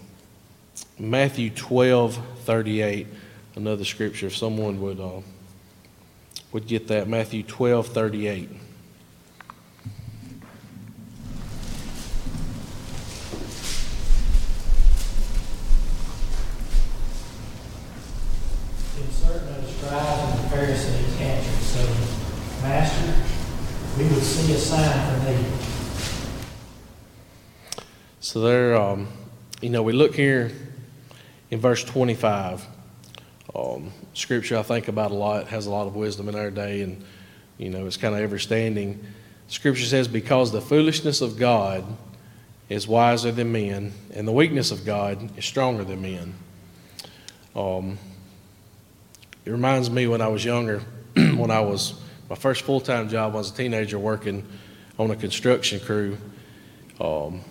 Matthew 0.99 1.51
12, 1.51 2.19
38, 2.45 3.07
another 3.55 3.85
scripture, 3.85 4.27
if 4.27 4.37
someone 4.37 4.81
would, 4.81 5.01
uh, 5.01 5.21
would 6.53 6.67
get 6.67 6.89
that. 6.89 7.09
Matthew 7.09 7.43
12, 7.43 7.89
38. 7.89 8.49
Then 18.97 19.11
certain 19.11 19.49
of 19.49 19.67
the 19.67 19.76
scribes 19.87 20.35
and 20.35 20.45
the 20.45 20.49
Pharisees 20.49 21.21
answered, 21.21 21.63
saying, 21.63 22.63
Master, 22.63 23.15
we 23.97 24.05
would 24.09 24.23
see 24.23 24.53
a 24.53 24.59
sign 24.59 25.21
from 25.21 25.25
thee. 25.27 25.45
So 28.21 28.41
there, 28.41 28.77
um, 28.77 29.07
you 29.61 29.71
know, 29.71 29.83
we 29.83 29.93
look 29.93 30.15
here 30.15 30.51
in 31.51 31.61
verse 31.61 31.85
25. 31.85 32.67
Um, 33.55 33.93
scripture 34.13 34.59
I 34.59 34.63
think 34.63 34.89
about 34.89 35.13
a 35.13 35.15
lot 35.15 35.47
has 35.49 35.67
a 35.67 35.71
lot 35.71 35.87
of 35.87 35.95
wisdom 35.95 36.29
in 36.29 36.35
our 36.35 36.51
day, 36.51 36.83
and 36.83 37.03
you 37.57 37.71
know, 37.71 37.87
it's 37.87 37.97
kind 37.97 38.15
of 38.15 38.21
ever 38.21 38.39
standing. 38.39 39.03
Scripture 39.49 39.85
says, 39.85 40.09
"Because 40.09 40.51
the 40.51 40.61
foolishness 40.61 41.21
of 41.21 41.39
God 41.39 41.85
is 42.69 42.89
wiser 42.89 43.31
than 43.31 43.53
men, 43.53 43.93
and 44.13 44.27
the 44.27 44.33
weakness 44.33 44.73
of 44.73 44.85
God 44.85 45.39
is 45.39 45.45
stronger 45.45 45.85
than 45.85 46.03
men." 46.03 46.35
Um, 47.55 47.99
it 49.47 49.51
reminds 49.53 49.89
me 49.89 50.09
when 50.09 50.21
I 50.21 50.27
was 50.27 50.45
younger, 50.45 50.81
when 51.15 51.51
I 51.51 51.61
was 51.61 51.95
my 52.29 52.35
first 52.35 52.63
full 52.63 52.81
time 52.81 53.09
job 53.09 53.33
was 53.33 53.53
a 53.53 53.55
teenager 53.55 53.99
working 53.99 54.45
on 54.99 55.11
a 55.13 55.17
construction 55.17 55.79
crew. 55.79 56.19
Um, 57.01 57.43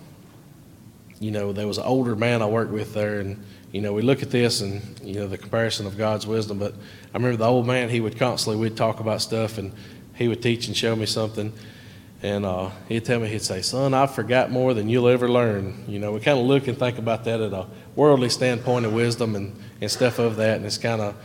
you 1.21 1.31
know, 1.31 1.53
there 1.53 1.65
was 1.65 1.77
an 1.77 1.85
older 1.85 2.15
man 2.15 2.41
I 2.41 2.47
worked 2.47 2.71
with 2.71 2.93
there, 2.93 3.21
and 3.21 3.41
you 3.71 3.79
know, 3.79 3.93
we 3.93 4.01
look 4.01 4.21
at 4.21 4.29
this 4.29 4.59
and 4.59 4.81
you 5.01 5.15
know 5.15 5.27
the 5.27 5.37
comparison 5.37 5.87
of 5.87 5.97
God's 5.97 6.27
wisdom. 6.27 6.59
But 6.59 6.73
I 6.73 7.17
remember 7.17 7.37
the 7.37 7.45
old 7.45 7.65
man; 7.65 7.87
he 7.87 8.01
would 8.01 8.19
constantly 8.19 8.61
we'd 8.61 8.75
talk 8.75 8.99
about 8.99 9.21
stuff, 9.21 9.57
and 9.57 9.71
he 10.15 10.27
would 10.27 10.43
teach 10.43 10.67
and 10.67 10.75
show 10.75 10.95
me 10.95 11.05
something. 11.05 11.53
And 12.21 12.45
uh, 12.45 12.71
he'd 12.89 13.05
tell 13.05 13.19
me, 13.19 13.27
he'd 13.27 13.43
say, 13.43 13.61
Son, 13.61 13.93
I 13.93 14.07
forgot 14.07 14.49
more 14.49 14.73
than 14.73 14.89
you'll 14.89 15.09
ever 15.09 15.29
learn. 15.29 15.85
You 15.87 15.99
know, 15.99 16.11
we 16.11 16.21
kind 16.21 16.39
of 16.39 16.45
look 16.45 16.67
and 16.67 16.77
think 16.77 16.97
about 16.97 17.23
that 17.25 17.39
at 17.39 17.53
a 17.53 17.67
worldly 17.95 18.29
standpoint 18.29 18.85
of 18.85 18.93
wisdom 18.93 19.35
and, 19.35 19.55
and 19.79 19.91
stuff 19.91 20.17
of 20.17 20.37
that. 20.37 20.57
And 20.57 20.65
it's 20.65 20.77
kind 20.79 21.01
of, 21.01 21.15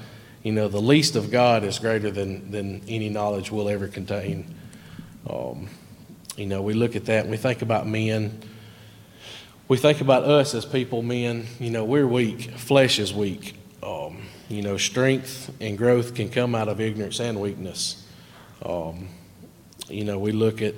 you 0.42 0.52
know, 0.52 0.68
the 0.68 0.80
least 0.80 1.16
of 1.16 1.30
God 1.30 1.64
is 1.64 1.78
greater 1.78 2.10
than, 2.10 2.50
than 2.50 2.82
any 2.88 3.08
knowledge 3.08 3.50
will 3.50 3.68
ever 3.68 3.88
contain. 3.88 4.54
Um, 5.28 5.68
you 6.36 6.46
know, 6.46 6.62
we 6.62 6.72
look 6.72 6.96
at 6.96 7.04
that 7.06 7.22
and 7.22 7.30
we 7.30 7.36
think 7.36 7.60
about 7.60 7.86
men. 7.86 8.40
We 9.68 9.76
think 9.76 10.00
about 10.00 10.24
us 10.24 10.54
as 10.54 10.64
people, 10.64 11.02
men. 11.02 11.46
You 11.58 11.70
know, 11.70 11.84
we're 11.84 12.06
weak. 12.06 12.50
Flesh 12.52 12.98
is 12.98 13.12
weak. 13.12 13.54
Um, 13.82 14.22
you 14.48 14.62
know, 14.62 14.78
strength 14.78 15.54
and 15.60 15.76
growth 15.76 16.14
can 16.14 16.30
come 16.30 16.54
out 16.54 16.68
of 16.68 16.80
ignorance 16.80 17.20
and 17.20 17.40
weakness. 17.40 18.06
Um, 18.64 19.08
you 19.88 20.04
know, 20.04 20.18
we 20.18 20.32
look 20.32 20.62
at 20.62 20.74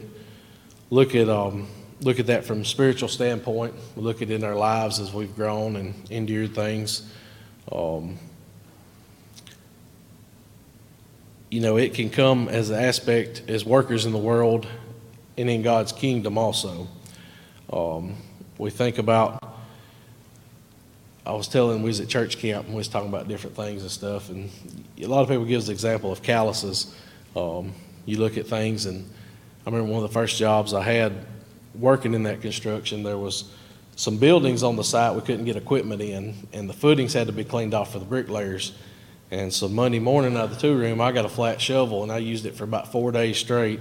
look 0.90 1.14
at 1.14 1.28
um, 1.28 1.68
look 2.00 2.18
at 2.18 2.26
that 2.26 2.44
from 2.44 2.62
a 2.62 2.64
spiritual 2.64 3.08
standpoint. 3.08 3.74
We 3.94 4.02
look 4.02 4.22
at 4.22 4.30
it 4.30 4.34
in 4.34 4.44
our 4.44 4.56
lives 4.56 4.98
as 4.98 5.12
we've 5.12 5.34
grown 5.34 5.76
and 5.76 5.94
endured 6.10 6.54
things. 6.54 7.10
Um, 7.70 8.18
you 11.52 11.60
know, 11.60 11.76
it 11.76 11.92
can 11.92 12.08
come 12.08 12.48
as 12.48 12.70
an 12.70 12.82
aspect 12.82 13.42
as 13.46 13.62
workers 13.62 14.06
in 14.06 14.12
the 14.12 14.18
world 14.18 14.66
and 15.36 15.50
in 15.50 15.60
God's 15.60 15.92
kingdom 15.92 16.38
also. 16.38 16.88
Um, 17.70 18.16
we 18.56 18.70
think 18.70 18.96
about. 18.96 19.38
I 21.26 21.32
was 21.34 21.48
telling 21.48 21.82
we 21.82 21.88
was 21.88 22.00
at 22.00 22.08
church 22.08 22.38
camp 22.38 22.64
and 22.64 22.74
we 22.74 22.78
was 22.78 22.88
talking 22.88 23.10
about 23.10 23.28
different 23.28 23.54
things 23.54 23.82
and 23.82 23.90
stuff, 23.90 24.30
and 24.30 24.48
a 24.98 25.06
lot 25.06 25.20
of 25.20 25.28
people 25.28 25.44
give 25.44 25.58
us 25.58 25.66
the 25.66 25.72
example 25.72 26.10
of 26.10 26.22
calluses. 26.22 26.96
Um, 27.36 27.74
you 28.06 28.16
look 28.16 28.38
at 28.38 28.46
things, 28.46 28.86
and 28.86 29.04
I 29.66 29.70
remember 29.70 29.92
one 29.92 30.02
of 30.02 30.08
the 30.08 30.14
first 30.14 30.38
jobs 30.38 30.72
I 30.72 30.80
had 30.82 31.12
working 31.74 32.14
in 32.14 32.22
that 32.22 32.40
construction. 32.40 33.02
There 33.02 33.18
was 33.18 33.52
some 33.94 34.16
buildings 34.16 34.62
on 34.62 34.76
the 34.76 34.84
site 34.84 35.14
we 35.14 35.20
couldn't 35.20 35.44
get 35.44 35.56
equipment 35.56 36.00
in, 36.00 36.34
and 36.54 36.66
the 36.66 36.74
footings 36.74 37.12
had 37.12 37.26
to 37.26 37.32
be 37.34 37.44
cleaned 37.44 37.74
off 37.74 37.92
for 37.92 37.98
the 37.98 38.06
bricklayers. 38.06 38.72
And 39.32 39.50
so 39.50 39.66
Monday 39.66 39.98
morning 39.98 40.36
out 40.36 40.44
of 40.44 40.50
the 40.50 40.56
two 40.56 40.76
room, 40.76 41.00
I 41.00 41.10
got 41.10 41.24
a 41.24 41.28
flat 41.28 41.58
shovel, 41.58 42.02
and 42.02 42.12
I 42.12 42.18
used 42.18 42.44
it 42.44 42.54
for 42.54 42.64
about 42.64 42.92
four 42.92 43.10
days 43.10 43.38
straight. 43.38 43.80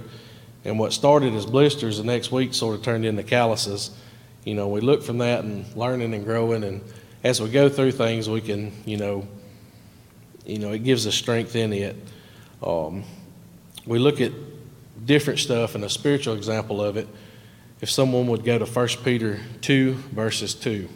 And 0.64 0.78
what 0.78 0.94
started 0.94 1.34
as 1.34 1.44
blisters 1.44 1.98
the 1.98 2.04
next 2.04 2.32
week 2.32 2.54
sort 2.54 2.74
of 2.74 2.82
turned 2.82 3.04
into 3.04 3.22
calluses. 3.22 3.90
You 4.44 4.54
know, 4.54 4.68
we 4.68 4.80
look 4.80 5.02
from 5.02 5.18
that 5.18 5.44
and 5.44 5.66
learning 5.76 6.14
and 6.14 6.24
growing, 6.24 6.64
and 6.64 6.80
as 7.22 7.38
we 7.38 7.50
go 7.50 7.68
through 7.68 7.92
things, 7.92 8.30
we 8.30 8.40
can, 8.40 8.72
you 8.86 8.96
know, 8.96 9.28
you 10.46 10.58
know, 10.58 10.72
it 10.72 10.84
gives 10.84 11.06
us 11.06 11.14
strength 11.14 11.54
in 11.54 11.74
it. 11.74 11.96
Um, 12.62 13.04
we 13.84 13.98
look 13.98 14.22
at 14.22 14.32
different 15.04 15.38
stuff 15.38 15.74
and 15.74 15.84
a 15.84 15.90
spiritual 15.90 16.34
example 16.34 16.82
of 16.82 16.96
it. 16.96 17.08
If 17.82 17.90
someone 17.90 18.26
would 18.28 18.42
go 18.42 18.58
to 18.58 18.64
1 18.64 18.88
Peter 19.04 19.40
2, 19.60 19.92
verses 19.92 20.54
2. 20.54 20.88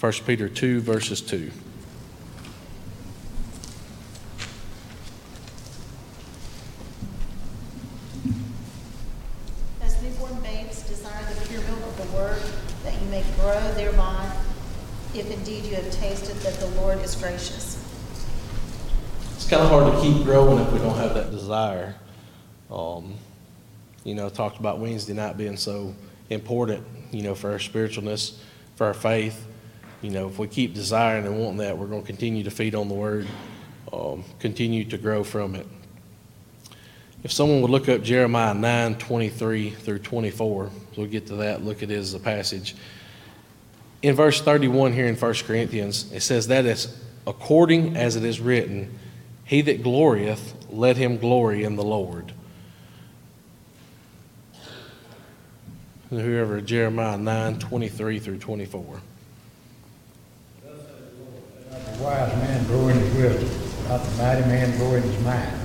1 0.00 0.12
Peter 0.26 0.48
2, 0.48 0.80
verses 0.80 1.20
2. 1.20 1.52
As 9.82 10.02
newborn 10.02 10.40
babes 10.42 10.82
desire 10.82 11.22
the 11.34 11.48
pure 11.48 11.60
milk 11.62 11.82
of 11.82 11.96
the 11.96 12.16
word, 12.16 12.42
that 12.84 12.94
you 13.00 13.06
may 13.08 13.24
grow 13.36 13.60
thereby, 13.74 14.30
if 15.14 15.30
indeed 15.30 15.64
you 15.64 15.74
have 15.74 15.90
tasted 15.90 16.36
that 16.36 16.54
the 16.54 16.66
Lord 16.80 16.98
is 17.00 17.16
gracious. 17.16 17.84
It's 19.34 19.48
kind 19.48 19.62
of 19.62 19.68
hard 19.68 19.92
to 19.92 20.00
keep 20.00 20.24
growing 20.24 20.58
if 20.58 20.72
we 20.72 20.78
don't 20.78 20.96
have 20.96 21.14
that 21.14 21.30
desire. 21.30 21.96
Um, 22.70 23.14
you 24.04 24.14
know, 24.14 24.28
talked 24.28 24.60
about 24.60 24.78
Wednesday 24.78 25.12
night 25.12 25.36
being 25.36 25.56
so 25.56 25.94
important, 26.28 26.86
you 27.10 27.22
know, 27.22 27.34
for 27.34 27.50
our 27.50 27.58
spiritualness, 27.58 28.38
for 28.76 28.86
our 28.86 28.94
faith. 28.94 29.46
You 30.02 30.10
know, 30.10 30.28
if 30.28 30.38
we 30.38 30.46
keep 30.46 30.74
desiring 30.74 31.26
and 31.26 31.38
wanting 31.38 31.58
that, 31.58 31.76
we're 31.76 31.86
going 31.86 32.02
to 32.02 32.06
continue 32.06 32.44
to 32.44 32.50
feed 32.50 32.74
on 32.74 32.88
the 32.88 32.94
Word, 32.94 33.26
um, 33.92 34.24
continue 34.38 34.84
to 34.84 34.96
grow 34.96 35.24
from 35.24 35.54
it. 35.54 35.66
If 37.22 37.32
someone 37.32 37.60
would 37.60 37.70
look 37.70 37.88
up 37.88 38.02
Jeremiah 38.02 38.54
9 38.54 38.94
23 38.96 39.70
through 39.70 39.98
24, 39.98 40.70
we'll 40.96 41.06
get 41.06 41.26
to 41.26 41.36
that, 41.36 41.62
look 41.62 41.82
at 41.82 41.90
it 41.90 41.98
as 41.98 42.14
a 42.14 42.20
passage. 42.20 42.76
In 44.02 44.14
verse 44.14 44.40
31 44.40 44.94
here 44.94 45.06
in 45.06 45.16
1 45.16 45.34
Corinthians, 45.46 46.10
it 46.12 46.20
says, 46.20 46.46
That 46.46 46.64
is 46.64 46.96
according 47.26 47.96
as 47.96 48.16
it 48.16 48.24
is 48.24 48.40
written, 48.40 48.98
He 49.44 49.60
that 49.62 49.82
glorieth, 49.82 50.54
let 50.70 50.96
him 50.96 51.18
glory 51.18 51.64
in 51.64 51.76
the 51.76 51.84
Lord. 51.84 52.32
Whoever, 56.08 56.60
Jeremiah 56.60 57.18
9 57.18 57.58
23 57.58 58.18
through 58.18 58.38
24. 58.38 59.00
The 60.62 62.02
wise 62.02 62.32
man 62.36 62.66
grow 62.66 62.88
in 62.88 62.98
his 62.98 63.14
wisdom, 63.14 63.88
not 63.88 64.02
the 64.02 64.16
mighty 64.16 64.42
man 64.42 64.76
grow 64.78 64.94
in 64.94 65.02
his 65.02 65.24
mind, 65.24 65.60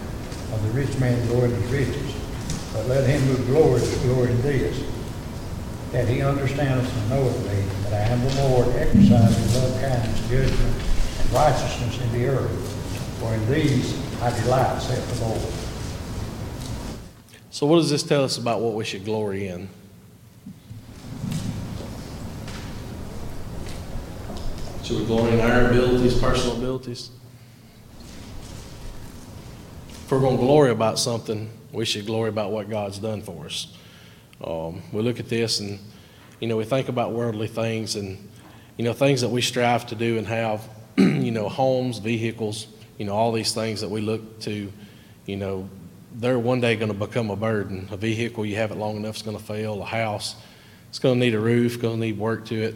or 0.52 0.60
the 0.60 0.70
rich 0.70 1.00
man 1.00 1.26
grow 1.28 1.46
in 1.46 1.52
his 1.52 1.72
riches. 1.72 2.16
But 2.74 2.88
let 2.88 3.10
him 3.10 3.22
who 3.22 3.44
glories 3.46 3.98
glory 4.00 4.32
in 4.32 4.42
this, 4.42 4.78
that 5.92 6.08
he 6.08 6.22
understandeth 6.22 6.92
and 6.98 7.10
knoweth 7.10 7.38
me, 7.48 7.90
that 7.90 7.94
I 7.94 8.14
am 8.14 8.22
the 8.22 8.36
Lord, 8.50 8.76
exercising 8.76 9.62
love, 9.62 9.82
kindness, 9.82 10.30
judgment, 10.30 10.76
and 11.20 11.32
righteousness 11.32 12.02
in 12.02 12.12
the 12.14 12.28
earth. 12.28 12.72
For 13.20 13.34
in 13.34 13.52
these 13.52 13.94
I 14.22 14.30
delight, 14.42 14.82
saith 14.82 15.20
the 15.20 15.26
Lord. 15.26 15.42
So, 17.52 17.66
what 17.66 17.78
does 17.78 17.90
this 17.90 18.04
tell 18.04 18.24
us 18.24 18.38
about 18.38 18.60
what 18.60 18.74
we 18.74 18.84
should 18.84 19.06
glory 19.06 19.48
in? 19.48 19.70
Should 24.84 25.00
we 25.00 25.06
glory 25.06 25.32
in 25.32 25.40
our 25.40 25.70
abilities, 25.70 26.20
personal 26.20 26.58
abilities? 26.58 27.10
If 29.90 30.12
we're 30.12 30.20
going 30.20 30.38
to 30.38 30.44
glory 30.44 30.70
about 30.70 31.00
something, 31.00 31.50
we 31.72 31.86
should 31.86 32.06
glory 32.06 32.30
about 32.30 32.52
what 32.52 32.70
God's 32.70 33.00
done 33.00 33.22
for 33.22 33.46
us. 33.46 33.76
Um, 34.44 34.82
we 34.92 35.02
look 35.02 35.20
at 35.20 35.30
this 35.30 35.60
and, 35.60 35.80
you 36.40 36.48
know, 36.48 36.58
we 36.58 36.66
think 36.66 36.90
about 36.90 37.12
worldly 37.12 37.48
things 37.48 37.96
and, 37.96 38.18
you 38.78 38.84
know, 38.84 38.94
things 38.94 39.22
that 39.22 39.30
we 39.30 39.42
strive 39.42 39.88
to 39.88 39.96
do 39.96 40.18
and 40.18 40.28
have, 40.28 40.68
you 40.98 41.32
know, 41.32 41.50
homes, 41.50 42.00
vehicles, 42.00 42.68
you 42.98 43.06
know, 43.06 43.14
all 43.14 43.32
these 43.32 43.54
things 43.54 43.82
that 43.82 43.90
we 43.90 44.02
look 44.02 44.40
to, 44.42 44.72
you 45.26 45.38
know, 45.38 45.70
they're 46.18 46.40
one 46.40 46.62
day 46.62 46.76
going 46.76 46.92
to 46.92 46.98
become 46.98 47.30
a 47.30 47.36
burden. 47.36 47.88
A 47.92 47.98
vehicle, 47.98 48.46
you 48.46 48.56
have 48.56 48.72
it 48.72 48.78
long 48.78 48.96
enough, 48.96 49.16
it's 49.16 49.22
going 49.22 49.38
to 49.38 49.44
fail. 49.44 49.82
A 49.82 49.86
house, 49.86 50.36
it's 50.90 51.00
going 51.00 51.20
to 51.20 51.26
need 51.26 51.36
a 51.36 51.40
roof, 51.40 51.82
going 51.82 52.00
to 52.00 52.06
need 52.06 52.18
work 52.18 52.46
to 52.46 52.56
it. 52.56 52.76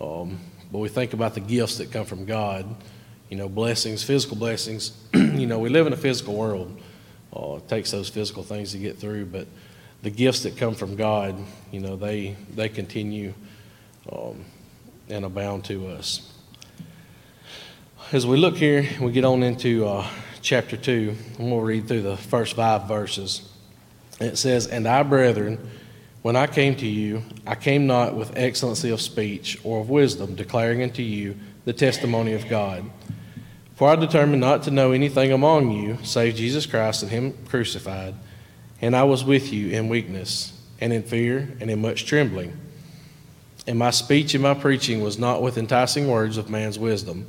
Um, 0.00 0.40
but 0.72 0.78
we 0.78 0.88
think 0.88 1.12
about 1.12 1.34
the 1.34 1.40
gifts 1.40 1.78
that 1.78 1.90
come 1.90 2.06
from 2.06 2.24
God, 2.24 2.64
you 3.28 3.36
know, 3.36 3.48
blessings, 3.48 4.02
physical 4.02 4.36
blessings. 4.36 4.92
you 5.14 5.46
know, 5.46 5.58
we 5.58 5.68
live 5.68 5.86
in 5.86 5.92
a 5.92 5.96
physical 5.96 6.34
world. 6.34 6.80
Uh, 7.34 7.56
it 7.56 7.68
takes 7.68 7.90
those 7.90 8.08
physical 8.08 8.42
things 8.42 8.72
to 8.72 8.78
get 8.78 8.98
through, 8.98 9.26
but 9.26 9.46
the 10.02 10.10
gifts 10.10 10.42
that 10.44 10.56
come 10.56 10.74
from 10.74 10.96
God, 10.96 11.36
you 11.70 11.80
know, 11.80 11.96
they 11.96 12.36
they 12.54 12.68
continue 12.68 13.34
um, 14.10 14.44
and 15.08 15.24
abound 15.24 15.64
to 15.66 15.88
us. 15.88 16.32
As 18.12 18.26
we 18.26 18.36
look 18.36 18.56
here, 18.56 18.88
we 19.00 19.12
get 19.12 19.24
on 19.24 19.42
into 19.42 19.86
uh, 19.86 20.06
chapter 20.42 20.76
two, 20.76 21.14
and 21.38 21.50
we'll 21.50 21.60
read 21.60 21.86
through 21.86 22.02
the 22.02 22.16
first 22.16 22.56
five 22.56 22.88
verses. 22.88 23.48
It 24.20 24.36
says, 24.36 24.66
"And 24.66 24.86
I, 24.86 25.02
brethren." 25.02 25.58
When 26.22 26.36
I 26.36 26.46
came 26.46 26.76
to 26.76 26.86
you, 26.86 27.22
I 27.46 27.54
came 27.54 27.86
not 27.86 28.14
with 28.14 28.36
excellency 28.36 28.90
of 28.90 29.00
speech 29.00 29.58
or 29.64 29.80
of 29.80 29.88
wisdom, 29.88 30.34
declaring 30.34 30.82
unto 30.82 31.00
you 31.00 31.34
the 31.64 31.72
testimony 31.72 32.34
of 32.34 32.46
God. 32.46 32.84
For 33.74 33.88
I 33.88 33.96
determined 33.96 34.42
not 34.42 34.64
to 34.64 34.70
know 34.70 34.92
anything 34.92 35.32
among 35.32 35.70
you 35.70 35.96
save 36.02 36.34
Jesus 36.34 36.66
Christ 36.66 37.02
and 37.02 37.10
Him 37.10 37.32
crucified. 37.46 38.14
And 38.80 38.96
I 38.96 39.04
was 39.04 39.24
with 39.24 39.52
you 39.52 39.68
in 39.68 39.88
weakness, 39.88 40.58
and 40.80 40.92
in 40.92 41.02
fear, 41.02 41.48
and 41.60 41.70
in 41.70 41.80
much 41.80 42.06
trembling. 42.06 42.56
And 43.66 43.78
my 43.78 43.90
speech 43.90 44.34
and 44.34 44.42
my 44.42 44.54
preaching 44.54 45.02
was 45.02 45.18
not 45.18 45.42
with 45.42 45.58
enticing 45.58 46.08
words 46.08 46.36
of 46.36 46.48
man's 46.48 46.78
wisdom, 46.78 47.26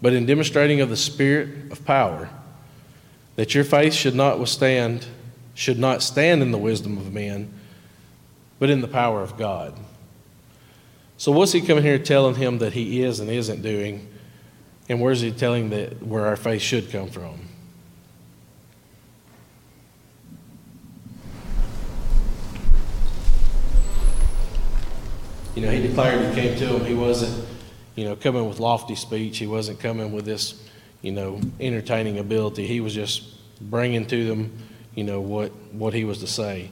but 0.00 0.12
in 0.12 0.26
demonstrating 0.26 0.80
of 0.80 0.88
the 0.88 0.96
Spirit 0.96 1.70
of 1.70 1.84
power, 1.84 2.30
that 3.36 3.54
your 3.54 3.64
faith 3.64 3.92
should 3.92 4.14
not 4.14 4.38
withstand, 4.38 5.06
should 5.54 5.78
not 5.78 6.02
stand 6.02 6.42
in 6.42 6.50
the 6.50 6.58
wisdom 6.58 6.96
of 6.96 7.12
men 7.12 7.52
but 8.58 8.70
in 8.70 8.80
the 8.80 8.88
power 8.88 9.22
of 9.22 9.36
God. 9.36 9.74
So, 11.18 11.32
what's 11.32 11.52
he 11.52 11.60
coming 11.60 11.82
here 11.82 11.98
telling 11.98 12.34
him 12.34 12.58
that 12.58 12.72
he 12.72 13.02
is 13.02 13.20
and 13.20 13.30
isn't 13.30 13.62
doing? 13.62 14.08
And 14.88 15.00
where's 15.00 15.20
he 15.20 15.32
telling 15.32 15.70
that 15.70 16.02
where 16.02 16.26
our 16.26 16.36
faith 16.36 16.62
should 16.62 16.90
come 16.90 17.08
from? 17.08 17.45
You 25.56 25.62
know, 25.62 25.70
he 25.70 25.80
declared 25.80 26.34
he 26.34 26.40
came 26.40 26.58
to 26.58 26.76
him. 26.76 26.84
He 26.84 26.92
wasn't, 26.92 27.42
you 27.94 28.04
know, 28.04 28.14
coming 28.14 28.46
with 28.46 28.60
lofty 28.60 28.94
speech. 28.94 29.38
He 29.38 29.46
wasn't 29.46 29.80
coming 29.80 30.12
with 30.12 30.26
this, 30.26 30.62
you 31.00 31.12
know, 31.12 31.40
entertaining 31.58 32.18
ability. 32.18 32.66
He 32.66 32.80
was 32.80 32.94
just 32.94 33.24
bringing 33.58 34.06
to 34.06 34.28
them, 34.28 34.52
you 34.94 35.02
know, 35.02 35.22
what, 35.22 35.50
what 35.72 35.94
he 35.94 36.04
was 36.04 36.18
to 36.18 36.26
say. 36.26 36.70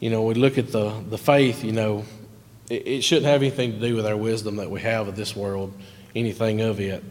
You 0.00 0.10
know, 0.10 0.22
we 0.22 0.34
look 0.34 0.58
at 0.58 0.68
the, 0.68 1.02
the 1.08 1.16
faith, 1.16 1.64
you 1.64 1.72
know, 1.72 2.04
it, 2.68 2.86
it 2.86 3.00
shouldn't 3.00 3.24
have 3.24 3.40
anything 3.40 3.72
to 3.72 3.80
do 3.80 3.96
with 3.96 4.04
our 4.04 4.18
wisdom 4.18 4.56
that 4.56 4.70
we 4.70 4.82
have 4.82 5.08
of 5.08 5.16
this 5.16 5.34
world, 5.34 5.72
anything 6.14 6.60
of 6.60 6.80
it. 6.80 7.02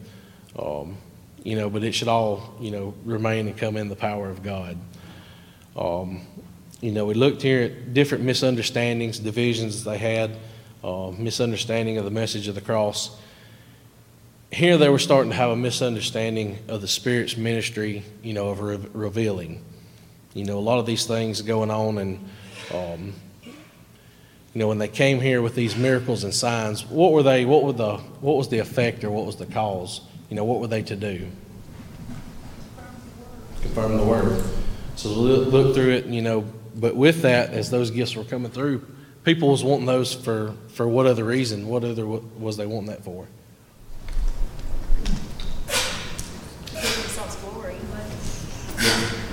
Um, 0.60 0.98
you 1.44 1.56
know, 1.56 1.72
but 1.72 1.84
it 1.84 1.94
should 1.94 2.08
all, 2.08 2.54
you 2.62 2.70
know, 2.70 2.94
remain 3.04 3.48
and 3.48 3.58
come 3.58 3.78
in 3.78 3.90
the 3.90 3.96
power 3.96 4.30
of 4.30 4.44
God. 4.44 4.78
Um, 5.76 6.22
you 6.82 6.92
know, 6.92 7.06
we 7.06 7.16
looked 7.16 7.42
here 7.42 7.64
at 7.64 7.96
different 7.96 8.24
misunderstandings, 8.24 9.18
divisions 9.18 9.84
they 9.84 9.98
had, 9.98 10.38
uh, 10.84 11.12
misunderstanding 11.18 11.98
of 11.98 12.06
the 12.06 12.12
message 12.12 12.48
of 12.48 12.56
the 12.56 12.62
cross. 12.62 13.18
Here 14.52 14.78
they 14.78 14.90
were 14.90 15.00
starting 15.00 15.32
to 15.32 15.36
have 15.36 15.50
a 15.50 15.56
misunderstanding 15.56 16.60
of 16.68 16.82
the 16.82 16.88
Spirit's 16.88 17.38
ministry, 17.38 18.04
you 18.22 18.34
know, 18.34 18.50
of 18.50 18.60
re- 18.60 18.80
revealing. 18.94 19.64
You 20.34 20.46
know, 20.46 20.58
a 20.58 20.62
lot 20.62 20.80
of 20.80 20.86
these 20.86 21.06
things 21.06 21.42
going 21.42 21.72
on, 21.72 21.98
and, 21.98 22.30
um, 22.74 23.14
you 23.44 24.60
know, 24.60 24.68
when 24.68 24.78
they 24.78 24.88
came 24.88 25.20
here 25.20 25.42
with 25.42 25.56
these 25.56 25.76
miracles 25.76 26.24
and 26.24 26.34
signs, 26.34 26.86
what 26.86 27.12
were 27.12 27.24
they, 27.24 27.46
what, 27.46 27.64
were 27.64 27.74
the, 27.74 27.98
what 27.98 28.38
was 28.38 28.50
the 28.50 28.60
effect 28.60 29.04
or 29.04 29.10
what 29.10 29.26
was 29.26 29.38
the 29.38 29.46
cause? 29.48 30.02
You 30.30 30.36
know, 30.36 30.44
what 30.44 30.60
were 30.60 30.68
they 30.68 30.84
to 30.84 30.96
do? 30.96 31.28
Confirm 33.62 33.98
the 33.98 34.04
word. 34.04 34.44
So 34.96 35.10
look, 35.10 35.52
look 35.52 35.76
through 35.76 35.92
it, 35.92 36.06
you 36.06 36.22
know, 36.22 36.46
but 36.76 36.96
with 36.96 37.22
that, 37.22 37.52
as 37.52 37.70
those 37.70 37.92
gifts 37.92 38.16
were 38.16 38.24
coming 38.24 38.52
through, 38.52 38.86
people 39.24 39.50
was 39.50 39.64
wanting 39.64 39.86
those 39.86 40.14
for, 40.14 40.54
for 40.70 40.88
what 40.88 41.06
other 41.06 41.24
reason? 41.24 41.68
What 41.68 41.84
other 41.84 42.06
was 42.06 42.58
they 42.58 42.66
wanting 42.66 42.90
that 42.90 43.04
for? 43.04 43.28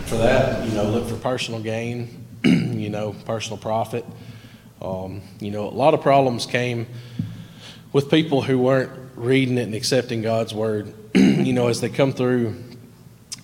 For 0.06 0.16
that, 0.16 0.66
you 0.66 0.74
know, 0.74 0.84
look 0.84 1.08
for 1.08 1.16
personal 1.16 1.60
gain, 1.60 2.26
you 2.44 2.90
know, 2.90 3.14
personal 3.26 3.58
profit. 3.58 4.04
Um, 4.82 5.22
you 5.38 5.50
know, 5.50 5.68
a 5.68 5.70
lot 5.70 5.94
of 5.94 6.02
problems 6.02 6.46
came 6.46 6.86
with 7.92 8.10
people 8.10 8.42
who 8.42 8.58
weren't 8.58 8.90
reading 9.14 9.58
it 9.58 9.62
and 9.62 9.74
accepting 9.74 10.22
God's 10.22 10.52
word. 10.52 10.92
you 11.14 11.52
know, 11.52 11.68
as 11.68 11.80
they 11.80 11.88
come 11.88 12.12
through, 12.12 12.56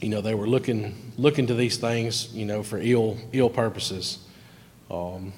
you 0.00 0.08
know, 0.08 0.20
they 0.20 0.34
were 0.34 0.48
looking 0.48 1.12
looking 1.18 1.46
to 1.46 1.54
these 1.54 1.76
things, 1.76 2.32
you 2.34 2.44
know, 2.44 2.62
for 2.62 2.78
ill 2.78 3.16
ill 3.32 3.50
purposes. 3.50 4.18
Um, 4.90 5.32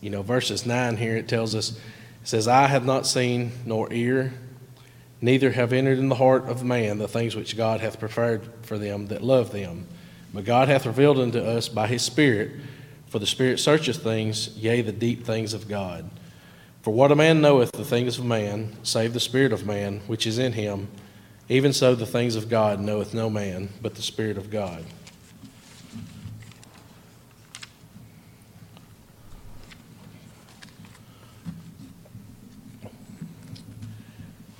you 0.00 0.10
know, 0.10 0.22
verses 0.22 0.66
nine 0.66 0.96
here 0.96 1.16
it 1.16 1.28
tells 1.28 1.54
us, 1.54 1.72
it 1.72 1.78
says, 2.24 2.48
"I 2.48 2.66
have 2.66 2.84
not 2.84 3.06
seen 3.06 3.52
nor 3.64 3.92
ear, 3.92 4.32
neither 5.20 5.52
have 5.52 5.72
entered 5.72 5.98
in 5.98 6.08
the 6.08 6.14
heart 6.14 6.48
of 6.48 6.64
man 6.64 6.98
the 6.98 7.08
things 7.08 7.36
which 7.36 7.56
God 7.56 7.80
hath 7.80 8.00
prepared 8.00 8.42
for 8.62 8.78
them 8.78 9.06
that 9.08 9.22
love 9.22 9.52
them. 9.52 9.86
But 10.32 10.44
God 10.44 10.68
hath 10.68 10.86
revealed 10.86 11.18
unto 11.18 11.38
us 11.38 11.68
by 11.68 11.86
His 11.86 12.02
Spirit, 12.02 12.52
for 13.08 13.18
the 13.18 13.26
Spirit 13.26 13.58
searcheth 13.58 14.02
things, 14.02 14.50
yea, 14.56 14.80
the 14.80 14.92
deep 14.92 15.24
things 15.24 15.52
of 15.52 15.68
God." 15.68 16.08
For 16.82 16.92
what 16.94 17.12
a 17.12 17.16
man 17.16 17.42
knoweth 17.42 17.72
the 17.72 17.84
things 17.84 18.18
of 18.18 18.24
man, 18.24 18.76
save 18.82 19.12
the 19.12 19.20
Spirit 19.20 19.52
of 19.52 19.66
man 19.66 20.00
which 20.06 20.26
is 20.26 20.38
in 20.38 20.54
him, 20.54 20.88
even 21.50 21.74
so 21.74 21.94
the 21.94 22.06
things 22.06 22.36
of 22.36 22.48
God 22.48 22.80
knoweth 22.80 23.12
no 23.12 23.28
man, 23.28 23.68
but 23.82 23.96
the 23.96 24.02
Spirit 24.02 24.38
of 24.38 24.50
God. 24.50 24.84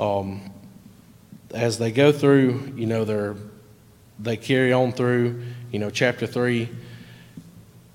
Um, 0.00 0.40
as 1.52 1.78
they 1.78 1.92
go 1.92 2.10
through, 2.10 2.72
you 2.74 2.86
know, 2.86 3.04
they're, 3.04 3.36
they 4.18 4.36
carry 4.36 4.72
on 4.72 4.92
through, 4.92 5.42
you 5.70 5.78
know, 5.78 5.90
chapter 5.90 6.26
3 6.26 6.68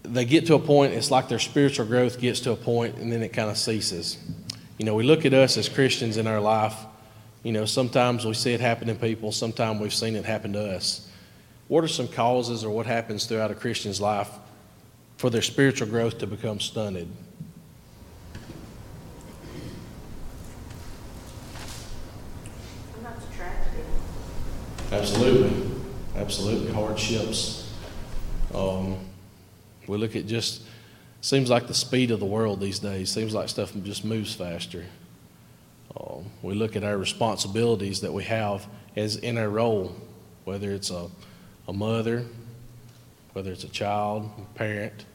they 0.08 0.26
get 0.26 0.48
to 0.48 0.56
a 0.56 0.60
point, 0.60 0.94
it's 0.94 1.12
like 1.12 1.28
their 1.28 1.40
spiritual 1.40 1.86
growth 1.86 2.20
gets 2.20 2.40
to 2.42 2.52
a 2.52 2.56
point 2.56 2.98
and 2.98 3.12
then 3.12 3.22
it 3.22 3.30
kind 3.30 3.50
of 3.50 3.58
ceases. 3.58 4.18
You 4.78 4.86
know, 4.86 4.96
we 4.96 5.04
look 5.04 5.26
at 5.26 5.34
us 5.34 5.58
as 5.58 5.70
Christians 5.70 6.18
in 6.18 6.28
our 6.28 6.40
life, 6.40 6.76
you 7.44 7.52
know, 7.52 7.66
sometimes 7.66 8.26
we 8.26 8.34
see 8.34 8.54
it 8.54 8.60
happen 8.60 8.90
in 8.90 8.98
people, 8.98 9.32
sometimes 9.32 9.80
we've 9.80 9.94
seen 9.94 10.16
it 10.16 10.26
happen 10.26 10.54
to 10.54 10.76
us. 10.76 11.10
What 11.68 11.84
are 11.84 11.88
some 11.88 12.08
causes 12.08 12.64
or 12.64 12.70
what 12.70 12.86
happens 12.86 13.26
throughout 13.26 13.52
a 13.52 13.56
Christian's 13.56 14.02
life 14.02 14.30
for 15.18 15.30
their 15.30 15.42
spiritual 15.42 15.88
growth 15.88 16.20
to 16.20 16.28
become 16.28 16.60
stunted? 16.60 17.08
Absolutely. 24.92 25.52
Absolutely. 26.16 26.72
Hardships. 26.74 27.70
Um, 28.54 28.98
we 29.88 29.98
look 29.98 30.16
at 30.16 30.26
just, 30.26 30.64
seems 31.22 31.50
like 31.50 31.68
the 31.68 31.74
speed 31.74 32.12
of 32.12 32.20
the 32.20 32.26
world 32.26 32.60
these 32.60 32.80
days. 32.80 33.12
Seems 33.12 33.34
like 33.34 33.50
stuff 33.50 33.74
just 33.84 34.06
moves 34.06 34.34
faster. 34.34 34.86
Um, 36.00 36.26
we 36.42 36.54
look 36.54 36.76
at 36.76 36.84
our 36.84 36.98
responsibilities 36.98 38.02
that 38.02 38.14
we 38.14 38.24
have 38.26 38.68
as 38.96 39.16
in 39.18 39.38
our 39.38 39.50
role, 39.50 39.96
whether 40.46 40.72
it's 40.72 40.90
a, 40.92 41.10
a 41.68 41.74
mother, 41.74 42.26
whether 43.34 43.52
it's 43.52 43.64
a 43.64 43.70
child, 43.70 44.30
a 44.38 44.58
parent. 44.58 45.06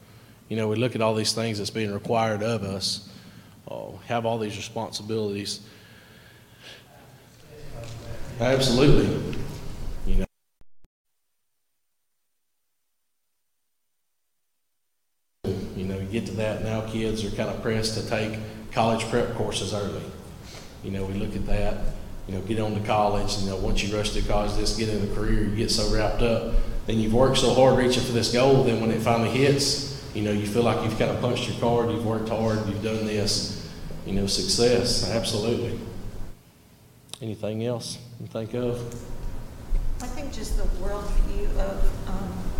You 0.49 0.57
know, 0.57 0.67
we 0.67 0.75
look 0.75 0.95
at 0.95 1.01
all 1.01 1.15
these 1.15 1.33
things 1.33 1.57
that's 1.57 1.69
being 1.69 1.93
required 1.93 2.43
of 2.43 2.63
us, 2.63 3.09
uh, 3.69 3.91
have 4.07 4.25
all 4.25 4.37
these 4.37 4.57
responsibilities. 4.57 5.61
Absolutely. 8.39 9.07
You 10.05 10.15
know. 10.15 10.25
You 15.75 15.85
know, 15.85 15.97
you 15.99 16.00
get 16.11 16.25
to 16.27 16.33
that 16.33 16.63
now, 16.63 16.81
kids 16.81 17.23
are 17.23 17.35
kind 17.35 17.49
of 17.49 17.61
pressed 17.61 17.95
to 17.95 18.07
take 18.09 18.37
college 18.71 19.03
prep 19.09 19.33
courses 19.35 19.73
early. 19.73 20.03
You 20.83 20.91
know, 20.91 21.05
we 21.05 21.13
look 21.13 21.35
at 21.35 21.45
that, 21.47 21.77
you 22.27 22.35
know, 22.35 22.41
get 22.41 22.59
on 22.59 22.73
to 22.73 22.79
college, 22.81 23.37
you 23.39 23.49
know, 23.49 23.57
once 23.57 23.83
you 23.83 23.95
rush 23.95 24.11
to 24.11 24.21
college, 24.21 24.55
just 24.57 24.77
get 24.77 24.89
in 24.89 25.09
a 25.09 25.15
career, 25.15 25.43
you 25.43 25.55
get 25.55 25.71
so 25.71 25.93
wrapped 25.93 26.21
up, 26.21 26.53
then 26.87 26.99
you've 26.99 27.13
worked 27.13 27.37
so 27.37 27.53
hard 27.53 27.77
reaching 27.77 28.03
for 28.03 28.11
this 28.11 28.31
goal, 28.31 28.63
then 28.63 28.81
when 28.81 28.91
it 28.91 29.01
finally 29.01 29.29
hits, 29.29 29.91
you 30.13 30.21
know, 30.21 30.31
you 30.31 30.45
feel 30.45 30.63
like 30.63 30.83
you've 30.83 30.97
kind 30.97 31.11
of 31.11 31.21
punched 31.21 31.47
your 31.49 31.59
card, 31.59 31.89
you've 31.91 32.05
worked 32.05 32.29
hard, 32.29 32.57
you've 32.67 32.83
done 32.83 33.05
this, 33.05 33.69
you 34.05 34.13
know, 34.13 34.27
success, 34.27 35.09
absolutely. 35.09 35.79
Anything 37.21 37.65
else 37.65 37.97
you 38.19 38.27
think 38.27 38.53
of? 38.55 38.79
I 40.01 40.07
think 40.07 40.33
just 40.33 40.57
the 40.57 40.63
worldview 40.83 41.45
of 41.59 42.09
um, 42.09 42.50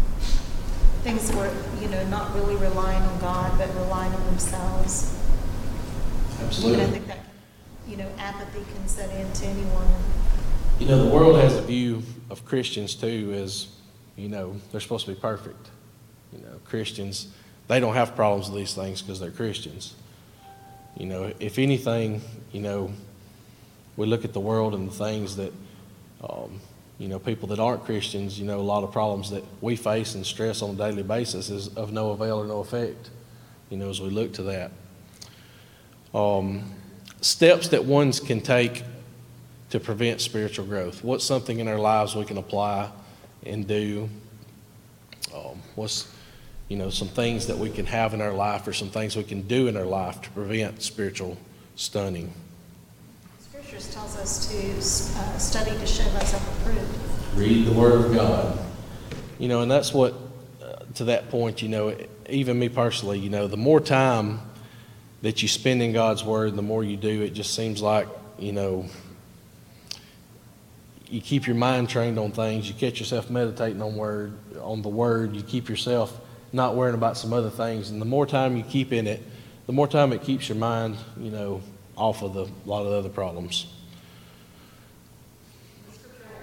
things 1.03 1.31
where, 1.33 1.51
you 1.81 1.87
know, 1.87 2.03
not 2.07 2.33
really 2.35 2.55
relying 2.55 3.01
on 3.01 3.19
God, 3.19 3.57
but 3.57 3.73
relying 3.75 4.13
on 4.13 4.25
themselves. 4.25 5.17
Absolutely. 6.41 6.81
And 6.81 6.89
I 6.89 6.93
think 6.93 7.07
that, 7.07 7.19
you 7.87 7.97
know, 7.97 8.07
apathy 8.17 8.63
can 8.73 8.87
set 8.87 9.09
in 9.11 9.31
to 9.31 9.45
anyone. 9.45 9.87
You 10.79 10.87
know, 10.87 11.03
the 11.03 11.09
world 11.13 11.35
has 11.37 11.55
a 11.55 11.61
view 11.61 12.03
of 12.29 12.45
Christians 12.45 12.95
too 12.95 13.33
as, 13.35 13.67
you 14.15 14.29
know, 14.29 14.55
they're 14.71 14.81
supposed 14.81 15.05
to 15.05 15.13
be 15.13 15.19
perfect. 15.19 15.69
You 16.33 16.39
know, 16.39 16.59
Christians, 16.65 17.27
they 17.67 17.79
don't 17.79 17.93
have 17.93 18.15
problems 18.15 18.49
with 18.49 18.59
these 18.59 18.73
things 18.73 19.01
because 19.01 19.19
they're 19.19 19.31
Christians. 19.31 19.95
You 20.97 21.05
know, 21.05 21.33
if 21.39 21.57
anything, 21.57 22.21
you 22.51 22.61
know, 22.61 22.91
we 23.97 24.05
look 24.07 24.25
at 24.25 24.33
the 24.33 24.39
world 24.39 24.73
and 24.73 24.87
the 24.89 24.93
things 24.93 25.35
that, 25.35 25.53
um, 26.23 26.59
you 27.01 27.07
know, 27.07 27.17
people 27.17 27.47
that 27.47 27.59
aren't 27.59 27.83
Christians, 27.83 28.39
you 28.39 28.45
know, 28.45 28.59
a 28.59 28.61
lot 28.61 28.83
of 28.83 28.91
problems 28.91 29.31
that 29.31 29.43
we 29.59 29.75
face 29.75 30.13
and 30.13 30.23
stress 30.23 30.61
on 30.61 30.69
a 30.69 30.73
daily 30.75 31.01
basis 31.01 31.49
is 31.49 31.69
of 31.69 31.91
no 31.91 32.11
avail 32.11 32.37
or 32.37 32.45
no 32.45 32.59
effect, 32.59 33.09
you 33.71 33.77
know, 33.77 33.89
as 33.89 33.99
we 33.99 34.11
look 34.11 34.33
to 34.33 34.43
that. 34.43 34.71
Um, 36.13 36.63
steps 37.19 37.69
that 37.69 37.85
ones 37.85 38.19
can 38.19 38.39
take 38.39 38.83
to 39.71 39.79
prevent 39.79 40.21
spiritual 40.21 40.67
growth. 40.67 41.03
What's 41.03 41.25
something 41.25 41.57
in 41.57 41.67
our 41.67 41.79
lives 41.79 42.15
we 42.15 42.23
can 42.23 42.37
apply 42.37 42.91
and 43.47 43.67
do? 43.67 44.07
Um, 45.33 45.59
what's, 45.73 46.07
you 46.67 46.77
know, 46.77 46.91
some 46.91 47.07
things 47.07 47.47
that 47.47 47.57
we 47.57 47.71
can 47.71 47.87
have 47.87 48.13
in 48.13 48.21
our 48.21 48.33
life 48.33 48.67
or 48.67 48.73
some 48.73 48.89
things 48.89 49.17
we 49.17 49.23
can 49.23 49.41
do 49.47 49.67
in 49.67 49.75
our 49.75 49.85
life 49.85 50.21
to 50.21 50.29
prevent 50.29 50.83
spiritual 50.83 51.35
stunning? 51.75 52.31
Scriptures 53.81 53.93
tells 53.95 54.17
us 54.17 54.47
to 54.47 55.19
uh, 55.19 55.37
study 55.37 55.71
to 55.71 55.87
show 55.87 56.03
thyself 56.03 56.61
approved. 56.61 56.97
Read 57.35 57.65
the 57.65 57.73
Word 57.73 58.05
of 58.05 58.13
God. 58.13 58.59
You 59.39 59.47
know, 59.47 59.61
and 59.61 59.71
that's 59.71 59.93
what, 59.93 60.13
uh, 60.61 60.83
to 60.95 61.05
that 61.05 61.29
point, 61.29 61.61
you 61.61 61.69
know, 61.69 61.95
even 62.29 62.59
me 62.59 62.69
personally, 62.69 63.17
you 63.19 63.29
know, 63.29 63.47
the 63.47 63.57
more 63.57 63.79
time 63.79 64.39
that 65.23 65.41
you 65.41 65.47
spend 65.47 65.81
in 65.81 65.93
God's 65.93 66.23
Word, 66.23 66.55
the 66.55 66.61
more 66.61 66.83
you 66.83 66.97
do, 66.97 67.21
it 67.21 67.31
just 67.31 67.55
seems 67.55 67.81
like, 67.81 68.07
you 68.37 68.51
know, 68.51 68.85
you 71.09 71.21
keep 71.21 71.47
your 71.47 71.55
mind 71.55 71.89
trained 71.89 72.19
on 72.19 72.31
things. 72.31 72.67
You 72.67 72.75
catch 72.75 72.99
yourself 72.99 73.29
meditating 73.29 73.81
on 73.81 73.95
word, 73.95 74.37
on 74.61 74.81
the 74.81 74.89
Word. 74.89 75.35
You 75.35 75.41
keep 75.41 75.67
yourself 75.69 76.17
not 76.53 76.75
worrying 76.75 76.95
about 76.95 77.17
some 77.17 77.33
other 77.33 77.49
things. 77.49 77.89
And 77.89 77.99
the 77.99 78.05
more 78.05 78.25
time 78.25 78.55
you 78.55 78.63
keep 78.63 78.93
in 78.93 79.07
it, 79.07 79.21
the 79.65 79.73
more 79.73 79.87
time 79.87 80.13
it 80.13 80.21
keeps 80.21 80.47
your 80.47 80.57
mind, 80.57 80.97
you 81.19 81.31
know, 81.31 81.61
off 81.97 82.21
of 82.21 82.33
the, 82.33 82.43
a 82.43 82.67
lot 82.67 82.83
of 82.83 82.91
the 82.91 82.97
other 82.97 83.09
problems. 83.09 83.67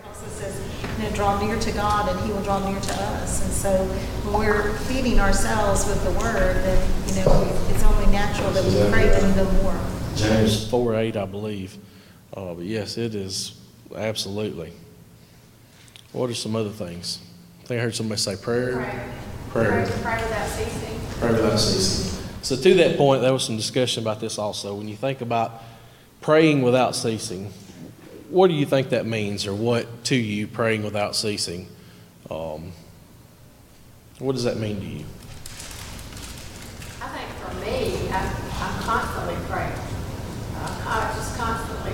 Also 0.05 0.26
says, 0.28 0.61
you 0.99 1.05
know, 1.05 1.11
draw 1.14 1.40
near 1.40 1.59
to 1.59 1.72
God 1.72 2.09
and 2.09 2.26
He 2.26 2.32
will 2.32 2.42
draw 2.42 2.59
near 2.68 2.80
to 2.80 2.92
us. 2.92 3.44
And 3.44 3.53
so 3.53 3.84
when 4.24 4.38
we're 4.38 4.72
feeding 4.80 5.20
ourselves 5.20 5.86
with 5.86 6.03
the 6.05 6.12
Word, 6.12 6.57
then, 6.64 6.90
you 7.09 7.24
know, 7.24 7.66
it's 7.68 7.82
only 7.82 8.07
natural 8.07 8.51
that 8.51 8.64
we 8.64 8.90
pray 8.90 9.09
to 9.09 9.26
Him 9.26 9.62
more. 9.62 9.78
James 10.16 10.68
4 10.68 10.96
8, 10.96 11.16
I 11.16 11.24
believe. 11.26 11.76
Uh, 12.34 12.55
but 12.55 12.64
yes, 12.64 12.99
it 12.99 13.14
is 13.14 13.61
absolutely. 13.94 14.72
What 16.12 16.30
are 16.30 16.34
some 16.34 16.57
other 16.57 16.70
things? 16.70 17.20
I 17.62 17.66
think 17.66 17.80
I 17.80 17.84
heard 17.84 17.94
somebody 17.94 18.20
say 18.20 18.36
prayer. 18.36 19.05
Prayer. 19.51 19.86
Pray 20.03 20.22
without 20.22 20.49
ceasing. 20.49 21.01
Pray 21.20 21.32
without 21.32 21.59
ceasing. 21.59 22.18
So, 22.49 22.57
to 22.57 22.74
that 22.76 22.96
point, 22.96 23.20
there 23.20 23.30
was 23.34 23.44
some 23.44 23.59
discussion 23.59 24.03
about 24.03 24.20
this 24.20 24.38
also. 24.38 24.74
When 24.74 24.88
you 24.88 24.96
think 24.96 25.20
about 25.20 25.62
praying 26.22 26.62
without 26.62 26.96
ceasing, 26.96 27.53
what 28.30 28.49
do 28.49 28.55
you 28.55 28.64
think 28.64 28.88
that 28.88 29.05
means, 29.05 29.46
or 29.46 29.53
what 29.53 29.84
to 30.05 30.16
you 30.16 30.46
praying 30.46 30.82
without 30.82 31.14
ceasing? 31.14 31.68
Um, 32.30 32.72
what 34.18 34.32
does 34.32 34.44
that 34.44 34.57
mean 34.57 34.80
to 34.80 34.86
you? 34.86 35.05
I 37.05 37.12
think 37.12 37.28
for 37.36 37.53
me, 37.61 38.09
I'm, 38.09 38.32
I'm 38.64 38.80
constantly 38.80 39.36
praying. 39.44 39.76
Uh, 40.57 40.88
I 40.88 41.12
just 41.14 41.36
constantly, 41.36 41.92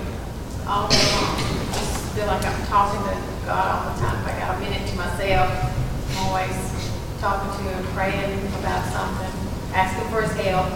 all 0.65 0.87
day 0.87 1.03
long. 1.19 1.35
I 1.35 1.83
just 1.83 2.15
feel 2.15 2.27
like 2.27 2.45
I'm 2.45 2.65
talking 2.67 3.03
to 3.03 3.45
God 3.45 3.59
all 3.75 3.93
the 3.93 3.99
time. 3.99 4.23
If 4.23 4.27
I 4.31 4.39
got 4.39 4.55
a 4.55 4.59
minute 4.61 4.87
to 4.87 4.95
myself, 4.95 5.51
I'm 6.11 6.17
always 6.23 6.55
talking 7.19 7.51
to 7.59 7.75
Him, 7.75 7.83
praying 7.91 8.39
about 8.63 8.87
something, 8.93 9.24
asking 9.75 10.09
for 10.09 10.21
His 10.21 10.31
help. 10.45 10.67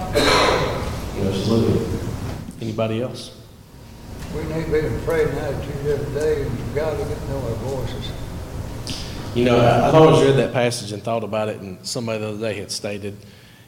Absolutely. 1.26 2.00
Anybody 2.62 3.02
else? 3.02 3.36
We 4.36 4.44
need 4.44 4.66
to 4.66 4.72
be 4.72 4.80
in 4.80 5.02
praying 5.02 5.30
attitude 5.30 5.88
every 5.88 6.20
day, 6.20 6.42
and 6.44 6.76
God 6.76 6.98
will 6.98 7.06
get 7.06 7.18
to 7.20 7.30
know 7.30 7.38
our 7.38 7.56
voices. 7.56 8.12
You 9.34 9.46
know, 9.46 9.58
I- 9.60 9.88
I've 9.88 9.96
always 9.96 10.24
read 10.26 10.36
that 10.38 10.54
passage 10.54 10.92
and 10.92 11.02
thought 11.02 11.24
about 11.24 11.50
it, 11.50 11.60
and 11.62 11.78
somebody 11.84 12.20
the 12.20 12.30
other 12.30 12.38
day 12.38 12.60
had 12.60 12.72
stated, 12.72 13.16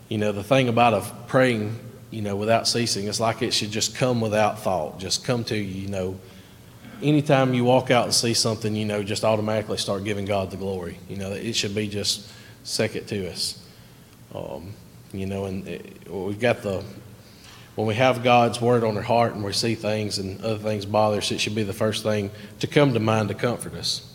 you 0.10 0.18
know, 0.18 0.32
the 0.32 0.44
thing 0.44 0.68
about 0.68 0.94
of 0.94 1.12
praying, 1.28 1.80
you 2.12 2.22
know, 2.22 2.36
without 2.36 2.68
ceasing, 2.68 3.08
it's 3.08 3.20
like 3.20 3.42
it 3.42 3.54
should 3.54 3.72
just 3.72 3.96
come 3.96 4.20
without 4.22 4.60
thought, 4.60 5.00
just 5.00 5.24
come 5.24 5.44
to 5.46 5.56
you, 5.56 5.82
you 5.84 5.88
know. 5.88 6.16
Anytime 7.02 7.54
you 7.54 7.64
walk 7.64 7.90
out 7.90 8.06
and 8.06 8.14
see 8.14 8.34
something, 8.34 8.76
you 8.76 8.86
know, 8.86 9.02
just 9.02 9.24
automatically 9.24 9.78
start 9.78 10.04
giving 10.04 10.26
God 10.26 10.52
the 10.52 10.58
glory. 10.58 10.98
You 11.10 11.18
know, 11.18 11.32
it 11.32 11.56
should 11.56 11.74
be 11.74 11.88
just 11.88 12.28
second 12.64 13.08
to 13.08 13.32
us. 13.32 13.58
Um, 14.36 14.74
you 15.14 15.26
know, 15.26 15.45
and 15.45 15.68
eh, 15.68 15.72
it, 15.72 16.12
we've 16.12 16.39
got 16.39 16.62
the, 16.62 16.84
when 17.76 17.88
we 17.88 17.95
have 17.95 18.24
God's 18.24 18.62
word 18.62 18.84
on 18.84 18.97
our 18.97 19.03
heart 19.03 19.34
and 19.34 19.43
we 19.43 19.53
see 19.53 19.76
things 19.76 20.18
and 20.18 20.41
other 20.43 20.57
things 20.57 20.86
bother 20.86 21.18
us, 21.18 21.32
it 21.32 21.39
should 21.39 21.55
be 21.55 21.64
the 21.64 21.74
first 21.74 22.03
thing 22.03 22.32
to 22.59 22.68
come 22.68 22.93
to 22.93 22.99
mind 22.99 23.30
to 23.30 23.36
comfort 23.36 23.74
us. 23.74 24.07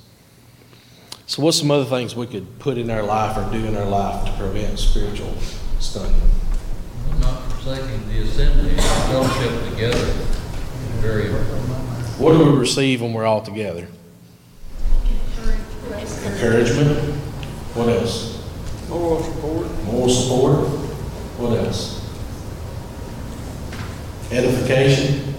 So, 1.28 1.42
what's 1.42 1.58
some 1.58 1.72
other 1.72 1.84
things 1.84 2.14
we 2.14 2.26
could 2.26 2.58
put 2.60 2.78
in 2.78 2.88
our 2.88 3.02
life 3.02 3.36
or 3.36 3.50
do 3.50 3.64
in 3.64 3.76
our 3.76 3.84
life 3.84 4.24
to 4.26 4.32
prevent 4.38 4.78
spiritual 4.78 5.34
stunting? 5.80 6.14
Not 7.18 7.42
forsaking 7.52 8.08
the 8.08 8.20
assembly, 8.20 8.70
and 8.70 8.80
fellowship 8.80 9.70
together, 9.70 10.04
very 11.00 11.28
What 12.20 12.32
do 12.32 12.52
we 12.52 12.58
receive 12.58 13.02
when 13.02 13.12
we're 13.12 13.24
all 13.24 13.42
together? 13.42 13.88
Encouragement. 16.26 17.16
What 17.74 17.88
else? 17.88 18.42
Moral 18.88 19.22
support. 19.22 19.84
Moral 19.84 20.08
support. 20.08 20.85
What 21.38 21.58
else? 21.58 22.02
Edification. 24.32 25.34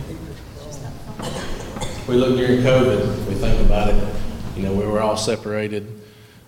We 2.07 2.15
look 2.15 2.37
during 2.37 2.61
COVID, 2.61 3.25
we 3.27 3.35
think 3.35 3.59
about 3.65 3.89
it, 3.89 4.15
you 4.55 4.63
know, 4.63 4.71
we 4.73 4.85
were 4.85 5.01
all 5.01 5.17
separated. 5.17 6.01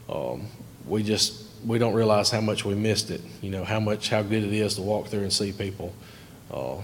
Um, 0.08 0.46
we 0.88 1.04
just, 1.04 1.44
we 1.66 1.78
don't 1.78 1.94
realize 1.94 2.30
how 2.30 2.40
much 2.40 2.64
we 2.64 2.76
missed 2.76 3.12
it, 3.12 3.20
you 3.42 3.50
know, 3.52 3.66
how 3.66 3.80
much, 3.82 4.10
how 4.10 4.22
good 4.22 4.44
it 4.44 4.54
is 4.54 4.76
to 4.76 4.82
walk 4.82 5.08
through 5.08 5.24
and 5.24 5.34
see 5.34 5.52
people. 5.52 5.94
Uh, 6.50 6.78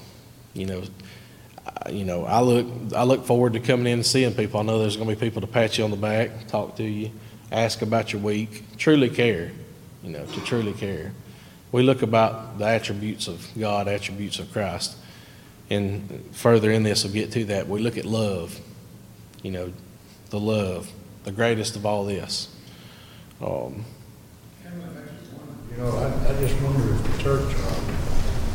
you 0.53 0.65
know, 0.65 0.83
I- 1.65 1.89
you 1.91 2.03
know, 2.03 2.25
I 2.25 2.41
look, 2.41 2.67
I 2.93 3.03
look 3.03 3.25
forward 3.25 3.53
to 3.53 3.59
coming 3.61 3.87
in 3.87 3.93
and 3.93 4.05
seeing 4.05 4.33
people. 4.33 4.59
I 4.59 4.63
know 4.63 4.79
there's 4.79 4.97
gonna 4.97 5.09
be 5.09 5.15
people 5.15 5.39
to 5.41 5.47
pat 5.47 5.77
you 5.77 5.83
on 5.85 5.91
the 5.91 5.97
back, 5.97 6.47
talk 6.47 6.75
to 6.77 6.83
you, 6.83 7.11
ask 7.51 7.81
about 7.81 8.11
your 8.11 8.21
week, 8.21 8.63
truly 8.77 9.09
care, 9.09 9.51
you 10.03 10.09
know, 10.09 10.25
to 10.25 10.41
truly 10.41 10.73
care. 10.73 11.13
We 11.75 11.83
look 11.83 12.01
about 12.03 12.57
the 12.57 12.63
attributes 12.63 13.27
of 13.27 13.45
God, 13.59 13.89
attributes 13.89 14.39
of 14.39 14.49
Christ. 14.53 14.95
And 15.69 16.23
further 16.31 16.71
in 16.71 16.83
this, 16.83 17.03
we'll 17.03 17.11
get 17.11 17.33
to 17.33 17.43
that. 17.47 17.67
We 17.67 17.81
look 17.81 17.97
at 17.97 18.05
love, 18.05 18.57
you 19.43 19.51
know, 19.51 19.73
the 20.29 20.39
love, 20.39 20.89
the 21.25 21.33
greatest 21.33 21.75
of 21.75 21.85
all 21.85 22.05
this. 22.05 22.47
Um, 23.41 23.83
You 24.63 25.77
know, 25.83 25.97
I, 25.97 26.05
I 26.29 26.39
just 26.39 26.55
wonder 26.61 26.95
if 26.95 27.03
the 27.11 27.21
church 27.21 27.53
uh, 27.53 27.81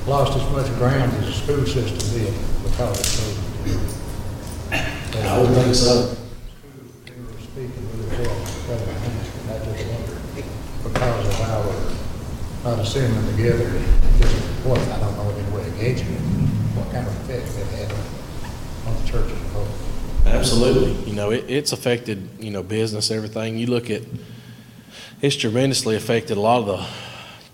lost 0.06 0.38
as 0.40 0.50
much 0.52 0.68
ground 0.78 1.12
as 1.18 1.26
the 1.26 1.32
school 1.32 1.66
system 1.66 1.98
did 2.18 2.32
because 2.64 3.00
of 3.00 3.36
COVID. 3.66 3.90
I 5.26 5.38
would 5.42 5.50
think 5.50 5.74
so. 5.74 6.16
They 7.04 7.12
were 7.20 7.38
speaking 7.38 7.84
with 7.84 8.16
themselves, 8.16 8.50
rather 8.66 8.86
than 8.86 8.96
ministering. 9.02 9.50
I 9.50 9.52
just 9.66 9.84
wonder, 9.92 10.16
because 10.84 11.26
of 11.28 11.40
our 11.42 12.00
not 12.64 12.78
assembling 12.78 13.36
together, 13.36 13.70
just 14.18 14.34
what, 14.66 14.78
I 14.78 15.00
don't 15.00 15.16
know 15.16 15.30
any 15.30 15.56
way 15.56 15.66
of 15.66 15.78
gauging 15.78 16.08
it, 16.08 16.20
what 16.76 16.90
kind 16.92 17.06
of 17.06 17.14
effect 17.20 17.46
that 17.56 17.66
had 17.76 17.92
on, 18.86 19.02
the 19.02 19.08
church 19.08 19.30
as 19.30 19.32
a 19.32 19.48
whole. 19.48 19.66
Absolutely. 20.26 20.92
You 21.08 21.14
know, 21.14 21.30
it, 21.30 21.46
it's 21.48 21.72
affected, 21.72 22.28
you 22.38 22.50
know, 22.50 22.62
business, 22.62 23.11
everything. 23.11 23.56
You 23.56 23.66
look 23.66 23.88
at, 23.88 24.02
it's 25.22 25.36
tremendously 25.36 25.96
affected 25.96 26.36
a 26.36 26.40
lot 26.40 26.61
of 26.61 26.66
the 26.66 26.86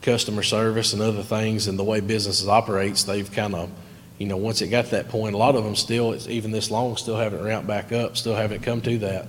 customer 0.03 0.43
service 0.43 0.93
and 0.93 1.01
other 1.01 1.23
things 1.23 1.69
and 1.69 1.79
the 1.79 1.85
way 1.85 2.01
businesses 2.01 2.49
operates. 2.49 3.05
They've 3.05 3.31
kind 3.31 3.55
of, 3.55 3.71
you 4.19 4.27
know, 4.27 4.37
once 4.37 4.61
it 4.61 4.69
got 4.69 4.87
to 4.87 4.91
that 4.93 5.09
point, 5.09 5.35
a 5.35 5.39
lot 5.39 5.55
of 5.55 5.63
them 5.63 5.77
still, 5.77 6.13
it's 6.13 6.27
even 6.27 6.51
this 6.51 6.71
long, 6.71 6.97
still 6.97 7.17
haven't 7.17 7.45
ramped 7.45 7.69
back 7.69 7.93
up, 7.93 8.17
still 8.17 8.35
haven't 8.35 8.63
come 8.63 8.81
to 8.83 8.99
that. 8.99 9.29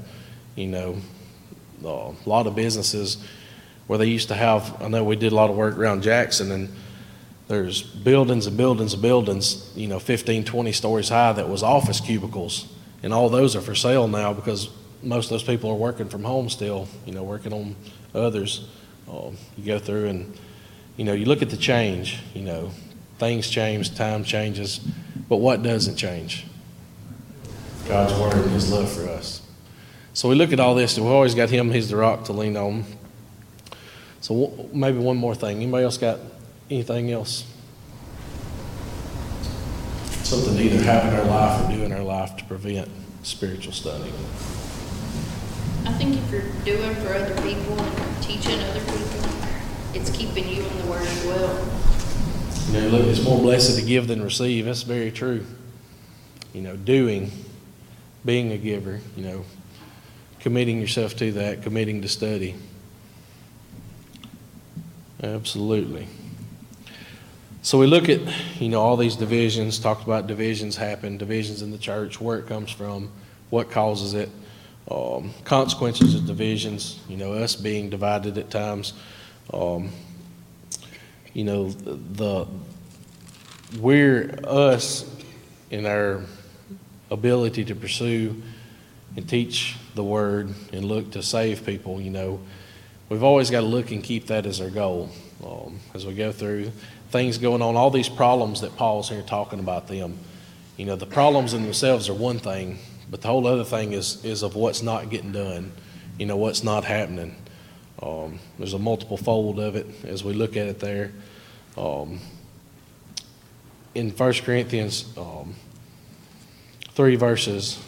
You 0.55 0.67
know, 0.67 0.97
a 1.84 2.13
lot 2.25 2.47
of 2.47 2.55
businesses 2.55 3.17
where 3.88 3.97
they 3.97 4.05
used 4.05 4.27
to 4.27 4.35
have, 4.35 4.81
I 4.81 4.88
know 4.88 5.03
we 5.03 5.15
did 5.15 5.31
a 5.31 5.35
lot 5.35 5.49
of 5.49 5.55
work 5.55 5.77
around 5.77 6.03
Jackson 6.03 6.51
and 6.51 6.69
there's 7.47 7.81
buildings 7.81 8.45
and 8.45 8.57
buildings 8.57 8.93
and 8.93 9.01
buildings, 9.01 9.71
you 9.75 9.88
know, 9.88 9.99
15, 9.99 10.43
20 10.43 10.71
stories 10.73 11.09
high 11.09 11.31
that 11.33 11.47
was 11.47 11.63
office 11.63 12.01
cubicles. 12.01 12.67
And 13.03 13.13
all 13.13 13.29
those 13.29 13.55
are 13.55 13.61
for 13.61 13.75
sale 13.75 14.07
now 14.07 14.33
because 14.33 14.69
most 15.01 15.25
of 15.25 15.29
those 15.31 15.43
people 15.43 15.69
are 15.69 15.75
working 15.75 16.09
from 16.09 16.23
home 16.23 16.49
still, 16.49 16.88
you 17.05 17.13
know, 17.13 17.23
working 17.23 17.53
on 17.53 17.75
others. 18.13 18.67
Um, 19.09 19.38
you 19.57 19.65
go 19.65 19.79
through 19.79 20.07
and, 20.07 20.38
you 20.97 21.05
know, 21.05 21.13
you 21.13 21.25
look 21.25 21.41
at 21.41 21.49
the 21.49 21.57
change, 21.57 22.19
you 22.33 22.41
know, 22.41 22.71
things 23.17 23.49
change, 23.49 23.95
time 23.95 24.25
changes, 24.25 24.79
but 25.29 25.38
what 25.38 25.63
doesn't 25.63 25.95
change? 25.95 26.45
God's 27.88 28.13
word 28.19 28.33
and 28.33 28.51
his 28.51 28.69
love 28.69 28.91
for 28.91 29.07
us. 29.07 29.41
So 30.13 30.27
we 30.27 30.35
look 30.35 30.51
at 30.51 30.59
all 30.59 30.75
this, 30.75 30.97
and 30.97 31.05
we've 31.05 31.13
always 31.13 31.35
got 31.35 31.49
him, 31.49 31.71
he's 31.71 31.89
the 31.89 31.95
rock 31.95 32.25
to 32.25 32.33
lean 32.33 32.57
on. 32.57 32.83
So 34.28 34.67
maybe 34.73 34.97
one 34.97 35.15
more 35.15 35.34
thing. 35.34 35.55
Anybody 35.55 35.86
else 35.86 35.97
got 35.97 36.19
anything 36.69 37.11
else? 37.13 37.45
Something 40.25 40.57
to 40.57 40.63
either 40.63 40.84
have 40.84 41.13
in 41.13 41.17
our 41.17 41.25
life 41.28 41.63
or 41.63 41.73
do 41.73 41.84
in 41.84 41.93
our 41.93 42.03
life 42.03 42.36
to 42.36 42.43
prevent 42.43 42.89
spiritual 43.23 43.71
stunning. 43.71 44.11
I 45.86 45.93
think 45.93 46.17
if 46.17 46.30
you're 46.30 46.41
doing 46.65 46.93
for 46.95 47.13
other 47.13 47.36
people 47.41 47.80
and 47.80 48.21
teaching 48.21 48.59
other 48.59 48.82
people, 48.82 49.30
it's 49.93 50.09
keeping 50.09 50.49
you 50.49 50.61
in 50.61 50.78
the 50.80 50.88
Word 50.88 51.03
as 51.03 51.25
well. 51.25 51.65
You 52.71 52.82
know, 52.82 52.97
look, 52.97 53.07
it's 53.07 53.23
more 53.23 53.39
blessed 53.39 53.80
to 53.80 53.86
give 53.86 54.09
than 54.09 54.21
receive. 54.21 54.65
That's 54.65 54.84
very 54.84 55.09
true. 55.09 55.45
You 56.51 56.63
know, 56.63 56.75
doing, 56.75 57.32
being 58.25 58.51
a 58.51 58.57
giver, 58.57 58.99
you 59.15 59.23
know, 59.23 59.45
committing 60.41 60.82
yourself 60.82 61.15
to 61.15 61.32
that, 61.32 61.61
committing 61.61 62.01
to 62.01 62.09
study. 62.09 62.55
Absolutely. 65.22 66.07
So 67.63 67.80
we 67.80 67.88
look 67.88 68.07
at, 68.07 68.22
you 68.61 68.70
know, 68.70 68.82
all 68.82 68.95
these 68.95 69.15
divisions, 69.15 69.80
talked 69.80 70.03
about 70.03 70.28
divisions 70.28 70.78
happen, 70.78 71.18
divisions 71.18 71.61
in 71.61 71.72
the 71.72 71.78
church, 71.78 72.22
where 72.22 72.38
it 72.38 72.45
comes 72.47 72.72
from, 72.72 73.11
what 73.49 73.72
causes 73.72 74.13
it, 74.13 74.30
um, 74.89 75.34
consequences 75.43 76.15
of 76.15 76.26
divisions, 76.26 76.99
you 77.09 77.18
know, 77.18 77.34
us 77.34 77.55
being 77.55 77.89
divided 77.89 78.38
at 78.38 78.49
times. 78.49 78.93
Um, 79.53 79.89
you 81.34 81.43
know, 81.43 81.70
the, 81.72 82.47
we're 83.80 84.39
us 84.45 85.09
in 85.72 85.86
our 85.86 86.22
ability 87.11 87.65
to 87.65 87.76
pursue 87.76 88.41
and 89.15 89.28
teach 89.28 89.76
the 89.95 90.03
word 90.03 90.53
and 90.72 90.86
look 90.86 91.11
to 91.11 91.24
save 91.24 91.65
people, 91.65 91.99
you 91.99 92.11
know, 92.11 92.39
we've 93.10 93.24
always 93.24 93.49
got 93.49 93.62
to 93.62 93.68
look 93.68 93.91
and 93.91 94.03
keep 94.03 94.28
that 94.28 94.45
as 94.45 94.62
our 94.62 94.70
goal 94.70 95.10
um, 95.45 95.80
as 95.93 96.05
we 96.05 96.14
go 96.14 96.32
through 96.32 96.72
things 97.10 97.38
going 97.38 97.62
on, 97.62 97.76
all 97.76 97.89
these 97.89 98.10
problems 98.10 98.62
that 98.62 98.76
Paul's 98.76 99.10
here 99.10 99.22
talking 99.22 99.60
about 99.60 99.88
them. 99.88 100.18
You 100.76 100.86
know, 100.86 100.95
the 100.95 101.05
problems 101.05 101.53
in 101.53 101.64
themselves 101.64 102.10
are 102.10 102.14
one 102.14 102.39
thing, 102.39 102.80
but 103.10 103.22
the 103.22 103.28
whole 103.28 103.47
other 103.47 103.64
thing 103.64 103.93
is 103.93 104.24
is 104.24 104.43
of 104.43 104.55
what's 104.55 104.82
not 104.82 105.10
getting 105.10 105.32
done. 105.32 105.72
you 106.20 106.26
know, 106.26 106.36
what's 106.38 106.64
not 106.64 106.84
happening. 106.84 107.36
Um, 108.01 108.39
there's 108.58 108.74
a 108.74 108.80
multiple 108.80 109.18
fold 109.18 109.60
of 109.60 109.76
it 109.76 109.86
as 110.03 110.24
we 110.24 110.34
look 110.34 110.58
at 110.58 110.68
it 110.68 110.80
there. 110.80 111.12
Um, 111.78 112.20
in 113.93 114.10
1 114.12 114.34
Corinthians 114.34 115.16
um, 115.18 115.55
3 116.89 117.16
verses 117.16 117.80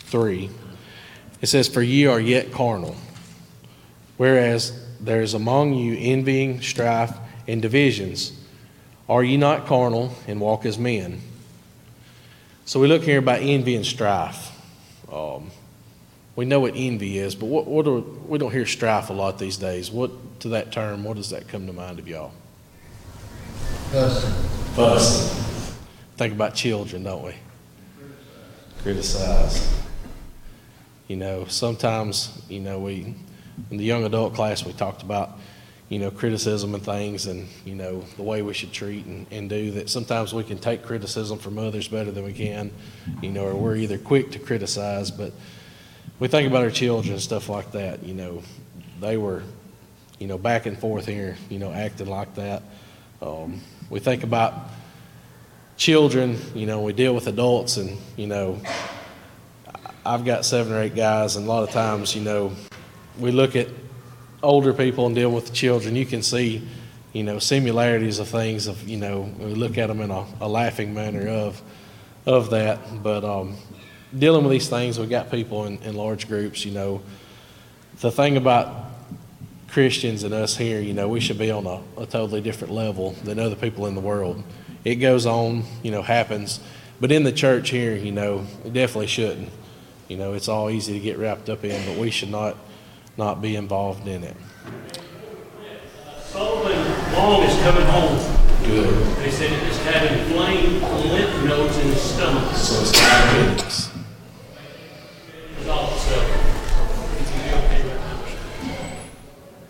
3, 0.00 0.50
it 1.40 1.46
says, 1.46 1.68
For 1.68 1.82
ye 1.82 2.06
are 2.06 2.20
yet 2.20 2.52
carnal, 2.52 2.96
whereas 4.18 4.78
there 5.00 5.22
is 5.22 5.32
among 5.32 5.72
you 5.72 5.96
envying, 5.98 6.60
strife, 6.60 7.16
and 7.46 7.62
divisions. 7.62 8.38
Are 9.08 9.24
ye 9.24 9.38
not 9.38 9.66
carnal 9.66 10.12
and 10.26 10.38
walk 10.38 10.66
as 10.66 10.78
men? 10.78 11.22
So 12.66 12.78
we 12.78 12.86
look 12.86 13.02
here 13.02 13.18
about 13.18 13.40
envy 13.40 13.74
and 13.74 13.86
strife. 13.86 14.52
Um, 15.10 15.50
we 16.36 16.44
know 16.44 16.60
what 16.60 16.74
envy 16.76 17.18
is, 17.18 17.34
but 17.34 17.46
what, 17.46 17.66
what 17.66 17.86
are, 17.88 18.00
we 18.00 18.36
don't 18.36 18.52
hear 18.52 18.66
strife 18.66 19.08
a 19.08 19.14
lot 19.14 19.38
these 19.38 19.56
days. 19.56 19.90
What 19.90 20.40
to 20.40 20.50
that 20.50 20.70
term? 20.70 21.02
What 21.02 21.16
does 21.16 21.30
that 21.30 21.48
come 21.48 21.66
to 21.66 21.72
mind 21.72 21.98
of 21.98 22.06
y'all? 22.06 22.32
Fussing. 23.90 24.30
Fussing. 24.74 25.44
Think 26.16 26.34
about 26.34 26.54
children, 26.54 27.04
don't 27.04 27.24
we? 27.24 27.34
Criticize. 28.82 29.82
You 31.06 31.16
know, 31.16 31.46
sometimes, 31.46 32.42
you 32.50 32.60
know, 32.60 32.78
we, 32.80 33.14
in 33.70 33.76
the 33.76 33.84
young 33.84 34.04
adult 34.04 34.34
class, 34.34 34.64
we 34.64 34.72
talked 34.72 35.02
about, 35.02 35.38
you 35.88 35.98
know, 35.98 36.10
criticism 36.10 36.74
and 36.74 36.82
things 36.82 37.26
and, 37.26 37.48
you 37.64 37.74
know, 37.74 38.02
the 38.16 38.22
way 38.22 38.42
we 38.42 38.54
should 38.54 38.72
treat 38.72 39.06
and, 39.06 39.26
and 39.30 39.48
do 39.48 39.70
that. 39.72 39.88
Sometimes 39.88 40.34
we 40.34 40.44
can 40.44 40.58
take 40.58 40.82
criticism 40.82 41.38
from 41.38 41.58
others 41.58 41.88
better 41.88 42.10
than 42.10 42.24
we 42.24 42.32
can, 42.32 42.70
you 43.22 43.30
know, 43.30 43.44
or 43.44 43.54
we're 43.54 43.76
either 43.76 43.98
quick 43.98 44.30
to 44.32 44.38
criticize, 44.38 45.10
but 45.10 45.32
we 46.18 46.28
think 46.28 46.48
about 46.48 46.64
our 46.64 46.70
children 46.70 47.14
and 47.14 47.22
stuff 47.22 47.48
like 47.48 47.72
that, 47.72 48.02
you 48.04 48.14
know, 48.14 48.42
they 49.00 49.16
were, 49.16 49.42
you 50.18 50.26
know, 50.26 50.36
back 50.36 50.66
and 50.66 50.78
forth 50.78 51.06
here, 51.06 51.36
you 51.48 51.58
know, 51.58 51.72
acting 51.72 52.08
like 52.08 52.34
that. 52.34 52.62
Um, 53.22 53.60
we 53.88 54.00
think 54.00 54.24
about 54.24 54.54
children, 55.76 56.38
you 56.54 56.66
know, 56.66 56.82
we 56.82 56.92
deal 56.92 57.14
with 57.14 57.28
adults 57.28 57.76
and, 57.76 57.96
you 58.16 58.26
know, 58.26 58.60
I've 60.04 60.24
got 60.24 60.44
seven 60.44 60.72
or 60.72 60.82
eight 60.82 60.96
guys 60.96 61.36
and 61.36 61.46
a 61.46 61.48
lot 61.48 61.62
of 61.62 61.70
times, 61.70 62.14
you 62.14 62.22
know, 62.22 62.52
we 63.18 63.30
look 63.30 63.56
at 63.56 63.68
older 64.42 64.72
people 64.72 65.06
and 65.06 65.14
deal 65.14 65.30
with 65.30 65.46
the 65.46 65.52
children, 65.52 65.96
you 65.96 66.06
can 66.06 66.22
see, 66.22 66.66
you 67.12 67.22
know, 67.22 67.38
similarities 67.38 68.18
of 68.18 68.28
things 68.28 68.66
of, 68.66 68.88
you 68.88 68.96
know, 68.96 69.32
we 69.38 69.54
look 69.54 69.78
at 69.78 69.88
them 69.88 70.00
in 70.00 70.10
a, 70.10 70.24
a 70.40 70.48
laughing 70.48 70.94
manner 70.94 71.28
of, 71.28 71.60
of 72.26 72.50
that. 72.50 73.02
But 73.02 73.24
um, 73.24 73.56
dealing 74.16 74.44
with 74.44 74.52
these 74.52 74.68
things, 74.68 74.98
we've 74.98 75.10
got 75.10 75.30
people 75.30 75.66
in, 75.66 75.78
in 75.82 75.96
large 75.96 76.28
groups, 76.28 76.64
you 76.64 76.72
know. 76.72 77.02
The 78.00 78.12
thing 78.12 78.36
about 78.36 78.84
Christians 79.68 80.22
and 80.22 80.32
us 80.32 80.56
here, 80.56 80.80
you 80.80 80.94
know, 80.94 81.08
we 81.08 81.20
should 81.20 81.38
be 81.38 81.50
on 81.50 81.66
a, 81.66 81.80
a 82.00 82.06
totally 82.06 82.40
different 82.40 82.72
level 82.72 83.12
than 83.24 83.38
other 83.38 83.56
people 83.56 83.86
in 83.86 83.94
the 83.94 84.00
world. 84.00 84.42
It 84.84 84.96
goes 84.96 85.26
on, 85.26 85.64
you 85.82 85.90
know, 85.90 86.02
happens. 86.02 86.60
But 87.00 87.12
in 87.12 87.24
the 87.24 87.32
church 87.32 87.70
here, 87.70 87.94
you 87.96 88.12
know, 88.12 88.46
it 88.64 88.72
definitely 88.72 89.08
shouldn't. 89.08 89.50
You 90.08 90.16
know, 90.16 90.32
it's 90.32 90.48
all 90.48 90.70
easy 90.70 90.94
to 90.94 91.00
get 91.00 91.18
wrapped 91.18 91.48
up 91.48 91.64
in, 91.64 91.84
but 91.86 91.98
we 91.98 92.10
should 92.10 92.30
not 92.30 92.56
not 93.18 93.42
be 93.42 93.56
involved 93.56 94.06
in 94.06 94.22
it. 94.22 94.36
Solomon 96.22 97.12
Long 97.14 97.42
is 97.42 97.54
coming 97.62 97.84
home. 97.86 98.16
Good. 98.64 99.16
They 99.16 99.30
said 99.30 99.50
it's 99.66 99.78
having 99.78 100.18
inflamed 100.20 100.82
lymph 100.82 101.44
nodes 101.44 101.76
in 101.78 101.88
his 101.88 102.00
stomach. 102.00 102.54
So 102.54 102.80
it's 102.80 102.92
diabetes. 102.92 103.90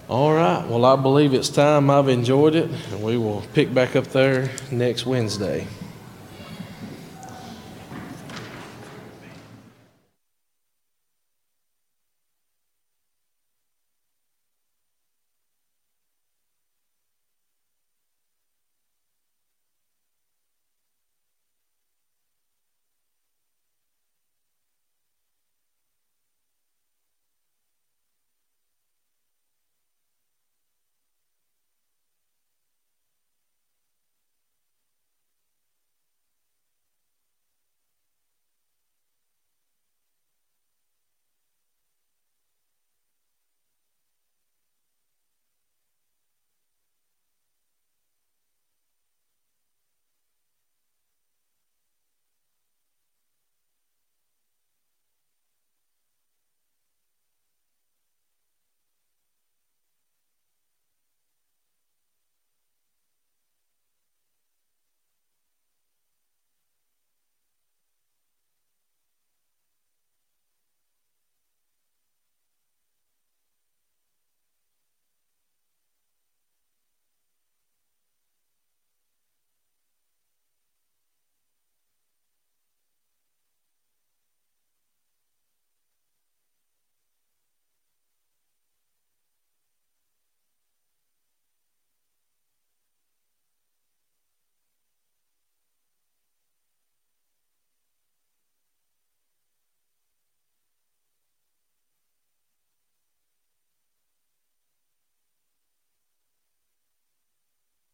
All 0.08 0.32
right. 0.32 0.66
Well, 0.66 0.86
I 0.86 0.96
believe 0.96 1.34
it's 1.34 1.50
time. 1.50 1.90
I've 1.90 2.08
enjoyed 2.08 2.54
it, 2.54 2.70
and 2.90 3.02
we 3.02 3.18
will 3.18 3.42
pick 3.52 3.72
back 3.74 3.94
up 3.94 4.06
there 4.08 4.50
next 4.70 5.04
Wednesday. 5.04 5.66